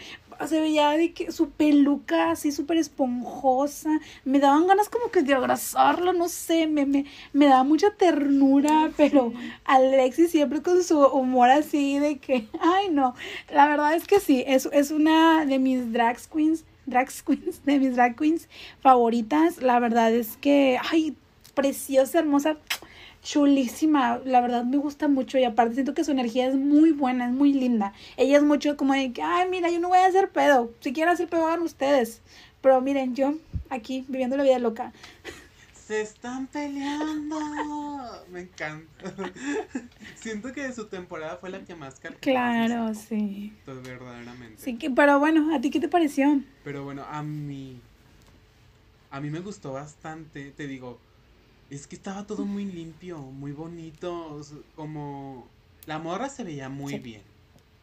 Se 0.47 0.61
veía 0.61 0.91
de 0.91 1.12
que 1.12 1.32
su 1.32 1.51
peluca 1.51 2.30
así 2.30 2.53
súper 2.53 2.76
esponjosa. 2.76 3.91
Me 4.24 4.39
daban 4.39 4.66
ganas 4.66 4.89
como 4.89 5.11
que 5.11 5.22
de 5.22 5.34
abrazarlo, 5.34 6.12
no 6.12 6.28
sé, 6.28 6.66
me, 6.66 6.86
me, 6.86 7.07
me 7.32 7.47
daba 7.47 7.64
mucha 7.64 7.91
ternura, 7.91 8.91
pero 8.97 9.32
Alexis 9.64 10.30
siempre 10.30 10.62
con 10.62 10.82
su 10.82 11.01
humor 11.01 11.51
así 11.51 11.99
de 11.99 12.18
que, 12.18 12.47
ay 12.61 12.89
no, 12.91 13.14
la 13.53 13.68
verdad 13.68 13.95
es 13.95 14.07
que 14.07 14.20
sí, 14.20 14.45
es, 14.47 14.68
es 14.72 14.91
una 14.91 15.45
de 15.45 15.59
mis 15.59 15.93
drag 15.93 16.18
queens, 16.32 16.64
drag 16.86 17.09
queens, 17.26 17.64
de 17.64 17.78
mis 17.78 17.95
drag 17.97 18.16
queens 18.16 18.49
favoritas. 18.80 19.61
La 19.62 19.78
verdad 19.78 20.12
es 20.12 20.36
que, 20.36 20.78
ay, 20.91 21.16
preciosa, 21.55 22.20
hermosa, 22.20 22.57
chulísima. 23.23 24.21
La 24.25 24.41
verdad 24.41 24.64
me 24.64 24.77
gusta 24.77 25.09
mucho 25.09 25.39
y 25.39 25.45
aparte 25.45 25.75
siento 25.75 25.95
que 25.95 26.05
su 26.05 26.11
energía 26.11 26.47
es 26.47 26.55
muy 26.55 26.93
buena, 26.93 27.27
es 27.27 27.33
muy 27.33 27.53
linda. 27.53 27.93
Ella 28.16 28.39
es 28.39 28.43
mucho 28.43 28.77
como 28.77 28.95
de 28.95 29.12
que, 29.12 29.23
ay, 29.23 29.49
mira, 29.49 29.71
yo 29.71 29.81
no 29.81 29.89
voy 29.89 29.99
a 29.99 30.07
hacer 30.07 30.31
pedo. 30.31 30.73
Si 30.81 30.93
quieren 30.93 31.12
hacer 31.12 31.29
pedo, 31.29 31.47
hagan 31.47 31.62
ustedes. 31.62 32.23
Pero 32.61 32.81
miren, 32.81 33.14
yo 33.14 33.35
aquí 33.71 34.05
viviendo 34.09 34.37
la 34.37 34.43
vida 34.43 34.59
loca. 34.59 34.93
Se 35.87 36.03
están 36.03 36.47
peleando. 36.49 37.39
Me 38.31 38.41
encanta. 38.41 39.05
Siento 40.16 40.53
que 40.53 40.71
su 40.75 40.87
temporada 40.87 41.39
fue 41.39 41.49
la 41.49 41.61
que 41.61 41.75
más 41.75 41.99
cargó. 41.99 42.19
Claro, 42.21 42.93
sí. 42.95 43.55
Verdaderamente. 43.64 44.61
Sí 44.61 44.77
que, 44.77 44.91
pero 44.91 45.19
bueno, 45.19 45.55
¿a 45.55 45.61
ti 45.62 45.71
qué 45.71 45.81
te 45.81 45.89
pareció? 45.89 46.43
Pero 46.62 46.85
bueno, 46.85 47.05
a 47.09 47.23
mí. 47.23 47.81
A 49.11 49.21
mí 49.21 49.31
me 49.31 49.41
gustó 49.41 49.73
bastante. 49.73 50.51
Te 50.51 50.66
digo, 50.66 50.99
es 51.71 51.87
que 51.87 51.97
estaba 51.97 52.27
todo 52.27 52.45
muy 52.45 52.64
limpio, 52.64 53.19
muy 53.19 53.53
bonito. 53.53 54.33
o 54.35 54.43
sea, 54.43 54.59
Como. 54.77 55.49
La 55.87 55.99
morra 55.99 56.29
se 56.29 56.45
veía 56.45 56.69
muy 56.69 56.95
Sí. 56.95 56.99
bien. 56.99 57.23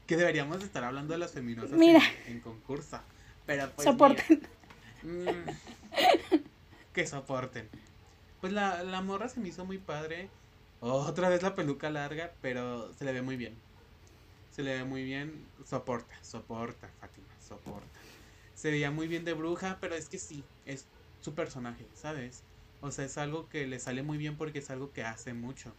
Que 0.06 0.16
deberíamos 0.18 0.64
estar 0.64 0.84
hablando 0.84 1.14
de 1.14 1.18
las 1.20 1.32
feminosas 1.32 1.72
en- 1.74 1.80
Mira. 1.80 2.02
En, 2.28 2.40
concurso. 2.40 3.00
Pero 3.48 3.72
pues. 3.76 3.86
Soporten. 3.86 4.42
mira, 5.04 5.32
mm, 5.32 5.46
que 6.94 7.08
soporten. 7.08 7.68
Pues 8.42 8.54
la, 8.54 8.84
la 8.84 9.02
morra 9.02 9.28
se 9.30 9.40
me 9.40 9.48
hizo 9.50 9.66
muy 9.66 9.78
padre. 9.80 10.30
Otra 10.82 11.30
vez 11.30 11.42
la 11.42 11.56
peluca 11.56 11.90
larga, 11.90 12.32
pero 12.42 12.94
se 12.94 13.06
le 13.06 13.12
ve 13.14 13.22
muy 13.24 13.38
bien. 13.38 13.56
Se 14.52 14.62
le 14.62 14.78
ve 14.78 14.84
muy 14.84 15.04
bien. 15.04 15.46
Soporta, 15.68 16.14
soporta, 16.22 16.90
Fátima, 17.00 17.28
soporta. 17.46 17.88
Se 18.54 18.70
veía 18.70 18.92
muy 18.92 19.08
bien 19.08 19.26
de 19.26 19.34
bruja, 19.34 19.78
pero 19.82 19.96
es 19.96 20.08
que 20.10 20.20
sí, 20.20 20.44
es 20.66 20.86
su 21.22 21.34
personaje, 21.34 21.86
¿sabes? 21.96 22.44
O 22.82 22.92
sea, 22.92 23.06
es 23.06 23.18
algo 23.18 23.50
que 23.50 23.66
le 23.68 23.80
sale 23.80 24.04
muy 24.04 24.18
bien 24.18 24.38
porque 24.38 24.60
es 24.60 24.70
algo 24.70 24.92
que 24.92 25.04
hace 25.04 25.34
mucho. 25.34 25.74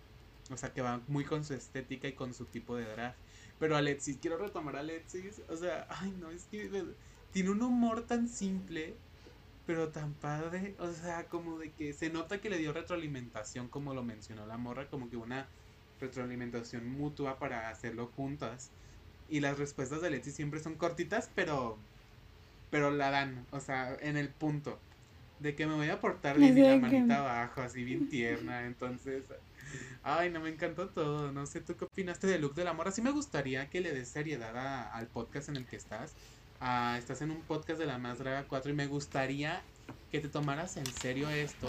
O 0.51 0.57
sea, 0.57 0.73
que 0.73 0.83
va 0.83 1.01
muy 1.09 1.25
con 1.25 1.45
su 1.45 1.55
estética 1.55 2.09
y 2.09 2.13
con 2.13 2.35
su 2.35 2.45
tipo 2.47 2.77
de 2.77 2.85
drag. 2.85 3.15
Pero 3.59 3.77
Alexis, 3.77 4.19
quiero 4.21 4.39
retomar 4.39 4.77
a 4.77 4.81
Alexis. 4.81 5.43
O 5.49 5.57
sea, 5.57 5.87
ay 5.91 6.15
no, 6.21 6.31
es 6.31 6.45
que 6.45 6.85
tiene 7.33 7.51
un 7.51 7.63
humor 7.63 8.07
tan 8.07 8.29
simple, 8.29 8.95
pero 9.67 9.89
tan 9.89 10.15
padre. 10.15 10.75
O 10.79 10.93
sea, 10.93 11.29
como 11.29 11.59
de 11.59 11.73
que 11.73 11.93
se 11.93 12.11
nota 12.11 12.41
que 12.41 12.51
le 12.51 12.59
dio 12.59 12.73
retroalimentación, 12.73 13.69
como 13.69 13.95
lo 13.95 14.03
mencionó 14.03 14.47
la 14.47 14.57
morra, 14.59 14.89
como 14.89 15.11
que 15.11 15.17
una 15.17 15.49
retroalimentación 16.01 16.89
mutua 16.89 17.39
para 17.39 17.69
hacerlo 17.71 18.09
juntas. 18.17 18.71
Y 19.29 19.41
las 19.41 19.59
respuestas 19.59 20.01
de 20.01 20.09
Alexis 20.09 20.35
siempre 20.35 20.61
son 20.61 20.77
cortitas, 20.77 21.31
pero 21.35 21.79
pero 22.71 22.91
la 22.91 23.11
dan, 23.11 23.47
o 23.53 23.61
sea, 23.61 23.97
en 24.01 24.17
el 24.17 24.29
punto 24.29 24.79
de 25.41 25.55
que 25.55 25.67
me 25.67 25.75
voy 25.75 25.89
a 25.91 26.01
portar 26.01 26.39
bien 26.39 26.57
y 26.59 26.61
la 26.63 26.77
manita 26.79 27.19
abajo, 27.19 27.61
así 27.63 27.85
bien 27.85 28.09
tierna, 28.09 28.65
entonces, 28.65 29.25
ay, 30.03 30.31
no 30.31 30.41
me 30.41 30.49
encantó 30.49 30.89
todo, 30.89 31.33
no 31.33 31.47
sé, 31.47 31.61
¿tú 31.61 31.77
qué 31.77 31.85
opinaste 31.85 32.27
del 32.27 32.41
look 32.43 32.55
de 32.55 32.65
la 32.65 32.73
morra? 32.73 32.91
Sí 32.91 33.03
me 33.03 33.11
gustaría 33.11 33.69
que 33.69 33.81
le 33.81 33.93
des 33.93 34.09
seriedad 34.09 34.57
a- 34.57 34.93
al 34.97 35.07
podcast 35.09 35.49
en 35.49 35.57
el 35.57 35.67
que 35.67 35.77
estás, 35.77 36.15
Ah, 36.59 36.97
estás 36.99 37.21
en 37.21 37.31
un 37.31 37.43
podcast 37.43 37.79
de 37.79 37.85
la 37.85 37.99
Más 37.99 38.19
Draga 38.19 38.45
4 38.49 38.71
y 38.73 38.75
me 38.75 38.87
gustaría 38.87 39.61
que 40.11 40.21
te 40.21 40.29
tomaras 40.31 40.79
en 40.79 40.87
serio 40.87 41.29
esto 41.29 41.67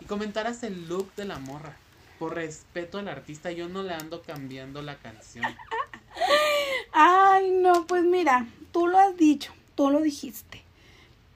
y 0.00 0.04
comentaras 0.06 0.64
el 0.64 0.88
look 0.88 1.14
de 1.14 1.26
la 1.26 1.38
morra. 1.38 1.76
Por 2.18 2.34
respeto 2.34 2.98
al 2.98 3.06
artista, 3.06 3.52
yo 3.52 3.68
no 3.68 3.84
le 3.84 3.94
ando 3.94 4.22
cambiando 4.22 4.82
la 4.82 4.96
canción. 4.96 5.44
Ay, 6.92 7.50
no, 7.62 7.86
pues 7.86 8.02
mira, 8.04 8.46
tú 8.72 8.86
lo 8.88 8.98
has 8.98 9.16
dicho, 9.16 9.52
tú 9.74 9.90
lo 9.90 10.00
dijiste. 10.00 10.62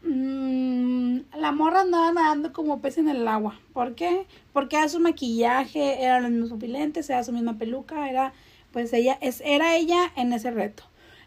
Mm, 0.02 1.20
la 1.36 1.52
morra 1.52 1.82
andaba 1.82 2.12
nadando 2.12 2.52
como 2.52 2.80
pez 2.80 2.98
en 2.98 3.08
el 3.08 3.26
agua. 3.28 3.60
¿Por 3.72 3.94
qué? 3.94 4.26
Porque 4.52 4.76
era 4.76 4.88
su 4.88 5.00
maquillaje, 5.00 6.02
eran 6.02 6.22
los 6.22 6.32
mismos 6.32 6.50
pupilentes, 6.50 7.10
era 7.10 7.22
su 7.24 7.32
misma 7.32 7.58
peluca, 7.58 8.08
era, 8.08 8.32
pues 8.72 8.92
ella, 8.92 9.18
es, 9.20 9.42
era 9.44 9.76
ella 9.76 10.12
en 10.16 10.32
ese 10.32 10.50
reto. 10.50 10.84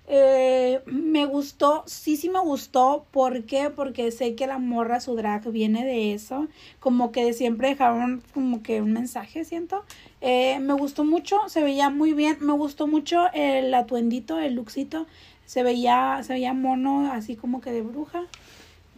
Eh, 0.08 0.82
me 0.86 1.26
gustó, 1.26 1.84
sí, 1.88 2.18
sí 2.18 2.30
me 2.30 2.40
gustó. 2.40 3.06
¿Por 3.12 3.46
qué? 3.46 3.70
Porque 3.70 4.12
sé 4.12 4.36
que 4.36 4.48
la 4.48 4.58
morra, 4.58 5.00
su 5.00 5.16
drag, 5.16 5.50
viene 5.52 5.86
de 5.86 6.14
eso. 6.14 6.48
Como 6.80 7.12
que 7.12 7.34
siempre 7.34 7.70
dejaron 7.70 8.22
como 8.34 8.64
que 8.64 8.82
un 8.82 8.94
mensaje, 8.94 9.46
siento. 9.46 9.86
Eh, 10.22 10.60
me 10.60 10.74
gustó 10.74 11.06
mucho, 11.06 11.38
se 11.48 11.64
veía 11.64 11.90
muy 11.90 12.14
bien. 12.14 12.38
Me 12.42 12.54
gustó 12.54 12.88
mucho 12.88 13.32
el 13.34 13.74
atuendito, 13.74 14.40
el 14.40 14.56
luxito. 14.56 15.08
Se 15.46 15.64
veía, 15.64 16.22
se 16.24 16.34
veía 16.34 16.54
mono, 16.54 17.12
así 17.12 17.36
como 17.36 17.62
que 17.62 17.72
de 17.72 17.82
bruja. 17.82 18.26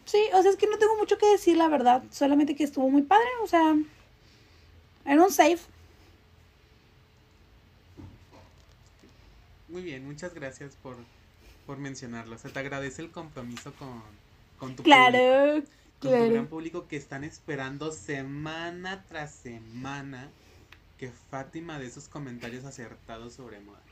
Sí, 0.06 0.24
o 0.34 0.42
sea, 0.42 0.52
es 0.52 0.58
que 0.58 0.68
no 0.68 0.78
tengo 0.78 0.96
mucho 0.98 1.18
que 1.18 1.28
decir, 1.32 1.58
la 1.58 1.68
verdad. 1.68 2.04
Solamente 2.12 2.56
que 2.56 2.64
estuvo 2.64 2.90
muy 2.90 3.02
padre, 3.04 3.28
o 3.44 3.48
sea, 3.48 3.76
era 5.06 5.24
un 5.24 5.32
safe. 5.32 5.60
Muy 9.68 9.84
bien, 9.84 10.06
muchas 10.06 10.34
gracias 10.34 10.76
por, 10.76 10.98
por 11.66 11.78
mencionarlo. 11.78 12.38
Se 12.38 12.50
te 12.50 12.60
agradece 12.60 13.02
el 13.02 13.12
compromiso 13.12 13.74
con, 13.76 14.04
con 14.58 14.76
tu 14.76 14.88
público. 14.88 15.12
Claro, 15.12 15.64
Con 16.00 16.18
tu 16.18 16.28
gran 16.30 16.46
claro. 16.46 16.50
público 16.50 16.88
que 16.88 16.98
están 16.98 17.24
esperando 17.24 17.92
semana 17.92 19.06
tras 19.08 19.34
semana 19.36 20.34
que 20.98 21.12
Fátima 21.12 21.80
dé 21.80 21.90
sus 21.90 22.08
comentarios 22.08 22.66
acertados 22.66 23.34
sobre 23.34 23.60
moda. 23.60 23.84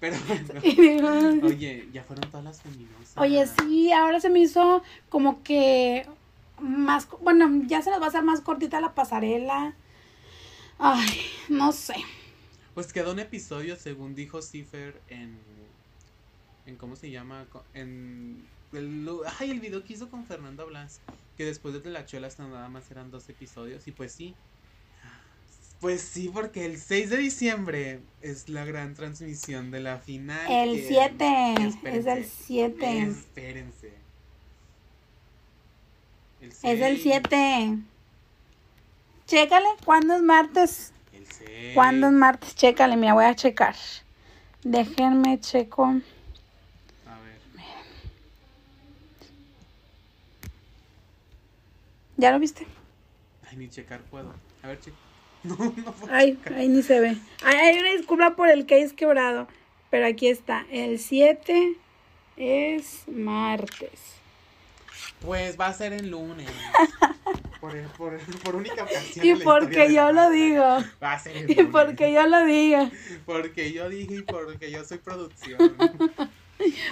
Pero 0.00 0.16
bueno, 1.02 1.46
oye, 1.46 1.88
ya 1.92 2.02
fueron 2.02 2.28
todas 2.30 2.44
las 2.44 2.62
feminosas. 2.62 3.16
Oye, 3.16 3.46
sí, 3.46 3.92
ahora 3.92 4.18
se 4.18 4.30
me 4.30 4.40
hizo 4.40 4.82
como 5.10 5.42
que 5.42 6.06
más, 6.58 7.08
bueno, 7.20 7.62
ya 7.66 7.82
se 7.82 7.90
nos 7.90 8.00
va 8.00 8.06
a 8.06 8.08
hacer 8.08 8.22
más 8.22 8.40
cortita 8.40 8.80
la 8.80 8.94
pasarela. 8.94 9.74
Ay, 10.78 11.20
no 11.48 11.72
sé. 11.72 11.94
Pues 12.74 12.92
quedó 12.92 13.12
un 13.12 13.18
episodio, 13.18 13.76
según 13.76 14.14
dijo 14.14 14.40
Cipher, 14.40 15.00
en. 15.08 15.38
en 16.66 16.76
¿Cómo 16.76 16.96
se 16.96 17.10
llama? 17.10 17.46
En. 17.74 18.46
El, 18.72 19.08
ay, 19.38 19.50
el 19.50 19.60
video 19.60 19.84
que 19.84 19.94
hizo 19.94 20.08
con 20.08 20.24
Fernanda 20.24 20.64
Blas. 20.64 21.00
Que 21.36 21.44
después 21.44 21.82
de 21.82 21.90
la 21.90 22.06
Chuela 22.06 22.28
hasta 22.28 22.46
nada 22.46 22.68
más 22.68 22.90
eran 22.90 23.10
dos 23.10 23.28
episodios. 23.28 23.86
Y 23.88 23.92
pues 23.92 24.12
sí. 24.12 24.34
Pues 25.80 26.02
sí, 26.02 26.30
porque 26.32 26.66
el 26.66 26.78
6 26.78 27.08
de 27.08 27.16
diciembre 27.16 28.00
es 28.20 28.50
la 28.50 28.66
gran 28.66 28.94
transmisión 28.94 29.70
de 29.70 29.80
la 29.80 29.98
final. 29.98 30.50
El 30.50 30.72
que- 30.76 30.86
7, 30.88 31.54
es 31.54 31.74
espérense, 31.74 32.12
el 32.18 32.24
7. 32.26 32.98
Espérense. 33.08 33.92
El 36.42 36.48
Es 36.50 36.64
el 36.64 36.78
seis, 36.78 37.00
7. 37.02 37.78
Chécale, 39.26 39.66
¿cuándo 39.84 40.14
es 40.16 40.22
martes? 40.22 40.92
El 41.14 41.26
6. 41.26 41.74
¿Cuándo 41.74 42.08
es 42.08 42.12
martes? 42.12 42.54
Chécale, 42.54 42.96
mira, 42.96 43.14
voy 43.14 43.24
a 43.24 43.34
checar. 43.34 43.74
Déjenme 44.62 45.40
checo. 45.40 45.84
A 45.86 45.90
ver. 47.20 47.38
¿Ya 52.18 52.32
lo 52.32 52.38
viste? 52.38 52.66
Ay, 53.48 53.56
ni 53.56 53.70
checar 53.70 54.00
puedo. 54.02 54.34
A 54.62 54.68
ver, 54.68 54.78
checa. 54.80 54.96
No, 55.44 55.56
no 55.56 55.94
Ay, 56.10 56.38
ahí 56.54 56.68
ni 56.68 56.82
se 56.82 57.00
ve. 57.00 57.16
Ay, 57.42 57.56
hay 57.56 57.78
una 57.78 57.92
disculpa 57.92 58.36
por 58.36 58.48
el 58.50 58.66
case 58.66 58.94
quebrado. 58.94 59.48
Pero 59.90 60.06
aquí 60.06 60.28
está. 60.28 60.66
El 60.70 60.98
7 60.98 61.74
es 62.36 63.02
martes. 63.08 63.90
Pues 65.24 65.58
va 65.58 65.66
a 65.68 65.72
ser 65.74 65.92
el 66.00 66.10
lunes. 66.10 66.48
Por, 67.60 67.72
por, 67.96 68.18
por 68.42 68.56
única 68.56 68.84
ocasión. 68.84 69.26
Y 69.26 69.34
porque 69.42 69.92
yo 69.92 70.12
lo 70.12 70.30
digo. 70.30 70.62
Va 71.02 71.12
a 71.14 71.18
ser 71.18 71.36
Y 71.50 71.54
bullying. 71.54 71.70
porque 71.72 72.12
yo 72.12 72.26
lo 72.26 72.44
digo. 72.44 72.90
Porque 73.26 73.72
yo 73.72 73.88
dije 73.88 74.16
y 74.16 74.22
porque 74.22 74.70
yo 74.70 74.84
soy 74.84 74.98
producción. 74.98 75.58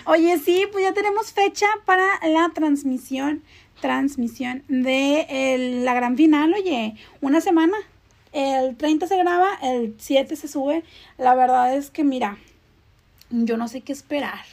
Oye, 0.06 0.38
sí, 0.38 0.66
pues 0.72 0.84
ya 0.84 0.94
tenemos 0.94 1.32
fecha 1.32 1.66
para 1.84 2.02
la 2.26 2.50
transmisión, 2.54 3.42
transmisión 3.82 4.64
de 4.68 5.26
el- 5.28 5.84
la 5.84 5.92
gran 5.94 6.16
final, 6.16 6.54
oye, 6.54 6.94
una 7.20 7.40
semana. 7.42 7.76
El 8.32 8.76
30 8.76 9.06
se 9.06 9.16
graba, 9.16 9.48
el 9.62 9.94
7 9.98 10.36
se 10.36 10.48
sube. 10.48 10.84
La 11.16 11.34
verdad 11.34 11.74
es 11.74 11.90
que, 11.90 12.04
mira, 12.04 12.38
yo 13.30 13.56
no 13.56 13.68
sé 13.68 13.80
qué 13.80 13.92
esperar. 13.92 14.44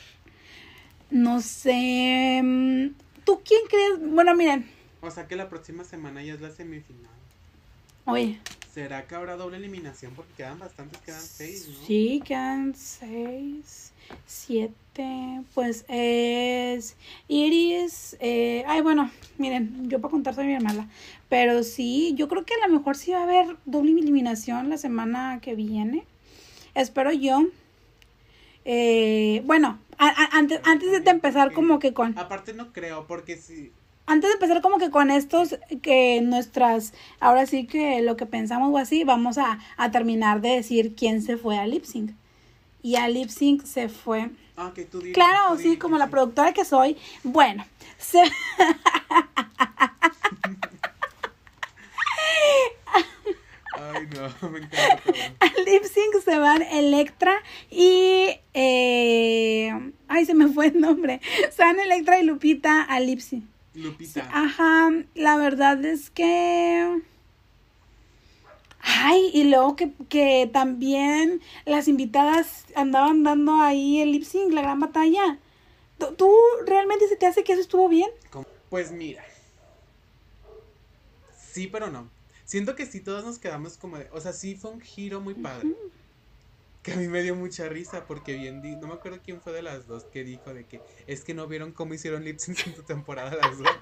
No 1.09 1.41
sé. 1.41 2.41
mm, 2.43 2.87
¿Tú 3.25 3.41
quién 3.45 3.61
crees? 3.69 3.99
Bueno, 4.13 4.35
miren, 4.35 4.69
O 5.01 5.11
sea 5.11 5.27
que 5.27 5.35
la 5.35 5.49
próxima 5.49 5.83
semana 5.83 6.23
ya 6.23 6.33
es 6.33 6.41
la 6.41 6.51
semifinal. 6.51 7.11
Oye, 8.05 8.39
¿Será 8.73 9.07
que 9.07 9.15
habrá 9.15 9.37
doble 9.37 9.55
eliminación? 9.57 10.11
Porque 10.15 10.33
quedan 10.33 10.59
bastantes, 10.59 10.99
quedan 11.01 11.21
seis, 11.21 11.69
¿no? 11.69 11.85
sí, 11.87 12.21
quedan 12.25 12.75
6, 12.75 13.93
7, 14.25 15.41
pues 15.53 15.85
es 15.87 16.97
Iris. 17.29 18.17
eh, 18.19 18.65
ay, 18.67 18.81
bueno, 18.81 19.09
miren, 19.37 19.89
yo 19.89 20.01
para 20.01 20.11
contar 20.11 20.35
soy 20.35 20.47
mi 20.47 20.55
hermana. 20.55 20.89
Pero 21.29 21.63
sí, 21.63 22.13
yo 22.17 22.27
creo 22.27 22.43
que 22.45 22.53
a 22.55 22.67
lo 22.67 22.73
mejor 22.77 22.97
sí 22.97 23.11
va 23.11 23.19
a 23.19 23.23
haber 23.23 23.55
doble 23.65 23.91
eliminación 23.91 24.69
la 24.69 24.77
semana 24.77 25.39
que 25.41 25.55
viene. 25.55 26.03
Espero 26.73 27.13
yo. 27.13 27.45
Eh, 28.65 29.41
bueno, 29.45 29.79
a- 29.97 30.07
a- 30.09 30.37
antes, 30.37 30.59
antes 30.65 31.03
de 31.03 31.09
empezar 31.11 31.53
como 31.53 31.79
que 31.79 31.93
con... 31.93 32.17
Aparte 32.17 32.53
no 32.53 32.73
creo, 32.73 33.05
porque 33.07 33.37
si... 33.37 33.71
Antes 34.07 34.29
de 34.29 34.33
empezar 34.35 34.61
como 34.61 34.77
que 34.77 34.91
con 34.91 35.09
estos, 35.09 35.57
que 35.81 36.21
nuestras, 36.21 36.93
ahora 37.19 37.45
sí 37.47 37.65
que 37.65 38.01
lo 38.01 38.15
que 38.17 38.25
pensamos 38.27 38.71
o 38.71 38.77
así, 38.77 39.03
vamos 39.03 39.37
a, 39.37 39.59
a 39.77 39.91
terminar 39.91 40.41
de 40.41 40.49
decir 40.49 40.95
quién 40.95 41.21
se 41.21 41.37
fue 41.37 41.57
a 41.57 41.65
lip 41.65 41.85
sync. 41.85 42.11
Y 42.83 42.97
a 42.97 43.07
lip 43.07 43.29
sync 43.29 43.63
se 43.63 43.89
fue. 43.89 44.29
Ah, 44.57 44.71
que 44.75 44.85
tú 44.85 44.99
digas. 44.99 45.15
Claro, 45.15 45.55
tú 45.55 45.61
sí, 45.63 45.77
como 45.77 45.95
sí, 45.95 45.99
la 45.99 46.09
productora 46.09 46.53
que 46.53 46.65
soy. 46.65 46.97
Bueno, 47.23 47.65
se, 47.97 48.21
Ay, 53.77 54.07
no, 54.13 54.49
me 54.49 54.59
encanta 54.59 55.01
a 55.39 55.47
lip 55.65 55.83
sync 55.83 56.23
se 56.23 56.37
van 56.37 56.61
Electra 56.61 57.33
y... 57.69 58.39
eh, 58.53 59.91
ay, 60.07 60.25
se 60.25 60.33
me 60.33 60.47
fue 60.47 60.67
el 60.67 60.79
nombre. 60.79 61.19
Se 61.51 61.63
van 61.63 61.79
Electra 61.79 62.19
y 62.19 62.23
Lupita 62.23 62.83
a 62.83 62.99
lip 62.99 63.19
sync. 63.19 63.43
Lupita. 63.75 64.29
Ajá, 64.31 64.89
la 65.13 65.37
verdad 65.37 65.83
es 65.85 66.09
que... 66.09 67.01
Ay, 68.79 69.31
y 69.33 69.45
luego 69.45 69.75
que, 69.75 69.93
que 70.09 70.49
también 70.51 71.41
las 71.65 71.87
invitadas 71.87 72.65
andaban 72.75 73.23
dando 73.23 73.55
ahí 73.61 73.99
el 73.99 74.11
lip 74.11 74.23
sync, 74.23 74.53
la 74.53 74.61
gran 74.61 74.79
batalla. 74.79 75.39
¿Tú, 76.17 76.31
realmente 76.65 77.07
se 77.07 77.15
te 77.15 77.25
hace 77.25 77.43
que 77.43 77.53
eso 77.53 77.61
estuvo 77.61 77.89
bien? 77.89 78.09
Pues 78.69 78.91
mira. 78.91 79.23
Sí, 81.51 81.67
pero 81.67 81.89
no. 81.89 82.09
Siento 82.43 82.75
que 82.75 82.85
sí 82.85 82.99
todos 82.99 83.25
nos 83.25 83.39
quedamos 83.39 83.77
como 83.77 83.97
de... 83.97 84.07
O 84.11 84.21
sea, 84.21 84.33
sí 84.33 84.55
fue 84.55 84.71
un 84.71 84.81
giro 84.81 85.19
muy 85.19 85.33
padre. 85.33 85.69
Que 86.85 86.93
a 86.93 86.97
mí 86.97 87.07
me 87.07 87.23
dio 87.23 87.35
mucha 87.35 87.67
risa 87.67 88.05
porque 88.05 88.35
bien 88.35 88.61
di... 88.61 88.75
No 88.75 88.87
me 88.87 88.93
acuerdo 88.93 89.19
quién 89.23 89.41
fue 89.41 89.51
de 89.53 89.63
las 89.63 89.87
dos 89.87 90.05
que 90.05 90.23
dijo 90.23 90.53
de 90.53 90.67
que... 90.67 90.83
Es 91.07 91.23
que 91.23 91.33
no 91.33 91.47
vieron 91.47 91.71
cómo 91.73 91.95
hicieron 91.95 92.23
lip 92.23 92.37
sync 92.37 92.67
en 92.67 92.75
tu 92.75 92.83
temporada 92.83 93.35
las 93.35 93.57
dos. 93.57 93.81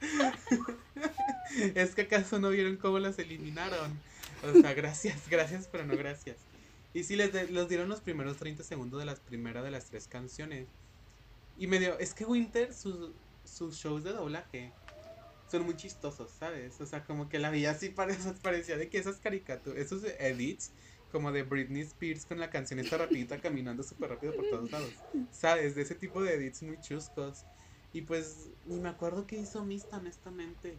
es 1.74 1.94
que 1.94 2.02
acaso 2.02 2.38
no 2.38 2.50
vieron 2.50 2.76
cómo 2.76 2.98
las 2.98 3.18
eliminaron. 3.18 4.02
O 4.42 4.52
sea, 4.60 4.74
gracias, 4.74 5.28
gracias, 5.28 5.68
pero 5.68 5.86
no 5.86 5.96
gracias. 5.96 6.46
Y 6.92 7.04
sí, 7.04 7.16
les, 7.16 7.32
les 7.50 7.68
dieron 7.68 7.88
los 7.88 8.02
primeros 8.02 8.36
30 8.36 8.62
segundos 8.62 9.00
de 9.00 9.06
las 9.06 9.20
primeras 9.20 9.64
de 9.64 9.70
las 9.70 9.86
tres 9.86 10.06
canciones. 10.06 10.68
Y 11.56 11.66
me 11.66 11.78
dio, 11.78 11.98
es 11.98 12.14
que 12.14 12.24
Winter, 12.26 12.74
sus, 12.74 13.14
sus 13.44 13.76
shows 13.76 14.04
de 14.04 14.12
doblaje 14.12 14.72
son 15.46 15.64
muy 15.64 15.76
chistosos, 15.76 16.32
¿sabes? 16.32 16.80
O 16.80 16.86
sea, 16.86 17.04
como 17.04 17.28
que 17.28 17.38
la 17.38 17.48
así, 17.70 17.90
pare- 17.90 18.16
parecía 18.42 18.76
de 18.76 18.88
que 18.90 18.98
esas 18.98 19.18
caricaturas, 19.20 19.78
esos 19.78 20.04
edits, 20.18 20.72
como 21.14 21.30
de 21.30 21.44
Britney 21.44 21.82
Spears 21.82 22.26
con 22.26 22.40
la 22.40 22.50
canción 22.50 22.80
esta 22.80 22.98
rapidita 22.98 23.38
caminando 23.38 23.84
súper 23.84 24.10
rápido 24.10 24.34
por 24.34 24.48
todos 24.50 24.68
lados, 24.72 24.90
¿sabes? 25.30 25.76
De 25.76 25.82
ese 25.82 25.94
tipo 25.94 26.20
de 26.20 26.34
edits 26.34 26.64
muy 26.64 26.76
chuscos. 26.80 27.44
Y 27.92 28.02
pues, 28.02 28.48
ni 28.66 28.80
me 28.80 28.88
acuerdo 28.88 29.24
qué 29.24 29.36
hizo 29.36 29.64
Mista, 29.64 29.98
honestamente. 29.98 30.76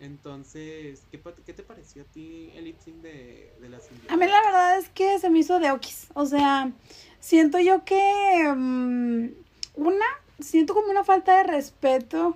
Entonces, 0.00 1.02
¿qué, 1.10 1.20
qué 1.44 1.52
te 1.52 1.62
pareció 1.62 2.04
a 2.04 2.04
ti 2.06 2.50
el 2.54 2.64
lip 2.64 2.78
sync 2.82 3.02
de, 3.02 3.52
de 3.60 3.68
las 3.68 3.86
invitadas? 3.90 4.14
A 4.14 4.16
mí 4.16 4.26
la 4.26 4.40
verdad 4.40 4.78
es 4.78 4.88
que 4.88 5.18
se 5.18 5.28
me 5.28 5.40
hizo 5.40 5.60
de 5.60 5.70
okis. 5.70 6.06
O 6.14 6.24
sea, 6.24 6.72
siento 7.20 7.58
yo 7.58 7.84
que... 7.84 8.50
mm, 8.56 9.28
una, 9.74 10.06
siento 10.40 10.72
como 10.72 10.88
una 10.88 11.04
falta 11.04 11.36
de 11.36 11.44
respeto 11.44 12.34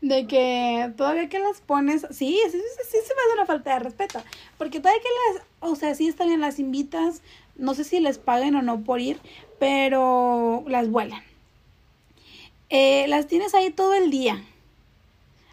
de 0.00 0.26
que 0.26 0.92
todavía 0.96 1.28
que 1.28 1.38
las 1.38 1.60
pones... 1.60 2.06
Sí, 2.10 2.38
sí, 2.50 2.50
sí, 2.50 2.82
sí 2.84 2.98
se 3.06 3.14
me 3.14 3.20
hace 3.20 3.34
una 3.34 3.46
falta 3.46 3.74
de 3.74 3.80
respeto. 3.80 4.22
Porque 4.58 4.80
todavía 4.80 5.02
que 5.02 5.38
las... 5.38 5.44
O 5.60 5.76
sea, 5.76 5.94
sí 5.94 6.08
están 6.08 6.28
bien, 6.28 6.40
las 6.40 6.58
invitas. 6.58 7.22
No 7.56 7.74
sé 7.74 7.84
si 7.84 8.00
les 8.00 8.18
paguen 8.18 8.54
o 8.54 8.62
no 8.62 8.80
por 8.80 9.00
ir, 9.00 9.20
pero 9.58 10.64
las 10.66 10.90
vuelan. 10.90 11.22
Eh, 12.70 13.06
las 13.08 13.26
tienes 13.26 13.54
ahí 13.54 13.70
todo 13.70 13.94
el 13.94 14.10
día. 14.10 14.42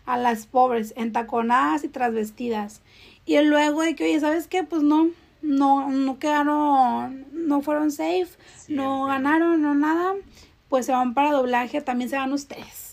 A 0.06 0.18
las 0.18 0.46
pobres, 0.46 0.94
entaconadas 0.96 1.84
y 1.84 1.90
trasvestidas. 1.90 2.82
Y 3.26 3.38
luego 3.42 3.82
de 3.82 3.96
que, 3.96 4.06
oye, 4.06 4.20
¿sabes 4.22 4.48
qué? 4.48 4.64
Pues 4.64 4.82
no, 4.84 5.10
no, 5.42 5.90
no 5.90 6.18
quedaron, 6.18 7.26
no 7.34 7.62
fueron 7.62 7.92
safe, 7.92 8.30
no 8.70 9.06
ganaron, 9.08 9.62
no 9.62 9.76
nada. 9.76 10.14
Pues 10.70 10.86
se 10.86 10.94
van 10.94 11.14
para 11.14 11.34
doblaje, 11.34 11.82
también 11.82 12.10
se 12.10 12.16
van 12.16 12.32
ustedes. 12.32 12.87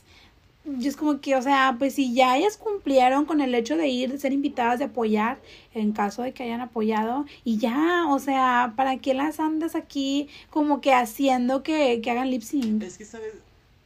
Y 0.66 0.88
es 0.88 0.96
como 0.96 1.20
que, 1.20 1.36
o 1.36 1.42
sea, 1.42 1.76
pues 1.78 1.94
si 1.94 2.14
ya 2.14 2.38
ellas 2.38 2.56
cumplieron 2.56 3.26
con 3.26 3.40
el 3.42 3.54
hecho 3.54 3.76
de 3.76 3.88
ir, 3.88 4.10
de 4.10 4.18
ser 4.18 4.32
invitadas, 4.32 4.78
de 4.78 4.86
apoyar, 4.86 5.38
en 5.74 5.92
caso 5.92 6.22
de 6.22 6.32
que 6.32 6.42
hayan 6.42 6.62
apoyado, 6.62 7.26
y 7.44 7.58
ya, 7.58 8.06
o 8.08 8.18
sea, 8.18 8.72
¿para 8.76 8.96
qué 8.98 9.12
las 9.12 9.40
andas 9.40 9.74
aquí 9.74 10.28
como 10.48 10.80
que 10.80 10.94
haciendo 10.94 11.62
que, 11.62 12.00
que 12.00 12.10
hagan 12.10 12.30
lip 12.30 12.42
sync? 12.42 12.82
Es 12.82 12.96
que, 12.96 13.04
¿sabes? 13.04 13.34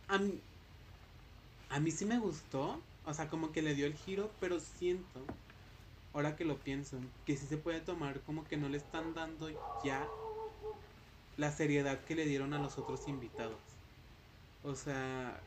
A 0.07 0.18
mí, 0.18 0.39
a 1.70 1.81
mí 1.81 1.91
sí 1.91 2.05
me 2.05 2.18
gustó. 2.18 2.81
O 3.09 3.14
sea, 3.14 3.29
como 3.29 3.53
que 3.53 3.62
le 3.62 3.74
dio 3.74 3.87
el 3.87 3.95
giro, 3.95 4.31
pero 4.39 4.61
siento, 4.61 5.20
ahora 6.12 6.37
que 6.37 6.45
lo 6.45 6.59
pienso, 6.59 6.99
que 7.24 7.39
sí 7.39 7.47
se 7.47 7.57
puede 7.57 7.81
tomar 7.81 8.20
como 8.20 8.45
que 8.45 8.59
no 8.59 8.68
le 8.68 8.76
están 8.76 9.14
dando 9.14 9.49
ya 9.83 10.07
la 11.39 11.51
seriedad 11.51 11.99
que 12.05 12.14
le 12.14 12.26
dieron 12.26 12.53
a 12.53 12.59
los 12.59 12.76
otros 12.76 13.09
invitados. 13.09 13.57
O 14.62 14.74
sea, 14.74 15.41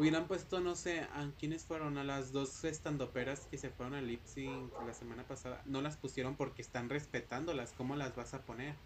hubieran 0.00 0.28
puesto, 0.28 0.60
no 0.60 0.76
sé, 0.76 1.00
a 1.02 1.34
quiénes 1.38 1.66
fueron, 1.66 1.98
a 1.98 2.04
las 2.04 2.32
dos 2.32 2.64
estandoperas 2.64 3.46
que 3.48 3.58
se 3.58 3.70
fueron 3.72 3.94
al 3.94 4.06
lip 4.08 4.24
sync 4.26 4.78
la 4.80 4.94
semana 4.94 5.26
pasada. 5.26 5.62
No 5.66 5.82
las 5.82 5.98
pusieron 5.98 6.36
porque 6.36 6.62
están 6.62 6.88
respetándolas. 6.90 7.74
¿Cómo 7.74 7.96
las 7.96 8.14
vas 8.16 8.34
a 8.34 8.44
poner? 8.44 8.82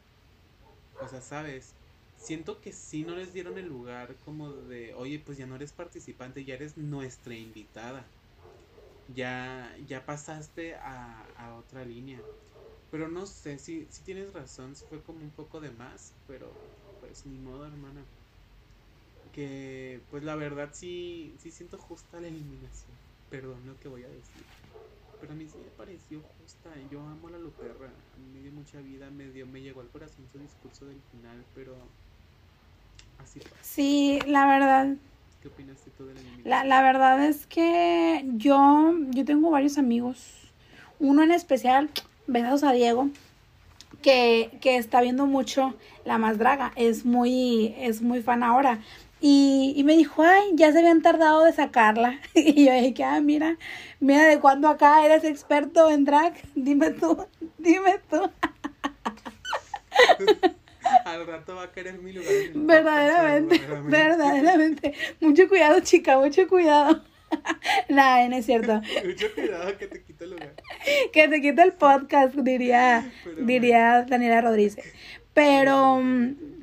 O 0.99 1.09
sea, 1.09 1.21
¿sabes? 1.21 1.79
siento 2.17 2.61
que 2.61 2.73
sí 2.73 3.05
no 3.05 3.17
les 3.17 3.33
dieron 3.33 3.59
el 3.59 3.67
lugar 3.67 4.21
como 4.21 4.53
de, 4.55 4.95
oye, 4.95 5.19
pues 5.21 5.37
ya 5.39 5.47
no 5.47 5.57
eres 5.57 5.75
participante, 5.75 6.45
ya 6.45 6.55
eres 6.55 6.77
nuestra 6.77 7.35
invitada. 7.37 8.17
Ya, 9.07 9.77
ya 9.85 10.07
pasaste 10.07 10.77
a, 10.77 11.25
a 11.37 11.57
otra 11.57 11.85
línea. 11.85 12.31
Pero 12.91 13.09
no 13.09 13.27
sé, 13.27 13.59
si 13.59 13.91
si 13.93 14.05
tienes 14.05 14.33
razón, 14.35 14.77
sí 14.77 14.87
fue 14.89 15.03
como 15.05 15.21
un 15.25 15.35
poco 15.35 15.61
de 15.61 15.73
más, 15.73 16.23
pero 16.27 16.65
pues 17.01 17.27
ni 17.27 17.39
modo, 17.41 17.67
hermana. 17.67 18.13
Que 19.35 20.01
pues 20.11 20.23
la 20.23 20.37
verdad 20.37 20.71
sí, 20.73 21.35
sí 21.39 21.51
siento 21.51 21.79
justa 21.79 22.21
la 22.21 22.29
eliminación. 22.29 22.93
Perdón 23.31 23.59
lo 23.67 23.79
que 23.81 23.89
voy 23.89 24.05
a 24.05 24.09
decir. 24.09 24.45
Pero 25.21 25.33
a 25.33 25.37
mí 25.37 25.47
sí 25.47 25.57
me 25.59 25.71
pareció 25.77 26.21
justa. 26.41 26.71
Yo 26.91 27.01
amo 27.01 27.29
a 27.29 27.31
la 27.33 27.39
Luperra. 27.39 27.87
A 27.87 28.19
mí 28.19 28.27
me 28.33 28.41
dio 28.41 28.53
mucha 28.53 28.81
vida, 28.81 29.11
me 29.11 29.29
dio, 29.31 29.47
me 29.47 29.61
llegó 29.61 29.81
al 29.81 29.89
corazón 29.89 30.25
su 30.33 30.39
discurso 30.39 30.87
del 30.87 31.01
final, 31.11 31.45
pero 31.55 31.75
así 33.19 33.41
pasa. 33.41 33.57
Sí, 33.63 34.21
la 34.27 34.47
verdad, 34.47 34.97
¿Qué 35.45 35.49
opinaste 35.49 35.91
tú 35.91 36.07
de 36.07 36.15
la 36.15 36.21
eliminación? 36.21 36.51
La, 36.51 36.65
la 36.65 36.83
verdad 36.83 37.23
es 37.23 37.47
que 37.47 38.25
yo, 38.37 38.95
yo 39.11 39.25
tengo 39.27 39.51
varios 39.51 39.77
amigos. 39.77 40.51
Uno 40.99 41.23
en 41.23 41.33
especial, 41.33 41.91
besos 42.27 42.65
a 42.65 42.73
Diego, 42.73 43.11
que, 44.01 44.57
que 44.63 44.79
está 44.79 45.03
viendo 45.03 45.27
mucho 45.27 45.75
La 46.07 46.17
Más 46.17 46.39
Draga. 46.39 46.73
Es 46.77 47.05
muy, 47.05 47.75
es 47.77 48.01
muy 48.01 48.23
fan 48.23 48.43
ahora. 48.43 48.81
Y, 49.27 49.73
y 49.75 49.85
me 49.85 49.97
dijo, 49.97 50.23
ay, 50.23 50.51
ya 50.53 50.71
se 50.71 50.81
habían 50.81 51.01
tardado 51.01 51.45
de 51.45 51.53
sacarla. 51.55 52.21
Y 52.35 52.67
yo 52.67 52.75
dije, 52.75 53.05
ah, 53.05 53.23
mira, 53.23 53.57
mira 53.99 54.27
de 54.27 54.39
cuándo 54.39 54.69
acá 54.69 55.03
eres 55.03 55.25
experto 55.25 55.89
en 55.89 56.05
drag. 56.05 56.35
Dime 56.55 56.91
tú, 56.91 57.27
dime 57.57 58.01
tú. 58.11 58.21
Al 61.07 61.27
rato 61.27 61.55
va 61.55 61.63
a 61.63 61.73
querer 61.73 61.99
mi 62.01 62.13
lugar. 62.13 62.31
Verdaderamente, 62.55 63.59
verdaderamente. 63.59 63.97
verdaderamente. 63.97 64.95
Mucho 65.21 65.49
cuidado, 65.49 65.81
chica, 65.81 66.19
mucho 66.19 66.47
cuidado. 66.47 67.03
Nada, 67.89 68.29
no 68.29 68.37
es 68.37 68.45
cierto. 68.45 68.83
Mucho 69.07 69.33
cuidado 69.35 69.79
que 69.79 69.87
te 69.87 70.03
quito 70.05 70.25
el 70.25 70.33
lugar. 70.33 70.53
que 71.15 71.29
te 71.29 71.41
quite 71.41 71.63
el 71.63 71.73
podcast, 71.73 72.35
diría, 72.35 73.11
Pero 73.25 73.37
diría 73.39 74.05
Daniela 74.07 74.43
Rodríguez. 74.43 74.77
Pero, 75.33 76.01
mm, 76.03 76.54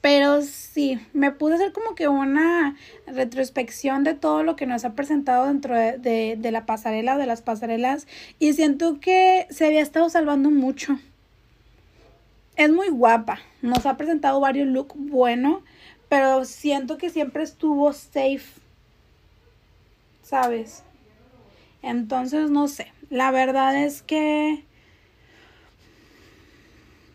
pero 0.00 0.42
sí, 0.42 0.98
me 1.12 1.30
pude 1.32 1.54
hacer 1.54 1.72
como 1.72 1.94
que 1.94 2.08
una 2.08 2.76
retrospección 3.06 4.04
de 4.04 4.14
todo 4.14 4.42
lo 4.42 4.56
que 4.56 4.66
nos 4.66 4.84
ha 4.84 4.94
presentado 4.94 5.46
dentro 5.46 5.76
de, 5.76 5.98
de, 5.98 6.36
de 6.38 6.50
la 6.52 6.66
pasarela 6.66 7.16
o 7.16 7.18
de 7.18 7.26
las 7.26 7.42
pasarelas 7.42 8.06
y 8.38 8.52
siento 8.54 9.00
que 9.00 9.46
se 9.50 9.66
había 9.66 9.82
estado 9.82 10.08
salvando 10.08 10.50
mucho. 10.50 10.98
Es 12.56 12.70
muy 12.70 12.88
guapa, 12.88 13.40
nos 13.62 13.86
ha 13.86 13.96
presentado 13.96 14.40
varios 14.40 14.68
looks 14.68 14.94
buenos, 14.96 15.62
pero 16.08 16.44
siento 16.44 16.98
que 16.98 17.08
siempre 17.08 17.42
estuvo 17.42 17.92
safe, 17.92 18.42
¿sabes? 20.22 20.82
Entonces, 21.82 22.50
no 22.50 22.68
sé. 22.68 22.92
La 23.08 23.30
verdad 23.30 23.76
es 23.76 24.02
que. 24.02 24.64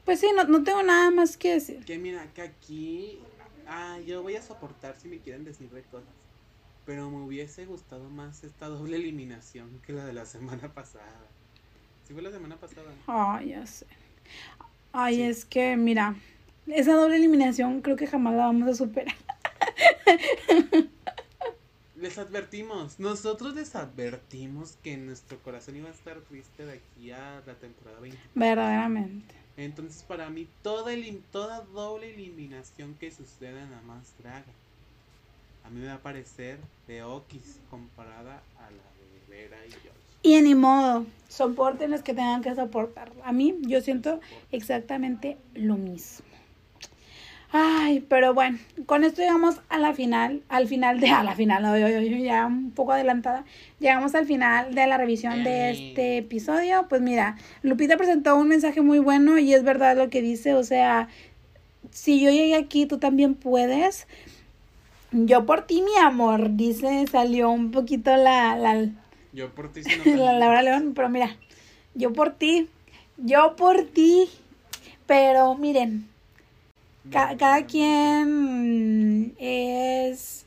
Pues 0.05 0.19
sí, 0.19 0.27
no, 0.35 0.43
no 0.45 0.63
tengo 0.63 0.83
nada 0.83 1.09
más 1.11 1.35
que 1.37 1.53
decir. 1.53 1.83
Que 1.85 1.97
mira, 1.97 2.25
que 2.33 2.41
aquí. 2.43 3.19
Ah, 3.67 3.97
yo 4.05 4.21
voy 4.21 4.35
a 4.35 4.41
soportar 4.41 4.95
si 4.99 5.07
me 5.07 5.17
quieren 5.19 5.43
decir 5.43 5.69
de 5.71 5.81
cosas. 5.83 6.07
Pero 6.85 7.09
me 7.09 7.17
hubiese 7.23 7.65
gustado 7.65 8.09
más 8.11 8.43
esta 8.43 8.67
doble 8.67 8.97
eliminación 8.97 9.81
que 9.85 9.93
la 9.93 10.05
de 10.05 10.13
la 10.13 10.25
semana 10.25 10.71
pasada. 10.73 11.25
¿Sí 12.07 12.13
fue 12.13 12.21
la 12.21 12.31
semana 12.31 12.57
pasada? 12.57 12.91
Ay, 13.07 13.49
ya 13.49 13.65
sé. 13.65 13.87
Ay, 14.93 15.15
Sí. 15.15 15.21
es 15.23 15.45
que, 15.45 15.75
mira, 15.75 16.15
esa 16.67 16.93
doble 16.93 17.15
eliminación 17.15 17.81
creo 17.81 17.95
que 17.95 18.05
jamás 18.05 18.35
la 18.35 18.45
vamos 18.45 18.69
a 18.69 18.75
superar. 18.75 19.15
Les 21.95 22.17
advertimos, 22.19 22.99
nosotros 22.99 23.55
les 23.55 23.73
advertimos 23.75 24.77
que 24.83 24.97
nuestro 24.97 25.39
corazón 25.39 25.77
iba 25.77 25.87
a 25.87 25.91
estar 25.93 26.19
triste 26.21 26.65
de 26.65 26.73
aquí 26.73 27.11
a 27.11 27.41
la 27.47 27.55
temporada 27.55 27.99
20. 27.99 28.19
Verdaderamente. 28.35 29.33
Entonces, 29.57 30.03
para 30.03 30.29
mí, 30.29 30.47
toda, 30.61 30.91
elim- 30.93 31.21
toda 31.31 31.61
doble 31.73 32.13
eliminación 32.13 32.93
que 32.99 33.09
suceda 33.11 33.61
en 33.63 33.71
la 33.71 33.81
más 33.81 34.13
draga, 34.21 34.43
a 35.63 35.69
mí 35.69 35.79
me 35.79 35.87
va 35.87 35.93
a 35.95 35.99
parecer 35.99 36.59
de 36.87 37.03
Okis 37.03 37.59
comparada 37.69 38.43
a 38.59 38.63
la 38.69 38.69
de 38.69 39.35
Vera 39.35 39.65
y 39.65 39.71
George. 39.71 39.89
Y 40.23 40.41
ni 40.41 40.55
modo, 40.55 41.05
soporten 41.29 41.91
los 41.91 42.01
que 42.01 42.13
tengan 42.13 42.41
que 42.41 42.53
soportar. 42.53 43.11
A 43.23 43.31
mí, 43.31 43.55
yo 43.61 43.79
siento 43.81 44.19
exactamente 44.51 45.37
lo 45.53 45.75
mismo. 45.77 46.25
Ay, 47.51 48.01
pero 48.09 48.33
bueno, 48.33 48.57
con 48.85 49.03
esto 49.03 49.21
llegamos 49.21 49.61
a 49.69 49.77
la 49.77 49.93
final, 49.93 50.41
al 50.49 50.67
final 50.67 50.99
de, 50.99 51.07
a 51.09 51.23
la 51.23 51.35
final, 51.35 51.63
no, 51.63 51.77
yo- 51.77 51.87
yo- 51.87 52.01
yo 52.01 52.17
ya 52.17 52.45
un 52.45 52.71
poco 52.71 52.91
adelantada, 52.91 53.45
llegamos 53.79 54.13
al 54.15 54.25
final 54.25 54.73
de 54.75 54.87
la 54.87 54.97
revisión 54.97 55.43
de 55.43 55.69
este 55.71 56.17
episodio. 56.17 56.85
Pues 56.89 57.01
mira, 57.01 57.37
Lupita 57.61 57.97
presentó 57.97 58.35
un 58.35 58.47
mensaje 58.49 58.81
muy 58.81 58.99
bueno 58.99 59.37
y 59.37 59.53
es 59.53 59.63
verdad 59.63 59.95
lo 59.95 60.09
que 60.09 60.21
dice, 60.21 60.53
o 60.53 60.63
sea, 60.63 61.07
si 61.91 62.19
yo 62.19 62.29
llegué 62.29 62.55
aquí, 62.55 62.85
tú 62.87 62.97
también 62.97 63.35
puedes. 63.35 64.07
Yo 65.11 65.45
por 65.45 65.61
ti, 65.65 65.81
mi 65.81 65.95
amor, 66.03 66.55
dice, 66.57 67.05
salió 67.09 67.49
un 67.51 67.71
poquito 67.71 68.17
la, 68.17 68.57
la, 68.57 68.89
Yo 69.31 69.49
por 69.51 69.71
ti, 69.71 69.83
si 69.83 69.91
no 69.95 70.03
la 70.17 70.33
Laura 70.33 70.61
León, 70.61 70.91
pero 70.93 71.07
mira, 71.09 71.37
yo 71.93 72.11
por 72.11 72.31
ti, 72.33 72.67
yo 73.17 73.55
por 73.55 73.83
ti, 73.85 74.27
pero 75.05 75.55
miren, 75.55 76.09
ca- 77.11 77.35
cada 77.37 77.65
quien 77.65 79.35
es, 79.39 80.45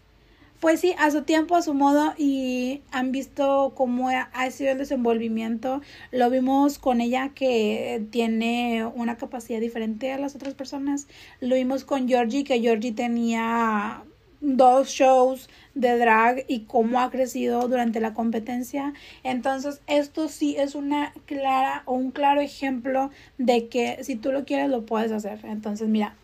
pues 0.60 0.80
sí, 0.80 0.94
a 0.98 1.10
su 1.10 1.22
tiempo, 1.22 1.56
a 1.56 1.62
su 1.62 1.74
modo, 1.74 2.14
y 2.18 2.82
han 2.90 3.12
visto 3.12 3.72
cómo 3.76 4.08
ha 4.08 4.28
ha 4.32 4.50
sido 4.50 4.72
el 4.72 4.78
desenvolvimiento. 4.78 5.80
Lo 6.10 6.30
vimos 6.30 6.78
con 6.78 7.00
ella 7.00 7.30
que 7.34 8.02
tiene 8.10 8.84
una 8.94 9.16
capacidad 9.16 9.60
diferente 9.60 10.12
a 10.12 10.18
las 10.18 10.34
otras 10.34 10.54
personas. 10.54 11.06
Lo 11.40 11.54
vimos 11.54 11.84
con 11.84 12.08
Georgie, 12.08 12.44
que 12.44 12.60
Georgie 12.60 12.92
tenía 12.92 14.02
dos 14.40 14.88
shows 14.90 15.48
de 15.74 15.98
drag 15.98 16.44
y 16.48 16.60
cómo 16.60 17.00
ha 17.00 17.10
crecido 17.10 17.66
durante 17.68 18.00
la 18.00 18.14
competencia. 18.14 18.94
Entonces, 19.24 19.80
esto 19.88 20.28
sí 20.28 20.56
es 20.56 20.74
una 20.76 21.12
clara 21.26 21.82
o 21.86 21.94
un 21.94 22.10
claro 22.12 22.40
ejemplo 22.40 23.10
de 23.38 23.66
que 23.68 23.98
si 24.04 24.14
tú 24.16 24.30
lo 24.32 24.44
quieres, 24.44 24.70
lo 24.70 24.86
puedes 24.86 25.10
hacer. 25.12 25.40
Entonces, 25.44 25.88
mira, 25.88 26.14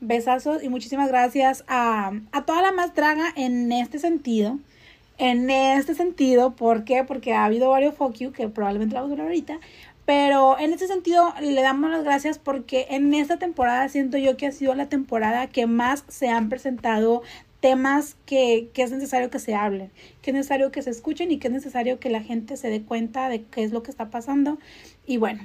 besazos 0.00 0.62
y 0.62 0.68
muchísimas 0.68 1.08
gracias 1.08 1.64
a, 1.68 2.12
a 2.32 2.44
toda 2.44 2.62
la 2.62 2.72
más 2.72 2.94
draga 2.94 3.32
en 3.36 3.72
este 3.72 3.98
sentido. 3.98 4.58
En 5.18 5.50
este 5.50 5.94
sentido, 5.94 6.54
¿por 6.54 6.84
qué? 6.84 7.02
Porque 7.02 7.34
ha 7.34 7.44
habido 7.44 7.70
varios 7.70 7.96
fuck 7.96 8.14
you 8.14 8.30
que 8.32 8.48
probablemente 8.48 8.94
la 8.94 9.00
vamos 9.00 9.10
a 9.10 9.14
hablar 9.14 9.26
ahorita. 9.26 9.58
Pero 10.06 10.58
en 10.58 10.72
este 10.72 10.86
sentido 10.86 11.34
le 11.40 11.60
damos 11.60 11.90
las 11.90 12.04
gracias 12.04 12.38
porque 12.38 12.86
en 12.90 13.12
esta 13.12 13.38
temporada 13.38 13.88
siento 13.88 14.16
yo 14.16 14.36
que 14.36 14.46
ha 14.46 14.52
sido 14.52 14.74
la 14.74 14.88
temporada 14.88 15.48
que 15.48 15.66
más 15.66 16.04
se 16.08 16.28
han 16.28 16.48
presentado 16.48 17.22
temas 17.60 18.16
que, 18.24 18.70
que 18.72 18.82
es 18.84 18.92
necesario 18.92 19.28
que 19.28 19.38
se 19.38 19.54
hablen, 19.54 19.90
que 20.22 20.30
es 20.30 20.34
necesario 20.34 20.70
que 20.70 20.80
se 20.80 20.90
escuchen 20.90 21.30
y 21.32 21.38
que 21.38 21.48
es 21.48 21.52
necesario 21.52 21.98
que 21.98 22.08
la 22.08 22.22
gente 22.22 22.56
se 22.56 22.70
dé 22.70 22.82
cuenta 22.82 23.28
de 23.28 23.42
qué 23.42 23.64
es 23.64 23.72
lo 23.72 23.82
que 23.82 23.90
está 23.90 24.08
pasando. 24.08 24.58
Y 25.06 25.16
bueno, 25.16 25.42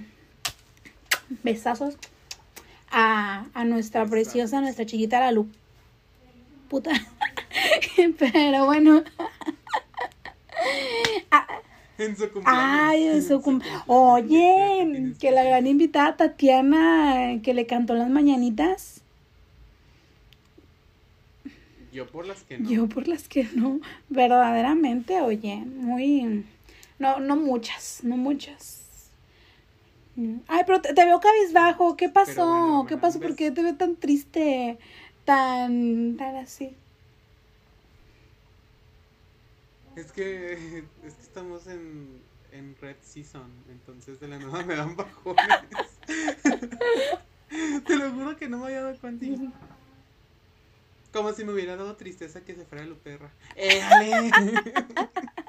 besazos 1.43 1.97
a, 2.93 3.47
a 3.53 3.65
nuestra 3.65 4.05
preciosa, 4.05 4.61
nuestra 4.61 4.85
chiquita 4.85 5.19
la 5.19 5.31
Lu. 5.31 5.47
Puta. 6.69 6.91
Pero 8.19 8.65
bueno. 8.65 9.03
En 11.99 12.17
su 12.17 12.23
cumpleaños. 12.31 12.45
Ay, 12.45 13.03
en 13.07 13.23
su 13.23 13.39
cum- 13.41 13.59
cumpleaños, 13.59 13.83
Oye, 13.87 15.13
que 15.19 15.29
la 15.31 15.43
gran 15.43 15.67
invitada 15.67 16.17
Tatiana 16.17 17.39
que 17.43 17.53
le 17.53 17.67
cantó 17.67 17.93
las 17.93 18.09
mañanitas. 18.09 19.01
Yo 21.91 22.07
por 22.07 22.25
las 22.25 22.41
que 22.43 22.57
no. 22.57 22.69
Yo 22.69 22.87
por 22.89 23.07
las 23.07 23.27
que 23.29 23.47
no, 23.53 23.79
verdaderamente, 24.09 25.21
oye, 25.21 25.57
muy, 25.57 26.43
no, 26.97 27.19
no 27.19 27.35
muchas, 27.35 27.99
no 28.03 28.17
muchas. 28.17 28.82
Ay, 30.47 30.61
pero 30.65 30.81
te, 30.81 30.93
te 30.93 31.05
veo 31.05 31.19
cabizbajo, 31.19 31.97
¿qué 31.97 32.09
pasó? 32.09 32.45
bueno, 32.45 32.85
¿Qué 32.87 32.97
pasó? 32.97 33.19
¿Por 33.19 33.35
qué 33.35 33.51
te 33.51 33.63
veo 33.63 33.75
tan 33.75 33.95
triste? 33.95 34.77
Tan, 35.25 36.17
tan 36.17 36.35
así. 36.35 36.75
Es 39.95 40.11
que, 40.11 40.53
es 41.03 41.13
que 41.13 41.21
estamos 41.21 41.67
en, 41.67 42.21
en 42.51 42.75
Red 42.81 42.97
Season, 43.03 43.49
entonces 43.69 44.19
de 44.19 44.27
la 44.27 44.39
nada 44.39 44.63
me 44.63 44.75
dan 44.75 44.95
bajones. 44.95 45.47
Te 47.85 47.95
lo 47.95 48.11
juro 48.11 48.35
que 48.35 48.49
no 48.49 48.57
me 48.57 48.65
había 48.65 48.81
dado 48.81 48.97
cuenta. 48.99 49.25
Como 51.11 51.31
si 51.33 51.45
me 51.45 51.53
hubiera 51.53 51.75
dado 51.75 51.95
tristeza 51.95 52.41
que 52.41 52.55
se 52.55 52.65
fuera 52.65 52.85
Luperra. 52.85 53.31
¡Éale! 53.55 54.31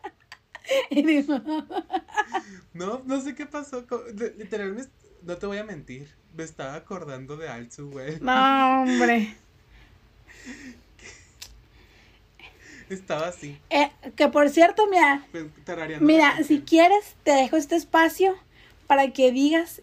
No, 2.74 3.02
no 3.04 3.20
sé 3.20 3.34
qué 3.34 3.46
pasó. 3.46 3.86
co- 3.86 4.02
li- 4.16 4.32
Literal, 4.38 4.72
me 4.72 4.80
est- 4.82 4.90
no 5.22 5.36
te 5.36 5.46
voy 5.46 5.58
a 5.58 5.64
mentir. 5.64 6.08
Me 6.36 6.42
estaba 6.42 6.74
acordando 6.74 7.36
de 7.36 7.48
Altsu, 7.48 7.90
güey. 7.90 8.18
no, 8.20 8.82
hombre. 8.82 9.36
Estaba 12.90 13.28
así, 13.28 13.56
Eh, 13.70 13.90
que 14.14 14.28
por 14.28 14.50
cierto, 14.50 14.86
mira, 14.90 15.26
pues, 15.32 15.46
Mira, 16.00 16.42
si 16.44 16.60
quieres, 16.60 17.14
te 17.22 17.30
dejo 17.32 17.56
este 17.56 17.76
espacio 17.76 18.34
para 18.86 19.10
que 19.10 19.32
digas 19.32 19.80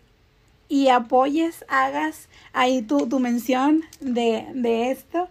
y 0.69 0.89
apoyes, 0.89 1.65
hagas 1.67 2.29
ahí 2.53 2.83
tu, 2.83 3.07
tu 3.09 3.19
mención 3.19 3.83
de, 4.01 4.45
de 4.53 4.91
esto, 4.91 5.29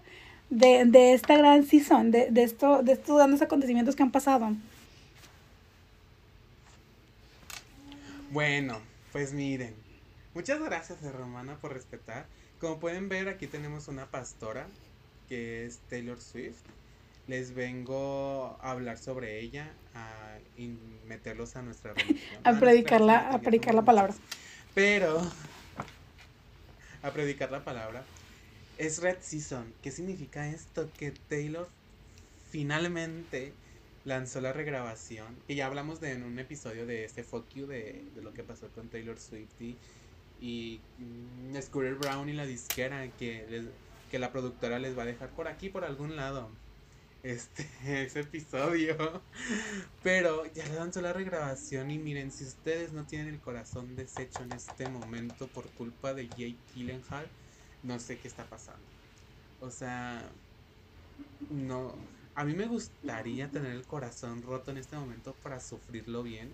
de, 0.51 0.84
de 0.84 1.12
esta 1.14 1.36
gran 1.36 1.64
season, 1.64 2.11
de, 2.11 2.30
de, 2.30 2.42
esto, 2.42 2.82
de 2.82 2.92
estos 2.92 3.16
grandes 3.16 3.40
acontecimientos 3.40 3.94
que 3.94 4.03
han 4.03 4.11
pasado. 4.11 4.53
Bueno, 8.31 8.81
pues 9.11 9.33
miren. 9.33 9.74
Muchas 10.35 10.61
gracias 10.61 11.03
a 11.03 11.11
Romana 11.11 11.57
por 11.57 11.72
respetar. 11.72 12.26
Como 12.61 12.78
pueden 12.78 13.09
ver, 13.09 13.28
aquí 13.28 13.49
tenemos 13.49 13.89
una 13.89 14.07
pastora 14.07 14.68
que 15.28 15.66
es 15.66 15.81
Taylor 15.89 16.20
Swift. 16.20 16.61
Les 17.26 17.55
vengo 17.55 18.57
a 18.62 18.70
hablar 18.70 18.99
sobre 18.99 19.41
ella, 19.41 19.72
a 19.95 20.39
meterlos 21.07 21.57
a 21.57 21.62
nuestra 21.62 21.93
religión. 21.95 22.41
A 22.45 22.51
nuestra 22.51 22.68
predicarla, 22.68 23.14
religión, 23.14 23.35
a 23.35 23.43
predicar 23.43 23.74
la 23.74 23.85
palabra. 23.85 24.14
Pero, 24.76 25.20
a 27.03 27.11
predicar 27.11 27.51
la 27.51 27.64
palabra. 27.64 28.05
Es 28.78 29.03
Red 29.03 29.18
Season. 29.22 29.74
¿Qué 29.83 29.91
significa 29.91 30.47
esto? 30.49 30.89
Que 30.97 31.11
Taylor 31.11 31.68
finalmente 32.53 33.53
lanzó 34.11 34.41
la 34.41 34.53
regrabación. 34.53 35.37
Que 35.47 35.55
ya 35.55 35.67
hablamos 35.67 36.01
de 36.01 36.13
en 36.13 36.23
un 36.25 36.39
episodio 36.39 36.87
de 36.87 37.05
este 37.05 37.25
Fuck 37.25 37.49
You 37.55 37.67
de, 37.67 38.05
de 38.15 38.23
lo 38.23 38.33
que 38.35 38.45
pasó 38.45 38.69
con 38.73 38.91
Taylor 38.91 39.19
Swift 39.19 39.61
y, 39.61 39.79
y 40.41 40.81
mm, 40.99 41.57
Scooter 41.63 41.95
Brown 41.97 42.29
y 42.29 42.33
la 42.35 42.47
disquera. 42.47 43.09
Que, 43.19 43.47
les- 43.49 43.69
que 44.11 44.19
la 44.19 44.33
productora 44.33 44.79
les 44.81 44.97
va 44.99 45.05
a 45.05 45.07
dejar 45.07 45.31
por 45.31 45.49
aquí, 45.49 45.69
por 45.71 45.85
algún 45.85 46.17
lado. 46.17 46.51
este 47.23 47.69
ese 48.05 48.21
episodio. 48.21 49.23
Pero 50.03 50.47
ya 50.53 50.69
lanzó 50.71 51.01
la 51.03 51.13
regrabación 51.13 51.91
y 51.91 51.99
miren, 51.99 52.33
si 52.33 52.45
ustedes 52.45 52.93
no 52.93 53.07
tienen 53.07 53.29
el 53.29 53.41
corazón 53.41 53.95
deshecho 53.97 54.43
en 54.43 54.53
este 54.53 54.89
momento 54.89 55.49
por 55.49 55.71
culpa 55.71 56.15
de 56.15 56.29
Jake 56.29 56.59
Gyllenhaal, 56.75 57.31
no 57.83 57.99
sé 58.01 58.19
qué 58.21 58.29
está 58.29 58.49
pasando. 58.49 58.87
O 59.61 59.71
sea, 59.71 60.35
no, 61.51 61.95
a 62.35 62.45
mí 62.45 62.55
me 62.55 62.66
gustaría 62.66 63.51
tener 63.51 63.72
el 63.72 63.83
corazón 63.83 64.43
roto 64.43 64.70
en 64.70 64.78
este 64.78 64.97
momento 64.97 65.35
para 65.43 65.61
sufrirlo 65.61 66.22
bien. 66.22 66.53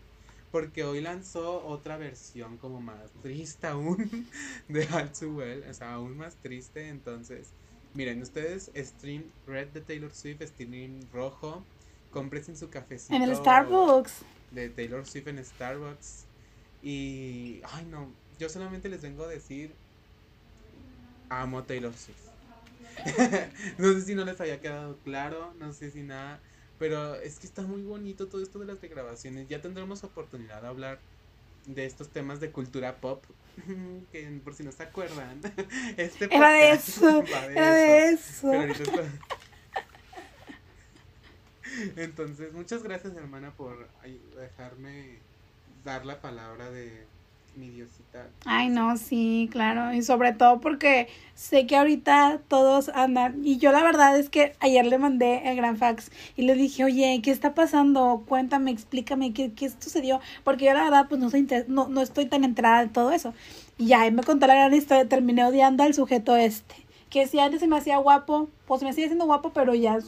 Porque 0.53 0.85
hoy 0.85 1.01
lanzó 1.01 1.67
otra 1.67 1.97
versión 1.97 2.57
como 2.57 2.81
más 2.81 3.11
triste 3.23 3.67
aún 3.67 4.27
de 4.69 4.89
All 4.93 5.11
Too 5.13 5.35
Well. 5.35 5.65
O 5.69 5.75
sea, 5.75 5.95
aún 5.95 6.17
más 6.17 6.37
triste. 6.37 6.89
Entonces, 6.89 7.49
miren, 7.95 8.23
ustedes 8.23 8.71
stream 8.77 9.25
Red 9.47 9.69
de 9.69 9.81
Taylor 9.81 10.13
Swift, 10.15 10.43
stream 10.43 11.01
rojo. 11.13 11.63
Compren 12.11 12.57
su 12.57 12.71
cafecito. 12.71 13.15
En 13.15 13.23
el 13.23 13.37
Starbucks. 13.37 14.23
De 14.53 14.71
Taylor 14.71 15.05
Swift 15.05 15.29
en 15.29 15.45
Starbucks. 15.45 16.25
Y, 16.83 17.61
ay 17.65 17.85
no, 17.91 18.09
yo 18.39 18.49
solamente 18.49 18.89
les 18.89 19.03
vengo 19.03 19.25
a 19.25 19.29
decir, 19.29 19.73
amo 21.29 21.65
Taylor 21.65 21.93
Swift. 21.95 22.26
no 23.79 23.93
sé 23.93 24.03
si 24.03 24.15
no 24.15 24.25
les 24.25 24.41
había 24.41 24.61
quedado 24.61 24.97
claro, 25.05 25.55
no 25.59 25.73
sé 25.73 25.91
si 25.91 26.03
nada, 26.03 26.41
pero 26.79 27.15
es 27.17 27.39
que 27.39 27.47
está 27.47 27.63
muy 27.63 27.83
bonito 27.83 28.29
todo 28.29 28.43
esto 28.43 28.59
de 28.59 28.67
las 28.67 28.81
grabaciones. 28.81 29.49
Ya 29.49 29.61
tendremos 29.61 30.05
oportunidad 30.05 30.63
de 30.63 30.69
hablar 30.69 30.99
de 31.67 31.85
estos 31.85 32.09
temas 32.09 32.41
de 32.41 32.51
cultura 32.51 32.97
pop, 32.97 33.25
que 34.13 34.41
por 34.45 34.55
si 34.55 34.63
no 34.63 34.73
se 34.73 34.83
acuerdan, 34.83 35.41
este 35.97 36.35
era 36.35 36.53
de 36.53 36.73
eso, 36.73 37.25
era 37.51 37.75
de 37.75 38.09
eso. 38.11 38.53
Entonces, 41.97 42.53
muchas 42.53 42.83
gracias 42.83 43.15
hermana 43.17 43.53
por 43.53 43.89
dejarme 44.37 45.19
dar 45.85 46.07
la 46.07 46.21
palabra 46.21 46.71
de 46.71 47.07
mi 47.57 47.71
diosita. 47.71 48.27
Ay, 48.45 48.69
no, 48.69 48.97
sí, 48.97 49.49
claro. 49.51 49.93
Y 49.93 50.03
sobre 50.03 50.33
todo 50.33 50.61
porque 50.61 51.09
sé 51.35 51.67
que 51.67 51.77
ahorita 51.77 52.41
todos 52.49 52.89
andan. 52.91 53.45
Y 53.45 53.59
yo 53.59 53.73
la 53.73 53.83
verdad 53.83 54.19
es 54.19 54.29
que 54.29 54.53
ayer 54.61 54.87
le 54.87 54.99
mandé 54.99 55.49
el 55.49 55.57
gran 55.57 55.77
fax 55.77 56.11
y 56.37 56.43
le 56.43 56.55
dije, 56.55 56.85
oye, 56.85 57.21
¿qué 57.23 57.31
está 57.31 57.55
pasando? 57.55 58.25
Cuéntame, 58.27 58.71
explícame, 58.71 59.33
¿qué, 59.33 59.53
qué 59.53 59.71
sucedió? 59.71 60.21
Porque 60.45 60.67
yo 60.67 60.75
la 60.75 60.85
verdad, 60.85 61.07
pues 61.09 61.21
no, 61.21 61.31
soy 61.31 61.47
no, 61.69 61.89
no 61.89 62.03
estoy 62.03 62.27
tan 62.27 62.45
enterada 62.45 62.85
de 62.85 62.89
todo 62.89 63.11
eso. 63.11 63.35
Y 63.79 63.93
él 63.93 64.13
me 64.13 64.23
contó 64.23 64.47
la 64.47 64.55
gran 64.55 64.75
historia, 64.75 65.09
terminé 65.09 65.45
odiando 65.45 65.83
al 65.83 65.95
sujeto 65.95 66.37
este. 66.37 66.75
Que 67.11 67.27
si 67.27 67.39
antes 67.39 67.61
se 67.61 67.67
me 67.67 67.77
hacía 67.77 67.99
guapo, 67.99 68.49
pues 68.67 68.83
me 68.83 68.93
sigue 68.93 69.07
siendo 69.07 69.27
guapo, 69.27 69.53
pero 69.53 69.75
ya, 69.75 69.99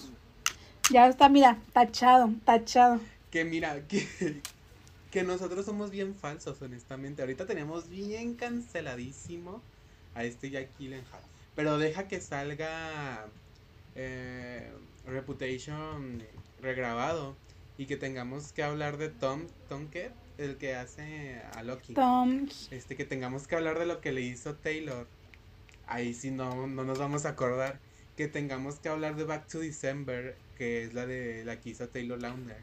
ya 0.90 1.06
está, 1.06 1.28
mira, 1.28 1.58
tachado, 1.72 2.30
tachado. 2.44 3.00
Que 3.30 3.44
mira, 3.44 3.80
que 3.86 4.40
que 5.10 5.22
nosotros 5.22 5.64
somos 5.66 5.90
bien 5.90 6.14
falsos, 6.14 6.60
honestamente. 6.62 7.22
Ahorita 7.22 7.46
tenemos 7.46 7.88
bien 7.88 8.34
canceladísimo 8.34 9.62
a 10.14 10.24
este 10.24 10.50
Jack 10.50 10.68
Gyllenhaal. 10.78 11.22
Pero 11.54 11.78
deja 11.78 12.08
que 12.08 12.20
salga 12.20 13.26
eh, 13.94 14.70
Reputation 15.06 16.22
regrabado 16.60 17.36
y 17.78 17.86
que 17.86 17.96
tengamos 17.96 18.52
que 18.52 18.62
hablar 18.62 18.96
de 18.98 19.08
Tom, 19.08 19.46
Tom 19.68 19.88
¿qué? 19.88 20.10
el 20.36 20.56
que 20.56 20.74
hace 20.74 21.42
a 21.54 21.62
Loki. 21.62 21.94
Tom. 21.94 22.48
Este, 22.70 22.96
que 22.96 23.04
tengamos 23.04 23.46
que 23.46 23.56
hablar 23.56 23.78
de 23.78 23.86
lo 23.86 24.00
que 24.00 24.12
le 24.12 24.20
hizo 24.20 24.54
Taylor. 24.54 25.06
Ahí 25.86 26.14
sí 26.14 26.30
no, 26.30 26.66
no 26.66 26.84
nos 26.84 26.98
vamos 26.98 27.24
a 27.24 27.30
acordar. 27.30 27.80
Que 28.16 28.28
tengamos 28.28 28.78
que 28.80 28.88
hablar 28.88 29.16
de 29.16 29.24
Back 29.24 29.48
to 29.48 29.60
December, 29.60 30.36
que 30.56 30.84
es 30.84 30.94
la 30.94 31.06
de 31.06 31.44
la 31.44 31.60
que 31.60 31.70
hizo 31.70 31.88
Taylor 31.88 32.20
Lautner. 32.20 32.62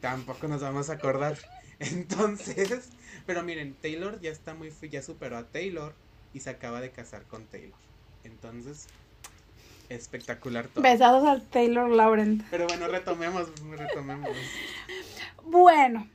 Tampoco 0.00 0.48
nos 0.48 0.62
vamos 0.62 0.90
a 0.90 0.94
acordar. 0.94 1.38
Entonces, 1.78 2.88
pero 3.26 3.42
miren, 3.42 3.74
Taylor 3.74 4.20
ya 4.20 4.30
está 4.30 4.54
muy, 4.54 4.72
ya 4.90 5.02
superó 5.02 5.36
a 5.36 5.44
Taylor 5.44 5.94
y 6.32 6.40
se 6.40 6.50
acaba 6.50 6.80
de 6.80 6.90
casar 6.90 7.24
con 7.24 7.46
Taylor. 7.46 7.78
Entonces, 8.24 8.86
espectacular 9.88 10.68
todo. 10.68 10.82
Besados 10.82 11.26
a 11.26 11.40
Taylor 11.50 11.90
Laurent. 11.90 12.42
Pero 12.50 12.66
bueno, 12.66 12.88
retomemos, 12.88 13.48
retomemos. 13.70 14.30
Bueno, 15.48 16.08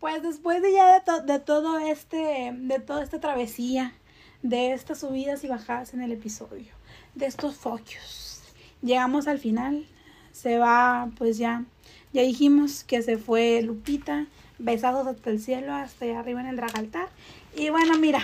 pues 0.00 0.22
después 0.22 0.62
de 0.62 0.72
ya 0.72 0.98
de, 0.98 1.22
de 1.30 1.38
todo 1.38 1.78
este, 1.78 2.54
de 2.56 2.78
toda 2.78 3.02
esta 3.02 3.20
travesía, 3.20 3.92
de 4.40 4.72
estas 4.72 5.00
subidas 5.00 5.44
y 5.44 5.48
bajadas 5.48 5.92
en 5.92 6.00
el 6.00 6.10
episodio, 6.10 6.72
de 7.14 7.26
estos 7.26 7.56
focus, 7.56 8.40
llegamos 8.80 9.28
al 9.28 9.38
final. 9.38 9.86
Se 10.32 10.56
va, 10.56 11.10
pues 11.18 11.36
ya, 11.36 11.66
ya 12.14 12.22
dijimos 12.22 12.82
que 12.84 13.02
se 13.02 13.18
fue 13.18 13.60
Lupita 13.60 14.26
besados 14.62 15.06
hasta 15.06 15.30
el 15.30 15.40
cielo, 15.40 15.72
hasta 15.72 16.04
allá 16.04 16.20
arriba 16.20 16.40
en 16.40 16.46
el 16.46 16.56
dragaltar. 16.56 17.08
Y 17.56 17.70
bueno, 17.70 17.98
mira, 17.98 18.20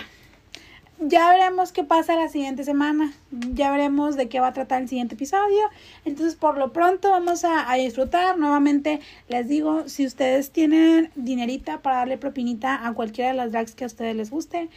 ya 0.99 1.29
veremos 1.29 1.71
qué 1.71 1.83
pasa 1.83 2.15
la 2.15 2.27
siguiente 2.27 2.63
semana. 2.63 3.13
Ya 3.53 3.71
veremos 3.71 4.17
de 4.17 4.27
qué 4.27 4.39
va 4.39 4.47
a 4.47 4.53
tratar 4.53 4.81
el 4.81 4.89
siguiente 4.89 5.15
episodio. 5.15 5.61
Entonces, 6.03 6.35
por 6.35 6.57
lo 6.57 6.73
pronto, 6.73 7.11
vamos 7.11 7.45
a, 7.45 7.71
a, 7.71 7.75
disfrutar. 7.75 8.37
Nuevamente, 8.37 8.99
les 9.29 9.47
digo, 9.47 9.87
si 9.87 10.05
ustedes 10.05 10.51
tienen 10.51 11.11
dinerita 11.15 11.81
para 11.81 11.97
darle 11.97 12.17
propinita 12.17 12.85
a 12.85 12.93
cualquiera 12.93 13.31
de 13.31 13.37
las 13.37 13.51
drags 13.51 13.75
que 13.75 13.85
a 13.85 13.87
ustedes 13.87 14.15
les 14.15 14.29
guste, 14.29 14.69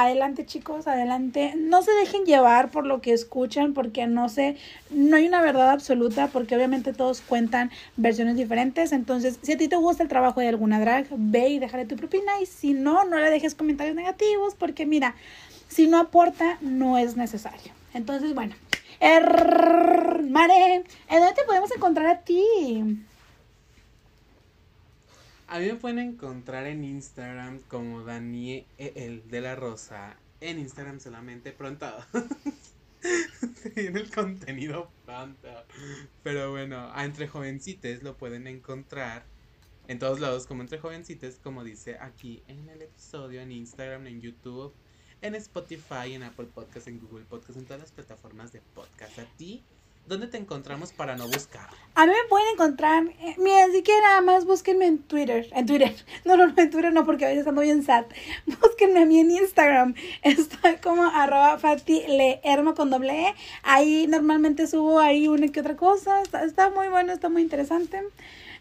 adelante 0.00 0.44
chicos, 0.44 0.86
adelante. 0.86 1.54
No 1.56 1.82
se 1.82 1.92
dejen 1.92 2.24
llevar 2.24 2.70
por 2.70 2.84
lo 2.84 3.00
que 3.00 3.12
escuchan 3.12 3.74
porque 3.74 4.06
no 4.06 4.28
sé, 4.28 4.56
no 4.90 5.16
hay 5.16 5.26
una 5.26 5.40
verdad 5.40 5.70
absoluta 5.70 6.28
porque 6.28 6.56
obviamente 6.56 6.92
todos 6.92 7.20
cuentan 7.20 7.70
versiones 7.96 8.36
diferentes. 8.36 8.92
Entonces, 8.92 9.38
si 9.42 9.52
a 9.52 9.56
ti 9.56 9.68
te 9.68 9.76
gusta 9.76 10.02
el 10.02 10.08
trabajo 10.08 10.40
de 10.40 10.48
alguna 10.48 10.80
drag, 10.80 11.06
ve 11.10 11.48
y 11.48 11.58
déjale 11.58 11.86
tu 11.86 11.96
propina 11.96 12.40
y 12.42 12.46
si 12.46 12.72
no, 12.72 13.04
no 13.04 13.18
le 13.18 13.30
dejes 13.30 13.54
comentarios 13.54 13.94
negativos 13.94 14.54
porque 14.54 14.84
mira, 14.84 15.14
si 15.68 15.86
no 15.86 15.98
aporta, 15.98 16.58
no 16.60 16.98
es 16.98 17.16
necesario. 17.16 17.72
Entonces, 17.94 18.34
bueno, 18.34 18.54
Mare, 19.00 20.76
¿en 20.76 21.20
dónde 21.20 21.34
te 21.34 21.44
podemos 21.46 21.70
encontrar 21.70 22.06
a 22.06 22.20
ti? 22.20 23.04
A 25.54 25.60
mí 25.60 25.66
me 25.66 25.76
pueden 25.76 26.00
encontrar 26.00 26.66
en 26.66 26.82
Instagram 26.82 27.60
como 27.68 28.02
Daniel 28.02 28.66
de 28.76 29.40
la 29.40 29.54
Rosa. 29.54 30.16
En 30.40 30.58
Instagram 30.58 30.98
solamente 30.98 31.52
pronto. 31.52 31.86
Se 33.62 33.68
viene 33.68 34.00
el 34.00 34.10
contenido 34.10 34.90
pronto. 35.04 35.48
Pero 36.24 36.50
bueno, 36.50 36.90
a 36.92 37.04
Entre 37.04 37.28
Jovencites 37.28 38.02
lo 38.02 38.16
pueden 38.16 38.48
encontrar 38.48 39.22
en 39.86 40.00
todos 40.00 40.18
lados 40.18 40.48
como 40.48 40.62
Entre 40.62 40.80
Jovencites, 40.80 41.38
como 41.38 41.62
dice 41.62 41.98
aquí 42.00 42.42
en 42.48 42.68
el 42.68 42.82
episodio, 42.82 43.40
en 43.40 43.52
Instagram, 43.52 44.08
en 44.08 44.20
YouTube, 44.20 44.74
en 45.22 45.36
Spotify, 45.36 46.14
en 46.14 46.24
Apple 46.24 46.48
Podcast, 46.52 46.88
en 46.88 46.98
Google 46.98 47.26
Podcast, 47.26 47.56
en 47.56 47.66
todas 47.66 47.80
las 47.80 47.92
plataformas 47.92 48.50
de 48.50 48.60
podcast. 48.60 49.20
A 49.20 49.24
ti 49.36 49.62
¿Dónde 50.06 50.26
te 50.26 50.36
encontramos 50.36 50.92
para 50.92 51.16
no 51.16 51.26
buscar? 51.26 51.66
A 51.94 52.04
mí 52.04 52.12
me 52.12 52.28
pueden 52.28 52.52
encontrar, 52.52 53.04
eh, 53.20 53.36
miren, 53.38 53.72
si 53.72 53.82
quieren 53.82 54.02
nada 54.02 54.20
más 54.20 54.44
búsquenme 54.44 54.84
en 54.84 54.98
Twitter, 54.98 55.48
en 55.52 55.64
Twitter, 55.64 55.94
no, 56.26 56.36
no, 56.36 56.46
no, 56.46 56.54
en 56.60 56.70
Twitter 56.70 56.92
no, 56.92 57.06
porque 57.06 57.24
a 57.24 57.28
veces 57.28 57.46
ando 57.46 57.62
bien 57.62 57.82
sad, 57.82 58.04
búsquenme 58.60 59.00
a 59.00 59.06
mí 59.06 59.18
en 59.18 59.30
Instagram, 59.30 59.94
estoy 60.22 60.76
como 60.82 61.04
arroba 61.04 61.58
con 62.76 62.90
doble 62.90 63.28
E, 63.28 63.34
ahí 63.62 64.06
normalmente 64.06 64.66
subo 64.66 65.00
ahí 65.00 65.26
una 65.26 65.48
que 65.48 65.60
otra 65.60 65.76
cosa, 65.76 66.20
está, 66.20 66.44
está 66.44 66.68
muy 66.68 66.88
bueno, 66.88 67.10
está 67.10 67.30
muy 67.30 67.40
interesante, 67.40 68.02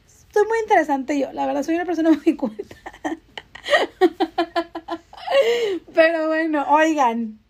estoy 0.07 0.47
muy 0.47 0.59
interesante 0.59 1.19
yo, 1.19 1.33
la 1.33 1.45
verdad 1.45 1.63
soy 1.63 1.75
una 1.75 1.85
persona 1.85 2.11
muy 2.11 2.37
culta, 2.37 2.77
pero 5.93 6.27
bueno, 6.27 6.65
oigan, 6.69 7.42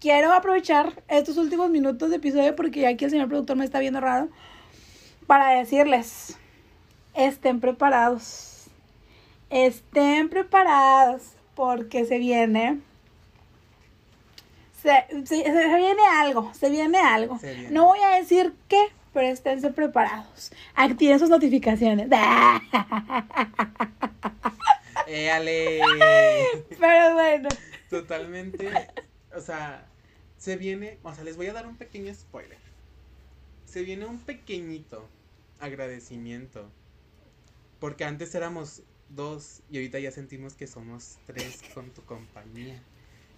quiero 0.00 0.32
aprovechar 0.32 1.02
estos 1.08 1.36
últimos 1.36 1.70
minutos 1.70 2.10
de 2.10 2.16
episodio 2.16 2.54
porque 2.56 2.80
ya 2.80 2.90
aquí 2.90 3.04
el 3.04 3.10
señor 3.10 3.28
productor 3.28 3.56
me 3.56 3.64
está 3.64 3.78
viendo 3.78 4.00
raro 4.00 4.28
para 5.26 5.50
decirles, 5.50 6.38
estén 7.14 7.60
preparados, 7.60 8.66
estén 9.50 10.28
preparados 10.28 11.32
porque 11.54 12.04
se 12.06 12.18
viene, 12.18 12.80
se, 14.82 15.04
viene 15.26 16.02
algo, 16.18 16.52
se 16.54 16.70
viene 16.70 16.98
algo. 16.98 17.38
No 17.70 17.86
voy 17.86 17.98
a 18.00 18.16
decir 18.16 18.54
qué, 18.68 18.86
pero 19.12 19.26
esténse 19.28 19.70
preparados. 19.70 20.52
Activen 20.74 21.18
sus 21.18 21.28
notificaciones. 21.28 22.08
Éale. 25.06 25.80
Pero 26.78 27.14
bueno. 27.14 27.48
Totalmente. 27.88 28.70
O 29.34 29.40
sea, 29.40 29.87
se 30.38 30.56
viene, 30.56 30.98
o 31.02 31.14
sea, 31.14 31.24
les 31.24 31.36
voy 31.36 31.46
a 31.46 31.52
dar 31.52 31.66
un 31.66 31.76
pequeño 31.76 32.14
spoiler. 32.14 32.58
Se 33.66 33.82
viene 33.82 34.06
un 34.06 34.20
pequeñito 34.20 35.06
agradecimiento. 35.60 36.70
Porque 37.80 38.04
antes 38.04 38.34
éramos 38.34 38.82
dos 39.10 39.62
y 39.70 39.76
ahorita 39.76 39.98
ya 39.98 40.10
sentimos 40.10 40.54
que 40.54 40.66
somos 40.66 41.18
tres 41.26 41.62
con 41.74 41.90
tu 41.90 42.02
compañía. 42.04 42.80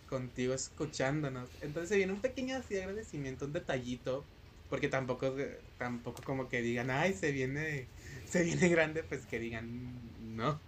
Contigo 0.08 0.54
escuchándonos. 0.54 1.48
Entonces 1.62 1.88
se 1.88 1.96
viene 1.96 2.12
un 2.12 2.20
pequeño 2.20 2.56
así 2.56 2.78
agradecimiento, 2.78 3.46
un 3.46 3.52
detallito 3.52 4.24
porque 4.70 4.88
tampoco, 4.88 5.34
tampoco 5.78 6.22
como 6.22 6.48
que 6.48 6.62
digan, 6.62 6.90
ay, 6.90 7.12
se 7.12 7.32
viene, 7.32 7.88
se 8.26 8.44
viene 8.44 8.68
grande, 8.68 9.02
pues 9.02 9.26
que 9.26 9.40
digan, 9.40 9.92
no. 10.36 10.60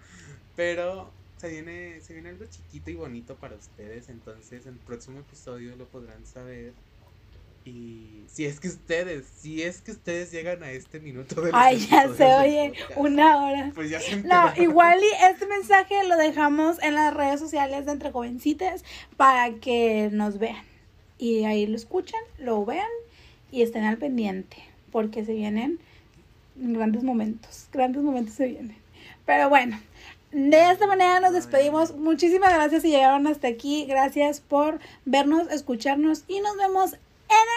Pero 0.57 1.13
se 1.43 1.49
viene, 1.49 2.01
se 2.01 2.13
viene 2.13 2.29
algo 2.29 2.45
chiquito 2.47 2.89
y 2.91 2.95
bonito 2.95 3.35
para 3.35 3.57
ustedes, 3.57 4.09
entonces 4.09 4.65
en 4.65 4.75
el 4.75 4.79
próximo 4.79 5.19
episodio 5.19 5.75
lo 5.75 5.87
podrán 5.87 6.25
saber. 6.25 6.73
Y 7.65 8.23
si 8.29 8.45
es 8.45 8.61
que 8.61 8.69
ustedes, 8.69 9.27
si 9.27 9.61
es 9.61 9.81
que 9.81 9.91
ustedes 9.91 10.31
llegan 10.31 10.63
a 10.63 10.71
este 10.71 11.01
minuto 11.01 11.41
de 11.43 11.51
Ay, 11.53 11.79
ya 11.79 12.09
se 12.15 12.25
oye 12.25 12.73
una 12.95 13.45
hora. 13.45 13.73
Pues 13.75 13.91
ya 13.91 14.01
se 14.01 14.23
No, 14.23 14.53
igual 14.57 15.01
y 15.01 15.27
este 15.27 15.47
mensaje 15.47 16.07
lo 16.07 16.17
dejamos 16.17 16.81
en 16.81 16.95
las 16.95 17.13
redes 17.13 17.41
sociales 17.41 17.87
de 17.87 17.93
Entre 17.93 18.13
Jovencitas 18.13 18.85
para 19.17 19.53
que 19.55 20.11
nos 20.13 20.39
vean. 20.39 20.65
Y 21.19 21.43
ahí 21.43 21.67
lo 21.67 21.75
escuchen, 21.75 22.21
lo 22.39 22.65
vean 22.65 22.91
y 23.51 23.63
estén 23.63 23.83
al 23.83 23.99
pendiente. 23.99 24.59
Porque 24.93 25.25
se 25.25 25.35
vienen 25.35 25.81
grandes 26.55 27.03
momentos. 27.03 27.69
Grandes 27.73 28.03
momentos 28.03 28.35
se 28.35 28.47
vienen. 28.47 28.77
Pero 29.25 29.49
bueno, 29.49 29.79
de 30.33 30.71
esta 30.71 30.87
manera 30.87 31.21
nos 31.21 31.33
despedimos. 31.33 31.95
Muchísimas 31.95 32.53
gracias 32.53 32.83
si 32.83 32.91
llegaron 32.91 33.27
hasta 33.27 33.49
aquí. 33.49 33.85
Gracias 33.87 34.41
por 34.41 34.81
vernos, 35.05 35.51
escucharnos 35.51 36.25
y 36.27 36.41
nos 36.41 36.57
vemos 36.57 36.95
en 36.95 36.99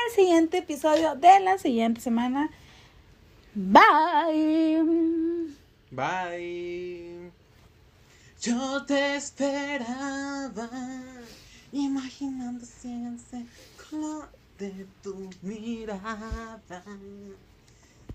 el 0.07 0.15
siguiente 0.15 0.57
episodio 0.59 1.15
de 1.15 1.39
la 1.39 1.57
siguiente 1.57 2.01
semana. 2.01 2.49
Bye. 3.53 4.83
Bye. 5.91 7.31
Yo 8.41 8.85
te 8.85 9.15
esperaba, 9.15 10.69
imaginando 11.71 12.65
siempre 12.65 13.45
color 13.89 14.29
de 14.59 14.85
tu 15.01 15.29
mirada 15.41 16.61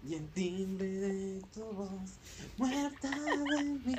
y 0.02 0.14
el 0.14 0.28
timbre 0.30 0.86
de 0.86 1.42
tu 1.52 1.64
voz 1.72 1.90
muerta 2.56 3.10
de 3.10 3.64
mí. 3.84 3.94